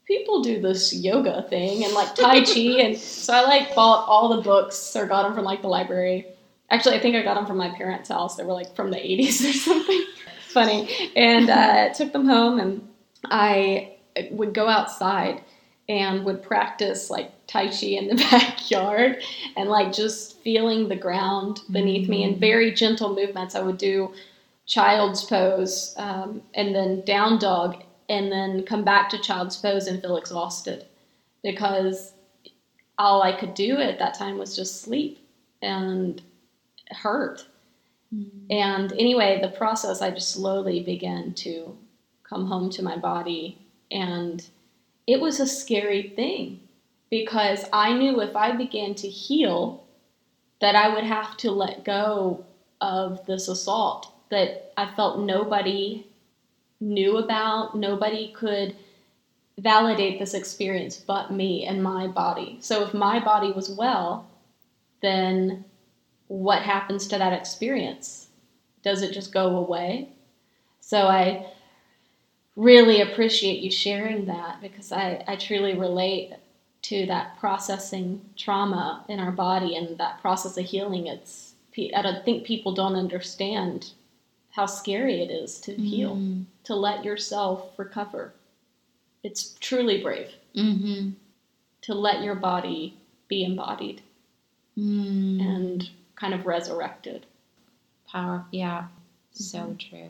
people 0.06 0.42
do 0.42 0.62
this 0.62 0.94
yoga 0.94 1.44
thing 1.44 1.86
and 1.86 1.94
like 1.94 2.14
Tai 2.14 2.44
Chi. 2.44 2.60
and 2.82 2.98
so 2.98 3.34
I 3.34 3.44
like 3.44 3.74
bought 3.74 4.06
all 4.06 4.36
the 4.36 4.42
books 4.42 4.96
or 4.98 5.06
got 5.06 5.24
them 5.24 5.34
from 5.34 5.46
like 5.46 5.62
the 5.62 5.70
library. 5.70 6.26
Actually, 6.70 6.96
I 6.96 7.00
think 7.00 7.16
I 7.16 7.22
got 7.22 7.36
them 7.36 7.46
from 7.46 7.58
my 7.58 7.70
parents' 7.70 8.10
house. 8.10 8.36
They 8.36 8.44
were 8.44 8.54
like 8.54 8.76
from 8.76 8.92
the 8.92 8.98
80s 8.98 9.50
or 9.50 9.54
something. 9.54 10.04
Funny. 10.50 11.12
And 11.16 11.50
uh, 11.50 11.94
took 11.94 12.12
them 12.12 12.26
home 12.26 12.60
and 12.60 12.88
I 13.26 13.98
would 14.32 14.54
go 14.54 14.68
outside 14.68 15.44
and 15.88 16.24
would 16.26 16.44
practice 16.44 17.10
like 17.10 17.32
Tai 17.48 17.68
Chi 17.68 17.88
in 17.88 18.08
the 18.08 18.16
backyard 18.32 19.24
and 19.58 19.70
like 19.70 19.92
just 19.94 20.40
feeling 20.40 20.88
the 20.88 20.96
ground 20.96 21.62
beneath 21.72 22.10
me 22.10 22.24
and 22.24 22.38
very 22.38 22.72
gentle 22.72 23.16
movements. 23.16 23.56
I 23.56 23.62
would 23.62 23.78
do 23.78 24.14
child's 24.66 25.24
pose 25.24 25.94
um, 25.98 26.42
and 26.54 26.76
then 26.76 27.02
down 27.02 27.40
dog 27.40 27.84
and 28.08 28.32
then 28.32 28.64
come 28.64 28.84
back 28.84 29.10
to 29.10 29.20
child's 29.20 29.58
pose 29.58 29.88
and 29.88 30.02
feel 30.02 30.18
exhausted 30.18 30.86
because 31.44 32.14
all 32.98 33.22
I 33.22 33.32
could 33.32 33.54
do 33.54 33.78
at 33.78 34.00
that 34.00 34.14
time 34.14 34.38
was 34.38 34.56
just 34.56 34.82
sleep 34.82 35.20
and 35.62 36.22
hurt. 36.92 37.46
Hmm. 38.14 38.24
And 38.50 38.92
anyway, 38.94 39.40
the 39.42 39.50
process, 39.50 40.02
I 40.02 40.12
just 40.12 40.32
slowly 40.32 40.82
began 40.82 41.34
to 41.36 41.78
come 42.24 42.48
home 42.48 42.70
to 42.72 42.84
my 42.84 42.98
body. 42.98 43.58
And 43.92 44.46
it 45.08 45.20
was 45.20 45.40
a 45.40 45.48
scary 45.48 46.14
thing 46.16 46.62
because 47.10 47.66
I 47.74 47.94
knew 47.94 48.22
if 48.22 48.36
I 48.36 48.56
began 48.56 48.96
to 48.96 49.08
heal, 49.08 49.84
that 50.60 50.76
I 50.76 50.94
would 50.94 51.04
have 51.04 51.38
to 51.38 51.52
let 51.52 51.86
go 51.86 52.46
of 52.82 53.26
this 53.26 53.48
assault 53.48 54.12
that 54.30 54.74
I 54.78 54.94
felt 54.96 55.20
nobody 55.20 56.06
knew 56.80 57.18
about, 57.18 57.76
nobody 57.76 58.32
could 58.32 58.76
validate 59.58 60.20
this 60.20 60.34
experience 60.34 60.98
but 60.98 61.32
me 61.32 61.66
and 61.66 61.84
my 61.84 62.08
body. 62.08 62.58
So 62.62 62.84
if 62.84 62.94
my 62.94 63.20
body 63.20 63.52
was 63.52 63.70
well, 63.70 64.28
then 65.02 65.66
what 66.30 66.62
happens 66.62 67.08
to 67.08 67.18
that 67.18 67.34
experience? 67.34 68.30
Does 68.84 69.02
it 69.02 69.12
just 69.14 69.34
go 69.34 69.58
away? 69.58 70.10
So 70.80 71.08
I 71.08 71.52
really 72.56 73.02
appreciate 73.02 73.62
you 73.62 73.72
sharing 73.72 74.26
that 74.26 74.62
because 74.62 74.92
I, 74.92 75.24
I 75.28 75.36
truly 75.36 75.76
relate 75.78 76.34
to 76.84 77.06
that 77.08 77.38
processing 77.40 78.22
trauma 78.38 79.04
in 79.10 79.20
our 79.20 79.32
body 79.32 79.76
and 79.76 79.98
that 79.98 80.22
process 80.22 80.56
of 80.58 80.66
healing. 80.66 81.08
It's 81.08 81.54
I 81.96 82.02
don't 82.02 82.26
think 82.26 82.46
people 82.46 82.74
don't 82.74 82.96
understand 82.98 83.92
how 84.52 84.66
scary 84.66 85.22
it 85.22 85.32
is 85.32 85.60
to 85.62 85.74
heal, 85.76 86.18
Mm. 86.18 86.46
to 86.66 86.76
let 86.76 87.06
yourself 87.06 87.70
recover. 87.78 88.34
It's 89.24 89.56
truly 89.62 90.02
brave 90.02 90.30
Mm-hmm. 90.56 91.12
to 91.84 91.94
let 91.94 92.22
your 92.22 92.36
body 92.36 92.98
be 93.30 93.44
embodied 93.46 94.02
Mm. 94.78 95.42
and 95.42 95.90
kind 96.20 96.34
of 96.34 96.46
resurrected. 96.46 97.26
Power, 98.12 98.46
yeah. 98.52 98.88
So 99.34 99.76
true. 99.80 100.10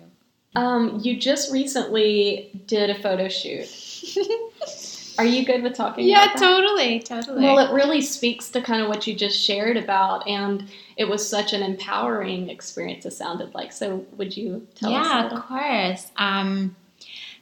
Um, 0.55 0.99
you 1.03 1.18
just 1.18 1.51
recently 1.51 2.49
did 2.66 2.89
a 2.89 2.95
photo 2.95 3.28
shoot. 3.28 3.68
Are 5.20 5.26
you 5.26 5.45
good 5.45 5.64
with 5.64 5.74
talking 5.74 6.07
Yeah, 6.07 6.32
totally, 6.38 7.01
totally. 7.01 7.43
Well, 7.43 7.60
it 7.60 7.74
really 7.74 8.01
speaks 8.01 8.49
to 8.51 8.62
kind 8.62 8.82
of 8.82 8.88
what 8.88 9.05
you 9.05 9.14
just 9.14 9.38
shared 9.38 9.76
about, 9.76 10.26
and 10.26 10.70
it 10.95 11.10
was 11.10 11.28
such 11.28 11.51
an 11.51 11.62
empowering 11.62 12.49
experience. 12.49 13.05
It 13.05 13.12
sounded 13.12 13.53
like. 13.53 13.74
So, 13.74 14.05
would 14.16 14.38
you 14.38 14.66
tell 14.76 14.95
us? 14.95 15.05
yeah, 15.05 15.30
of 15.30 15.43
course. 15.43 16.07
Um, 16.16 16.78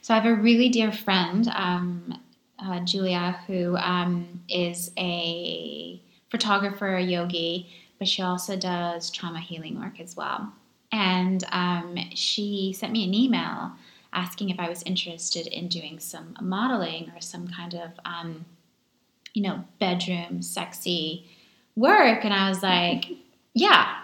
so 0.02 0.12
I 0.12 0.18
have 0.18 0.26
a 0.26 0.34
really 0.34 0.68
dear 0.70 0.90
friend, 0.90 1.48
um, 1.54 2.18
uh, 2.58 2.80
Julia, 2.80 3.38
who 3.46 3.76
um, 3.76 4.40
is 4.48 4.90
a 4.98 6.00
photographer, 6.30 6.96
a 6.96 7.02
yogi, 7.02 7.68
but 7.98 8.08
she 8.08 8.22
also 8.22 8.56
does 8.56 9.10
trauma 9.10 9.40
healing 9.40 9.80
work 9.80 10.00
as 10.00 10.16
well. 10.16 10.52
And 10.92 11.44
um, 11.52 11.98
she 12.14 12.74
sent 12.76 12.92
me 12.92 13.04
an 13.04 13.14
email 13.14 13.72
asking 14.12 14.50
if 14.50 14.58
I 14.58 14.68
was 14.68 14.82
interested 14.84 15.46
in 15.46 15.68
doing 15.68 15.98
some 15.98 16.36
modeling 16.40 17.12
or 17.14 17.20
some 17.20 17.48
kind 17.48 17.74
of, 17.74 17.90
um, 18.04 18.46
you 19.34 19.42
know, 19.42 19.64
bedroom 19.78 20.40
sexy 20.40 21.26
work. 21.76 22.24
And 22.24 22.32
I 22.32 22.48
was 22.48 22.62
like, 22.62 23.06
yeah. 23.54 23.96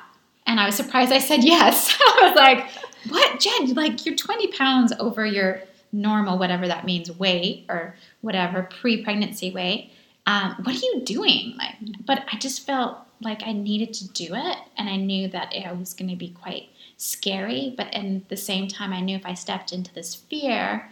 And 0.47 0.61
I 0.61 0.66
was 0.66 0.74
surprised 0.74 1.12
I 1.12 1.20
said 1.20 1.42
yes. 1.42 1.97
I 2.01 2.20
was 2.22 2.36
like, 2.36 2.70
what, 3.09 3.40
Jenn? 3.40 3.74
Like, 3.74 4.05
you're 4.05 4.14
20 4.14 4.49
pounds 4.49 4.92
over 4.99 5.24
your 5.24 5.62
normal, 5.92 6.38
whatever 6.38 6.66
that 6.68 6.84
means, 6.84 7.11
weight 7.11 7.64
or 7.68 7.95
whatever, 8.20 8.64
pre 8.64 9.03
pregnancy 9.03 9.51
weight. 9.51 9.90
Um, 10.26 10.57
what 10.62 10.74
are 10.74 10.78
you 10.78 11.03
doing? 11.05 11.55
Like, 11.57 11.74
but 12.05 12.24
I 12.30 12.38
just 12.38 12.66
felt 12.66 12.99
like 13.25 13.43
I 13.45 13.53
needed 13.53 13.93
to 13.95 14.09
do 14.09 14.35
it. 14.35 14.59
And 14.77 14.89
I 14.89 14.97
knew 14.97 15.29
that 15.29 15.55
it 15.55 15.77
was 15.77 15.95
going 15.95 16.11
to 16.11 16.16
be 16.16 16.31
quite 16.31 16.68
scary. 16.97 17.75
But 17.77 17.93
at 17.95 18.29
the 18.29 18.37
same 18.37 18.68
time, 18.68 18.93
I 18.93 19.01
knew 19.01 19.16
if 19.16 19.27
I 19.27 19.35
stepped 19.35 19.72
into 19.72 19.93
this 19.95 20.14
fear 20.14 20.91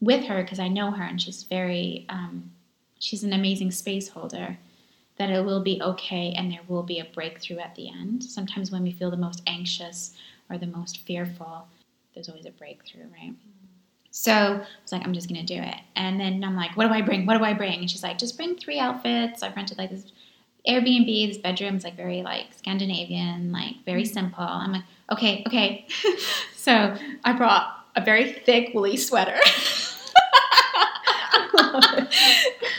with 0.00 0.24
her, 0.24 0.42
because 0.42 0.58
I 0.58 0.68
know 0.68 0.90
her 0.90 1.04
and 1.04 1.20
she's 1.20 1.42
very, 1.44 2.06
um, 2.08 2.50
she's 2.98 3.24
an 3.24 3.32
amazing 3.32 3.70
space 3.70 4.08
holder 4.08 4.58
that 5.16 5.30
it 5.30 5.44
will 5.44 5.62
be 5.62 5.80
okay 5.80 6.34
and 6.36 6.50
there 6.50 6.60
will 6.66 6.82
be 6.82 6.98
a 6.98 7.04
breakthrough 7.04 7.58
at 7.58 7.74
the 7.74 7.88
end. 7.88 8.24
Sometimes 8.24 8.70
when 8.70 8.82
we 8.82 8.90
feel 8.90 9.10
the 9.10 9.16
most 9.16 9.42
anxious 9.46 10.16
or 10.50 10.58
the 10.58 10.66
most 10.66 10.98
fearful, 11.02 11.68
there's 12.14 12.28
always 12.28 12.46
a 12.46 12.50
breakthrough, 12.50 13.04
right? 13.12 13.34
So 14.10 14.32
I 14.32 14.66
was 14.82 14.92
like, 14.92 15.04
I'm 15.04 15.12
just 15.12 15.28
gonna 15.28 15.44
do 15.44 15.60
it. 15.60 15.76
And 15.96 16.20
then 16.20 16.42
I'm 16.44 16.56
like, 16.56 16.76
what 16.76 16.86
do 16.86 16.92
I 16.92 17.02
bring? 17.02 17.26
What 17.26 17.38
do 17.38 17.44
I 17.44 17.52
bring? 17.52 17.80
And 17.80 17.90
she's 17.90 18.02
like, 18.02 18.18
just 18.18 18.36
bring 18.36 18.56
three 18.56 18.78
outfits. 18.78 19.42
I've 19.42 19.56
rented 19.56 19.78
like 19.78 19.90
this 19.90 20.12
Airbnb, 20.68 21.28
this 21.28 21.38
bedroom's 21.38 21.84
like 21.84 21.96
very 21.96 22.22
like 22.22 22.46
Scandinavian, 22.56 23.52
like 23.52 23.76
very 23.84 24.04
simple. 24.04 24.44
I'm 24.44 24.72
like, 24.72 24.84
okay, 25.12 25.44
okay. 25.46 25.86
so 26.56 26.96
I 27.24 27.32
brought 27.32 27.86
a 27.96 28.00
very 28.02 28.32
thick 28.32 28.72
woolly 28.74 28.96
sweater. 28.96 29.36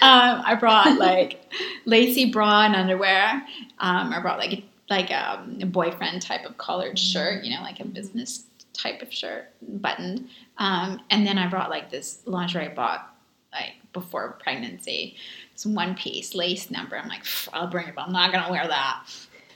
um, 0.01 0.41
I 0.45 0.55
brought 0.59 0.97
like 0.97 1.41
lacy 1.85 2.31
bra 2.31 2.63
and 2.65 2.75
underwear. 2.75 3.45
Um, 3.79 4.13
I 4.13 4.19
brought 4.19 4.39
like 4.39 4.63
like 4.89 5.11
um, 5.11 5.59
a 5.61 5.65
boyfriend 5.65 6.21
type 6.21 6.45
of 6.45 6.57
collared 6.57 6.97
shirt, 6.99 7.43
you 7.43 7.55
know, 7.55 7.61
like 7.61 7.79
a 7.79 7.85
business 7.85 8.45
type 8.73 9.01
of 9.01 9.11
shirt, 9.11 9.51
buttoned. 9.61 10.29
Um, 10.57 11.01
and 11.09 11.25
then 11.25 11.37
I 11.37 11.47
brought 11.47 11.69
like 11.69 11.89
this 11.89 12.21
lingerie 12.25 12.69
bought 12.69 13.15
like 13.51 13.73
before 13.93 14.37
pregnancy, 14.43 15.15
this 15.55 15.65
one 15.65 15.95
piece 15.95 16.35
lace 16.35 16.69
number. 16.69 16.97
I'm 16.97 17.07
like, 17.07 17.25
I'll 17.53 17.67
bring 17.67 17.87
it, 17.87 17.95
but 17.95 18.07
I'm 18.07 18.13
not 18.13 18.31
gonna 18.31 18.51
wear 18.51 18.67
that. 18.67 19.07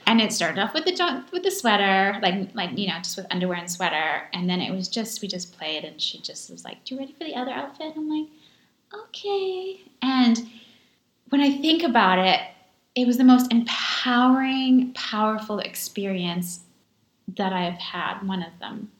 And 0.06 0.20
it 0.20 0.32
started 0.32 0.60
off 0.60 0.74
with 0.74 0.86
the 0.86 1.24
with 1.30 1.42
the 1.42 1.50
sweater, 1.50 2.18
like 2.22 2.54
like 2.54 2.76
you 2.76 2.88
know, 2.88 2.96
just 2.98 3.16
with 3.16 3.26
underwear 3.30 3.58
and 3.58 3.70
sweater. 3.70 4.22
And 4.32 4.48
then 4.48 4.60
it 4.60 4.72
was 4.72 4.88
just 4.88 5.20
we 5.22 5.28
just 5.28 5.56
played, 5.56 5.84
and 5.84 6.00
she 6.00 6.18
just 6.20 6.50
was 6.50 6.64
like, 6.64 6.84
"Do 6.84 6.94
you 6.94 7.00
ready 7.00 7.12
for 7.12 7.24
the 7.24 7.36
other 7.36 7.52
outfit?" 7.52 7.92
I'm 7.96 8.08
like, 8.08 8.28
"Okay." 8.92 9.82
And 10.02 10.48
when 11.28 11.40
I 11.40 11.58
think 11.58 11.82
about 11.82 12.18
it, 12.18 12.40
it 12.94 13.06
was 13.06 13.18
the 13.18 13.24
most 13.24 13.52
empowering, 13.52 14.92
powerful 14.94 15.60
experience 15.60 16.60
that 17.36 17.52
I've 17.52 17.78
had. 17.78 18.22
One 18.22 18.42
of 18.42 18.58
them, 18.58 18.90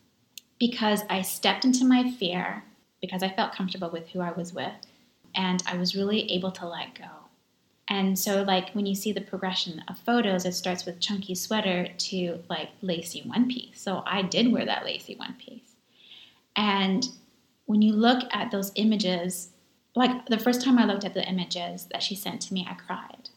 because 0.58 1.00
I 1.08 1.22
stepped 1.22 1.64
into 1.64 1.84
my 1.84 2.12
fear 2.12 2.62
because 3.00 3.22
I 3.22 3.30
felt 3.30 3.52
comfortable 3.54 3.90
with 3.90 4.08
who 4.10 4.20
I 4.20 4.30
was 4.32 4.52
with, 4.52 4.72
and 5.34 5.62
I 5.66 5.76
was 5.76 5.96
really 5.96 6.30
able 6.32 6.50
to 6.52 6.66
let 6.66 6.94
go. 6.94 7.04
And 7.88 8.16
so, 8.16 8.42
like 8.42 8.70
when 8.72 8.86
you 8.86 8.94
see 8.94 9.12
the 9.12 9.20
progression 9.20 9.82
of 9.88 9.98
photos, 9.98 10.44
it 10.44 10.54
starts 10.54 10.86
with 10.86 11.00
chunky 11.00 11.34
sweater 11.34 11.88
to 11.88 12.38
like 12.48 12.70
lacy 12.82 13.22
one 13.26 13.48
piece. 13.48 13.80
So 13.80 14.02
I 14.06 14.22
did 14.22 14.52
wear 14.52 14.64
that 14.64 14.84
lacy 14.84 15.16
one 15.16 15.34
piece. 15.34 15.74
And 16.54 17.08
when 17.66 17.82
you 17.82 17.92
look 17.92 18.22
at 18.32 18.50
those 18.50 18.70
images, 18.76 19.50
like 19.96 20.26
the 20.26 20.38
first 20.38 20.62
time 20.62 20.78
I 20.78 20.84
looked 20.84 21.04
at 21.04 21.14
the 21.14 21.28
images 21.28 21.86
that 21.90 22.02
she 22.02 22.14
sent 22.14 22.40
to 22.42 22.54
me, 22.54 22.66
I 22.68 22.74
cried 22.74 23.28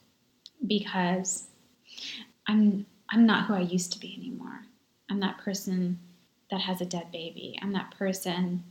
because 0.65 1.47
I'm 2.47 2.85
I'm 3.09 3.25
not 3.25 3.47
who 3.47 3.53
I 3.55 3.61
used 3.61 3.91
to 3.93 3.99
be 3.99 4.15
anymore. 4.15 4.65
I'm 5.09 5.19
that 5.19 5.39
person 5.39 5.99
that 6.51 6.61
has 6.61 6.81
a 6.81 6.85
dead 6.85 7.11
baby. 7.11 7.57
I'm 7.61 7.73
that 7.73 7.95
person 7.97 8.63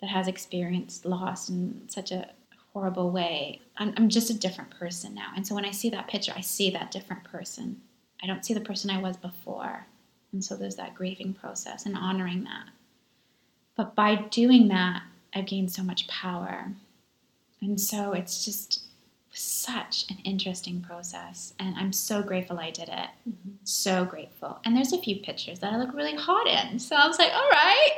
that 0.00 0.10
has 0.10 0.28
experienced 0.28 1.04
loss 1.04 1.48
in 1.48 1.82
such 1.88 2.12
a 2.12 2.30
horrible 2.78 3.10
way. 3.10 3.60
I'm, 3.76 3.92
I'm 3.96 4.08
just 4.08 4.30
a 4.30 4.38
different 4.38 4.70
person 4.70 5.12
now. 5.12 5.32
And 5.34 5.44
so 5.44 5.54
when 5.54 5.64
I 5.64 5.72
see 5.72 5.90
that 5.90 6.06
picture, 6.06 6.32
I 6.36 6.42
see 6.42 6.70
that 6.70 6.92
different 6.92 7.24
person. 7.24 7.80
I 8.22 8.26
don't 8.28 8.44
see 8.44 8.54
the 8.54 8.60
person 8.60 8.88
I 8.88 9.02
was 9.02 9.16
before. 9.16 9.86
And 10.32 10.44
so 10.44 10.56
there's 10.56 10.76
that 10.76 10.94
grieving 10.94 11.34
process 11.34 11.86
and 11.86 11.96
honoring 11.96 12.44
that. 12.44 12.68
But 13.76 13.96
by 13.96 14.14
doing 14.30 14.68
that, 14.68 15.02
I've 15.34 15.46
gained 15.46 15.72
so 15.72 15.82
much 15.82 16.06
power. 16.06 16.70
And 17.60 17.80
so 17.80 18.12
it's 18.12 18.44
just 18.44 18.84
such 19.38 20.06
an 20.10 20.18
interesting 20.24 20.80
process. 20.80 21.54
And 21.58 21.74
I'm 21.76 21.92
so 21.92 22.22
grateful 22.22 22.58
I 22.58 22.70
did 22.70 22.88
it. 22.88 23.08
So 23.64 24.04
grateful. 24.04 24.58
And 24.64 24.76
there's 24.76 24.92
a 24.92 24.98
few 24.98 25.16
pictures 25.16 25.58
that 25.60 25.72
I 25.72 25.78
look 25.78 25.94
really 25.94 26.14
hot 26.14 26.46
in. 26.46 26.78
So 26.78 26.96
I 26.96 27.06
was 27.06 27.18
like, 27.18 27.32
all 27.32 27.48
right. 27.48 27.90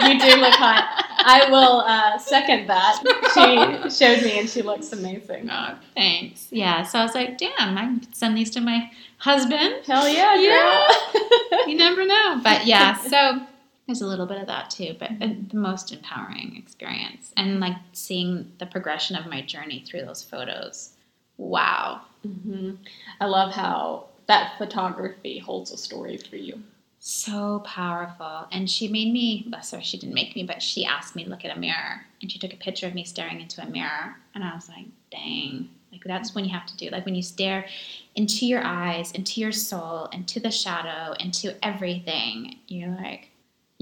You 0.00 0.18
do 0.18 0.40
look 0.40 0.54
hot. 0.54 1.04
I 1.18 1.46
will 1.50 1.80
uh, 1.80 2.18
second 2.18 2.66
that. 2.68 3.02
She 3.34 3.90
showed 4.04 4.22
me 4.22 4.38
and 4.40 4.48
she 4.48 4.62
looks 4.62 4.92
amazing. 4.92 5.48
Oh, 5.50 5.76
thanks. 5.94 6.48
Yeah. 6.50 6.82
So 6.82 6.98
I 6.98 7.02
was 7.04 7.14
like, 7.14 7.38
damn, 7.38 7.78
I 7.78 7.82
can 7.82 8.12
send 8.12 8.36
these 8.36 8.50
to 8.50 8.60
my 8.60 8.90
husband. 9.18 9.84
Hell 9.86 10.08
yeah, 10.08 10.36
girl. 10.36 11.22
You 11.68 11.76
never 11.76 12.04
know. 12.04 12.40
But 12.42 12.66
yeah, 12.66 12.96
so 12.96 13.40
there's 13.86 14.02
a 14.02 14.06
little 14.06 14.26
bit 14.26 14.38
of 14.38 14.46
that 14.46 14.70
too, 14.70 14.94
but 14.98 15.10
uh, 15.20 15.28
the 15.50 15.56
most 15.56 15.92
empowering 15.92 16.56
experience 16.56 17.32
and 17.36 17.60
like 17.60 17.76
seeing 17.92 18.52
the 18.58 18.66
progression 18.66 19.16
of 19.16 19.26
my 19.26 19.42
journey 19.42 19.84
through 19.86 20.02
those 20.02 20.22
photos. 20.22 20.90
Wow. 21.36 22.02
hmm 22.22 22.72
I 23.20 23.26
love 23.26 23.52
how 23.52 24.06
that 24.26 24.56
photography 24.58 25.38
holds 25.38 25.72
a 25.72 25.76
story 25.76 26.16
for 26.16 26.36
you. 26.36 26.62
So 27.04 27.58
powerful. 27.66 28.46
And 28.52 28.70
she 28.70 28.86
made 28.86 29.12
me, 29.12 29.48
well, 29.50 29.60
sorry, 29.62 29.82
she 29.82 29.98
didn't 29.98 30.14
make 30.14 30.36
me, 30.36 30.44
but 30.44 30.62
she 30.62 30.84
asked 30.84 31.16
me 31.16 31.24
to 31.24 31.30
look 31.30 31.44
at 31.44 31.56
a 31.56 31.58
mirror. 31.58 32.06
And 32.20 32.30
she 32.30 32.38
took 32.38 32.52
a 32.52 32.56
picture 32.56 32.86
of 32.86 32.94
me 32.94 33.02
staring 33.02 33.40
into 33.40 33.60
a 33.60 33.66
mirror. 33.68 34.16
And 34.36 34.44
I 34.44 34.54
was 34.54 34.68
like, 34.68 34.86
dang. 35.10 35.68
Like, 35.90 36.02
that's 36.04 36.32
when 36.32 36.44
you 36.44 36.52
have 36.52 36.66
to 36.66 36.76
do. 36.76 36.90
Like, 36.90 37.04
when 37.04 37.16
you 37.16 37.22
stare 37.22 37.66
into 38.14 38.46
your 38.46 38.62
eyes, 38.64 39.10
into 39.12 39.40
your 39.40 39.50
soul, 39.50 40.06
into 40.12 40.38
the 40.38 40.52
shadow, 40.52 41.14
into 41.18 41.56
everything, 41.66 42.58
you're 42.68 42.94
like, 42.94 43.30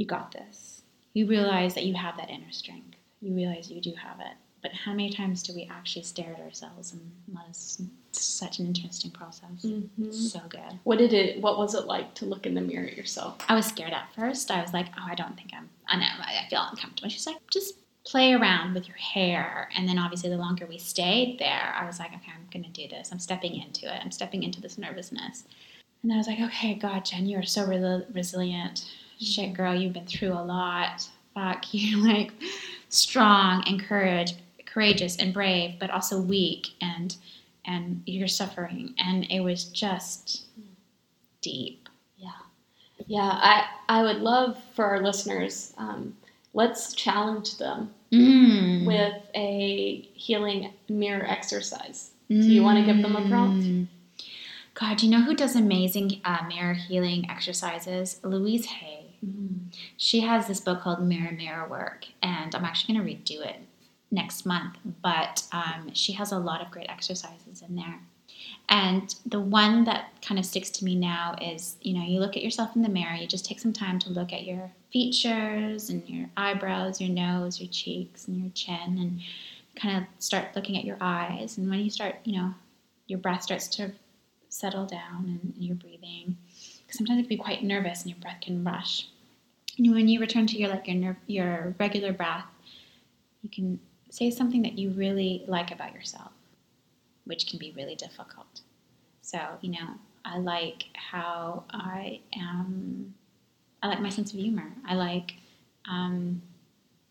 you 0.01 0.07
got 0.07 0.33
this. 0.33 0.81
You 1.13 1.27
realize 1.27 1.75
that 1.75 1.85
you 1.85 1.95
have 1.95 2.17
that 2.17 2.31
inner 2.31 2.51
strength. 2.51 2.97
You 3.21 3.35
realize 3.35 3.71
you 3.71 3.83
do 3.83 3.93
have 4.03 4.19
it. 4.19 4.33
But 4.63 4.73
how 4.73 4.93
many 4.93 5.11
times 5.13 5.43
do 5.43 5.53
we 5.55 5.69
actually 5.71 6.03
stare 6.05 6.33
at 6.33 6.41
ourselves? 6.41 6.93
And 6.93 7.03
that 7.35 7.51
is 7.51 7.83
such 8.13 8.59
an 8.61 8.67
interesting 8.67 9.11
process. 9.11 9.63
Mhm. 9.63 10.13
So 10.13 10.41
good. 10.49 10.79
What 10.85 10.99
did 10.99 11.13
it? 11.13 11.41
What 11.43 11.59
was 11.59 11.75
it 11.75 11.85
like 11.87 12.15
to 12.15 12.25
look 12.25 12.47
in 12.47 12.55
the 12.55 12.61
mirror 12.63 12.87
at 12.87 12.97
yourself? 12.97 13.45
I 13.49 13.55
was 13.55 13.67
scared 13.67 13.93
at 13.93 14.13
first. 14.15 14.51
I 14.51 14.63
was 14.63 14.73
like, 14.73 14.87
oh, 14.99 15.05
I 15.07 15.15
don't 15.15 15.37
think 15.37 15.53
I'm, 15.55 15.69
I 15.87 15.97
know, 15.97 16.07
I 16.19 16.47
feel 16.49 16.67
uncomfortable. 16.71 17.11
She's 17.11 17.27
like, 17.27 17.37
just 17.51 17.75
play 18.07 18.33
around 18.33 18.73
with 18.75 18.89
your 18.89 18.97
hair. 18.97 19.69
And 19.77 19.87
then 19.87 19.99
obviously, 19.99 20.31
the 20.31 20.39
longer 20.39 20.65
we 20.67 20.79
stayed 20.79 21.39
there, 21.39 21.75
I 21.79 21.85
was 21.87 21.99
like, 21.99 22.13
okay, 22.15 22.33
I'm 22.35 22.47
going 22.51 22.65
to 22.65 22.71
do 22.83 22.89
this. 22.89 23.11
I'm 23.13 23.19
stepping 23.19 23.55
into 23.55 23.85
it. 23.95 24.01
I'm 24.03 24.11
stepping 24.11 24.43
into 24.45 24.63
this 24.63 24.79
nervousness. 24.79 25.45
And 26.03 26.11
I 26.13 26.17
was 26.17 26.27
like, 26.27 26.41
okay, 26.41 26.75
God, 26.75 27.05
Jenn, 27.05 27.27
you 27.27 27.39
are 27.39 27.43
so 27.45 27.67
resi- 27.67 28.15
resilient. 28.15 28.87
Shit, 29.21 29.53
girl, 29.55 29.75
you've 29.75 29.93
been 29.93 30.07
through 30.07 30.33
a 30.33 30.43
lot. 30.43 31.07
Fuck, 31.35 31.67
you're 31.73 32.01
like 32.07 32.33
strong 32.89 33.63
and 33.67 33.83
courage, 33.83 34.33
courageous 34.67 35.17
and 35.17 35.33
brave, 35.35 35.75
but 35.79 35.91
also 35.91 36.21
weak 36.21 36.69
and 36.81 37.17
and 37.67 38.03
you're 38.07 38.29
suffering. 38.29 38.95
And 38.99 39.25
it 39.31 39.41
was 39.41 39.65
just 39.65 40.45
deep. 41.43 41.89
Yeah, 42.17 42.31
yeah. 43.07 43.39
I 43.43 43.65
I 43.89 44.03
would 44.03 44.19
love 44.23 44.59
for 44.75 44.85
our 44.87 45.01
listeners. 45.03 45.75
Um, 45.77 46.17
let's 46.55 46.95
challenge 46.95 47.59
them 47.59 47.93
Mm. 48.13 48.87
with 48.87 49.23
a 49.37 50.01
healing 50.15 50.73
mirror 50.89 51.25
exercise. 51.25 52.11
Do 52.29 52.35
you 52.37 52.65
wanna 52.65 52.85
give 52.85 53.01
them 53.03 53.15
a 53.15 53.29
prompt? 53.29 53.65
Mm. 53.65 53.87
God, 54.75 55.01
you 55.03 55.11
know 55.11 55.21
who 55.23 55.35
does 55.35 55.55
amazing 55.55 56.21
uh, 56.25 56.39
mirror 56.49 56.75
healing 56.75 57.31
exercises? 57.31 58.19
Louise 58.25 58.67
Hay. 58.67 59.00
She 59.97 60.21
has 60.21 60.47
this 60.47 60.61
book 60.61 60.81
called 60.81 61.03
Mirror 61.03 61.33
Mirror 61.33 61.69
Work, 61.69 62.07
and 62.23 62.55
I'm 62.55 62.65
actually 62.65 62.95
going 62.95 63.07
to 63.07 63.13
redo 63.13 63.45
it 63.47 63.57
next 64.11 64.47
month. 64.47 64.77
But 65.03 65.45
um, 65.53 65.93
she 65.93 66.13
has 66.15 66.33
a 66.33 66.39
lot 66.39 66.61
of 66.61 66.71
great 66.71 66.89
exercises 66.89 67.63
in 67.67 67.77
there. 67.77 68.01
And 68.69 69.15
the 69.27 69.41
one 69.41 69.85
that 69.85 70.11
kind 70.23 70.39
of 70.39 70.47
sticks 70.47 70.71
to 70.71 70.85
me 70.85 70.95
now 70.95 71.37
is 71.41 71.77
you 71.83 71.95
know, 71.95 72.05
you 72.05 72.21
look 72.21 72.37
at 72.37 72.43
yourself 72.43 72.77
in 72.77 72.83
the 72.83 72.89
mirror, 72.89 73.15
you 73.15 73.27
just 73.27 73.45
take 73.45 73.61
some 73.61 73.73
time 73.73 73.99
to 74.01 74.11
look 74.11 74.33
at 74.33 74.45
your 74.45 74.71
features 74.93 75.91
and 75.91 76.09
your 76.09 76.29
eyebrows, 76.37 77.01
your 77.01 77.11
nose, 77.11 77.61
your 77.61 77.71
cheeks, 77.71 78.27
and 78.29 78.39
your 78.39 78.51
chin, 78.55 78.99
and 78.99 79.21
kind 79.77 79.99
of 79.99 80.05
start 80.23 80.49
looking 80.55 80.77
at 80.77 80.85
your 80.85 80.99
eyes. 81.01 81.59
And 81.59 81.69
when 81.69 81.81
you 81.81 81.91
start, 81.91 82.17
you 82.25 82.37
know, 82.41 82.55
your 83.07 83.19
breath 83.19 83.43
starts 83.43 83.69
to 83.69 83.93
settle 84.49 84.87
down 84.87 85.25
and, 85.27 85.55
and 85.55 85.65
you're 85.65 85.77
breathing, 85.77 86.37
sometimes 86.89 87.19
it 87.19 87.23
can 87.23 87.29
be 87.29 87.37
quite 87.37 87.63
nervous 87.63 88.03
and 88.03 88.11
your 88.11 88.21
breath 88.21 88.41
can 88.41 88.65
rush. 88.65 89.09
And 89.81 89.95
when 89.95 90.09
you 90.09 90.21
return 90.21 90.47
to 90.49 90.59
your 90.59 90.69
like 90.69 90.89
your 90.89 91.17
your 91.27 91.75
regular 91.79 92.13
breath, 92.13 92.45
you 93.41 93.49
can 93.49 93.81
say 94.11 94.31
something 94.31 94.61
that 94.63 94.79
you 94.79 94.91
really 94.91 95.43
like 95.47 95.71
about 95.71 95.95
yourself, 95.95 96.33
which 97.25 97.47
can 97.47 97.59
be 97.59 97.73
really 97.75 97.95
difficult. 97.95 98.61
So 99.23 99.39
you 99.63 99.71
know, 99.71 99.95
I 100.23 100.37
like 100.37 100.85
how 100.93 101.65
I 101.71 102.21
am. 102.37 103.15
I 103.83 103.89
like 103.89 104.01
my 104.01 104.11
sense 104.11 104.35
of 104.35 104.39
humor. 104.39 104.71
I 104.87 104.97
like 104.97 105.33
um, 105.91 106.43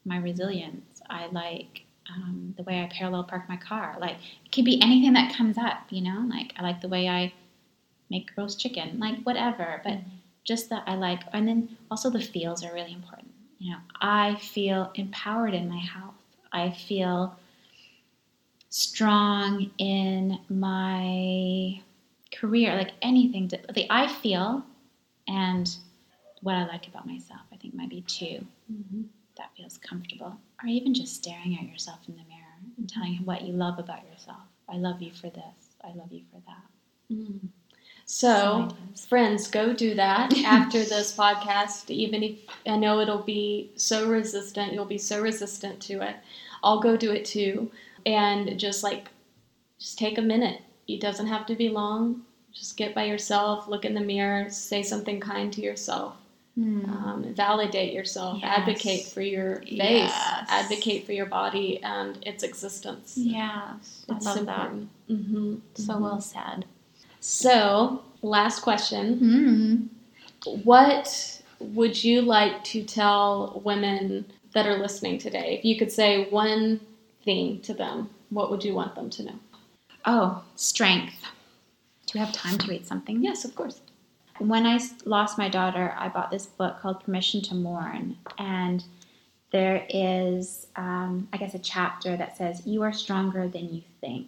my 0.05 0.17
resilience. 0.17 1.01
I 1.09 1.25
like 1.31 1.85
um, 2.07 2.53
the 2.55 2.61
way 2.61 2.83
I 2.83 2.87
parallel 2.93 3.23
park 3.23 3.49
my 3.49 3.57
car. 3.57 3.97
Like 3.99 4.17
it 4.45 4.51
could 4.51 4.65
be 4.65 4.79
anything 4.79 5.13
that 5.13 5.35
comes 5.35 5.57
up, 5.57 5.87
you 5.89 6.01
know. 6.01 6.23
Like 6.29 6.53
I 6.55 6.61
like 6.61 6.81
the 6.81 6.87
way 6.87 7.07
I 7.07 7.33
make 8.11 8.29
roast 8.37 8.59
chicken, 8.59 8.99
like 8.99 9.23
whatever. 9.23 9.81
But 9.83 9.97
just 10.49 10.69
that 10.71 10.83
I 10.87 10.95
like, 10.95 11.21
and 11.31 11.47
then 11.47 11.77
also 11.91 12.09
the 12.09 12.19
feels 12.19 12.65
are 12.65 12.73
really 12.73 12.91
important. 12.91 13.31
You 13.59 13.71
know, 13.73 13.77
I 14.01 14.35
feel 14.35 14.91
empowered 14.95 15.53
in 15.53 15.69
my 15.69 15.77
health. 15.79 16.15
I 16.51 16.71
feel 16.71 17.37
strong 18.69 19.69
in 19.77 20.39
my 20.49 21.79
career, 22.37 22.75
like 22.75 22.93
anything. 23.01 23.47
To, 23.49 23.59
the 23.73 23.85
I 23.89 24.07
feel 24.07 24.63
and 25.27 25.69
what 26.41 26.55
I 26.55 26.65
like 26.65 26.87
about 26.87 27.05
myself, 27.05 27.41
I 27.53 27.57
think 27.57 27.73
might 27.75 27.89
be 27.89 28.01
two 28.01 28.45
Mm-hmm. 28.71 29.01
that 29.37 29.49
feels 29.57 29.77
comfortable, 29.79 30.33
or 30.61 30.67
even 30.67 30.93
just 30.93 31.15
staring 31.15 31.57
at 31.59 31.67
yourself 31.67 31.99
in 32.07 32.15
the 32.15 32.23
mirror 32.29 32.57
and 32.77 32.87
telling 32.87 33.15
what 33.25 33.41
you 33.41 33.53
love 33.53 33.79
about 33.79 34.03
yourself. 34.11 34.45
I 34.71 34.77
love 34.77 35.01
you 35.01 35.11
for 35.11 35.29
this. 35.31 35.73
I 35.83 35.91
love 35.95 36.11
you 36.11 36.21
for 36.31 36.39
that. 36.45 37.15
Mm. 37.15 37.49
So, 38.11 38.67
Sometimes. 38.67 39.05
friends, 39.05 39.47
go 39.49 39.71
do 39.71 39.93
that 39.93 40.35
after 40.43 40.79
this 40.83 41.15
podcast. 41.15 41.91
Even 41.91 42.23
if 42.23 42.39
I 42.65 42.75
know 42.75 42.99
it'll 43.01 43.21
be 43.21 43.69
so 43.75 44.09
resistant, 44.09 44.73
you'll 44.73 44.85
be 44.85 44.97
so 44.97 45.21
resistant 45.21 45.79
to 45.81 46.01
it. 46.01 46.15
I'll 46.63 46.79
go 46.79 46.97
do 46.97 47.11
it 47.11 47.23
too. 47.23 47.69
And 48.07 48.59
just 48.59 48.83
like, 48.83 49.09
just 49.77 49.99
take 49.99 50.17
a 50.17 50.23
minute. 50.23 50.59
It 50.87 50.99
doesn't 51.01 51.27
have 51.27 51.45
to 51.45 51.55
be 51.55 51.69
long. 51.69 52.23
Just 52.51 52.77
get 52.77 52.95
by 52.95 53.03
yourself, 53.03 53.67
look 53.67 53.85
in 53.85 53.93
the 53.93 54.01
mirror, 54.01 54.49
say 54.49 54.81
something 54.81 55.19
kind 55.19 55.53
to 55.53 55.61
yourself, 55.61 56.15
hmm. 56.55 56.85
um, 56.85 57.33
validate 57.35 57.93
yourself, 57.93 58.39
Yes. 58.41 58.57
advocate 58.57 59.05
for 59.05 59.21
your 59.21 59.57
face, 59.61 59.77
Yes. 59.77 60.47
advocate 60.49 61.05
for 61.05 61.11
your 61.13 61.27
body 61.27 61.79
and 61.83 62.17
its 62.25 62.41
existence. 62.41 63.13
Yes, 63.15 64.03
I 64.09 64.15
It's 64.15 64.25
love 64.25 64.37
important. 64.37 64.89
that. 65.07 65.15
So 65.75 65.93
mm-hmm. 65.93 66.03
well 66.03 66.19
said. 66.19 66.65
So, 67.19 68.03
last 68.21 68.61
question. 68.61 69.89
Mm. 70.45 70.63
What 70.63 71.41
would 71.59 72.03
you 72.03 72.21
like 72.21 72.63
to 72.65 72.83
tell 72.83 73.61
women 73.63 74.25
that 74.53 74.65
are 74.65 74.77
listening 74.77 75.17
today? 75.17 75.57
If 75.57 75.65
you 75.65 75.77
could 75.77 75.91
say 75.91 76.29
one 76.29 76.79
thing 77.23 77.61
to 77.61 77.73
them, 77.73 78.09
what 78.29 78.49
would 78.49 78.63
you 78.63 78.73
want 78.73 78.95
them 78.95 79.09
to 79.11 79.23
know? 79.23 79.39
Oh, 80.05 80.43
strength. 80.55 81.15
Do 82.05 82.13
we 82.15 82.19
have 82.21 82.31
time 82.31 82.57
to 82.57 82.67
read 82.67 82.87
something? 82.87 83.21
Yes, 83.21 83.45
of 83.45 83.55
course. 83.55 83.81
When 84.39 84.65
I 84.65 84.79
lost 85.05 85.37
my 85.37 85.49
daughter, 85.49 85.93
I 85.97 86.07
bought 86.07 86.31
this 86.31 86.45
book 86.45 86.79
called 86.79 87.03
Permission 87.03 87.41
to 87.43 87.55
Mourn. 87.55 88.17
And 88.37 88.83
there 89.51 89.85
is, 89.89 90.67
um, 90.77 91.27
I 91.33 91.37
guess, 91.37 91.53
a 91.53 91.59
chapter 91.59 92.15
that 92.15 92.37
says, 92.37 92.65
You 92.65 92.81
are 92.83 92.93
stronger 92.93 93.47
than 93.47 93.73
you 93.73 93.81
think. 93.99 94.27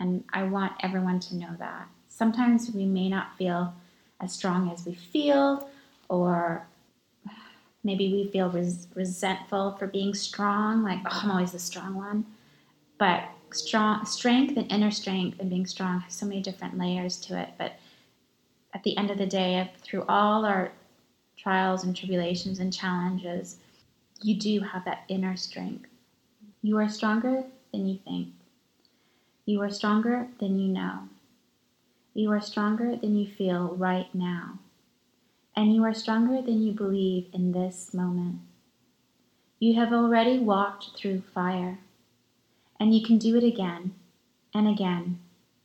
And 0.00 0.24
I 0.32 0.42
want 0.42 0.72
everyone 0.80 1.20
to 1.20 1.36
know 1.36 1.54
that. 1.58 1.86
Sometimes 2.20 2.70
we 2.72 2.84
may 2.84 3.08
not 3.08 3.34
feel 3.38 3.72
as 4.20 4.34
strong 4.34 4.70
as 4.70 4.84
we 4.84 4.92
feel, 4.92 5.70
or 6.10 6.66
maybe 7.82 8.12
we 8.12 8.30
feel 8.30 8.50
res- 8.50 8.88
resentful 8.94 9.74
for 9.78 9.86
being 9.86 10.12
strong, 10.12 10.82
like, 10.82 10.98
oh, 11.06 11.20
I'm 11.22 11.30
always 11.30 11.52
the 11.52 11.58
strong 11.58 11.94
one. 11.94 12.26
But 12.98 13.22
strong 13.52 14.04
strength 14.04 14.58
and 14.58 14.70
inner 14.70 14.90
strength 14.90 15.40
and 15.40 15.48
being 15.48 15.64
strong 15.64 16.00
has 16.00 16.12
so 16.12 16.26
many 16.26 16.42
different 16.42 16.76
layers 16.76 17.16
to 17.20 17.40
it. 17.40 17.54
But 17.56 17.76
at 18.74 18.82
the 18.82 18.98
end 18.98 19.10
of 19.10 19.16
the 19.16 19.24
day, 19.24 19.70
through 19.80 20.04
all 20.06 20.44
our 20.44 20.72
trials 21.38 21.84
and 21.84 21.96
tribulations 21.96 22.58
and 22.58 22.70
challenges, 22.70 23.56
you 24.20 24.36
do 24.36 24.60
have 24.60 24.84
that 24.84 25.04
inner 25.08 25.38
strength. 25.38 25.88
You 26.60 26.76
are 26.76 26.88
stronger 26.90 27.44
than 27.72 27.88
you 27.88 27.98
think. 28.04 28.28
You 29.46 29.62
are 29.62 29.70
stronger 29.70 30.28
than 30.38 30.58
you 30.60 30.68
know. 30.68 31.08
You 32.14 32.30
are 32.32 32.40
stronger 32.40 32.96
than 32.96 33.16
you 33.16 33.26
feel 33.26 33.74
right 33.76 34.12
now. 34.14 34.58
And 35.56 35.74
you 35.74 35.84
are 35.84 35.94
stronger 35.94 36.42
than 36.42 36.62
you 36.62 36.72
believe 36.72 37.26
in 37.32 37.52
this 37.52 37.92
moment. 37.92 38.40
You 39.58 39.74
have 39.74 39.92
already 39.92 40.38
walked 40.38 40.96
through 40.96 41.22
fire, 41.34 41.78
and 42.78 42.94
you 42.94 43.04
can 43.04 43.18
do 43.18 43.36
it 43.36 43.44
again 43.44 43.94
and 44.54 44.66
again 44.66 45.18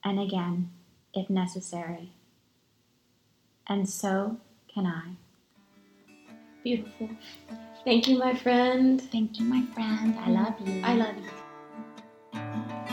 and 0.04 0.20
again 0.20 0.70
if 1.14 1.30
necessary 1.30 2.12
and 3.68 3.90
so 3.90 4.38
can 4.74 4.86
I. 4.86 5.12
Beautiful. 6.64 7.10
Thank 7.84 8.08
you, 8.08 8.18
my 8.18 8.36
friend. 8.36 9.02
Thank 9.12 9.40
you, 9.40 9.46
my 9.46 9.64
friend. 9.74 10.18
I 10.20 10.30
love 10.30 10.56
you. 10.66 10.82
I 10.84 10.96
love 10.96 11.16
you. 11.18 12.85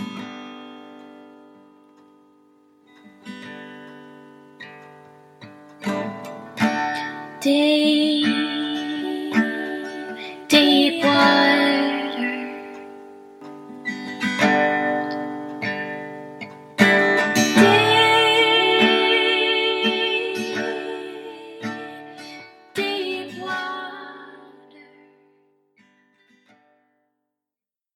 day. 7.42 8.41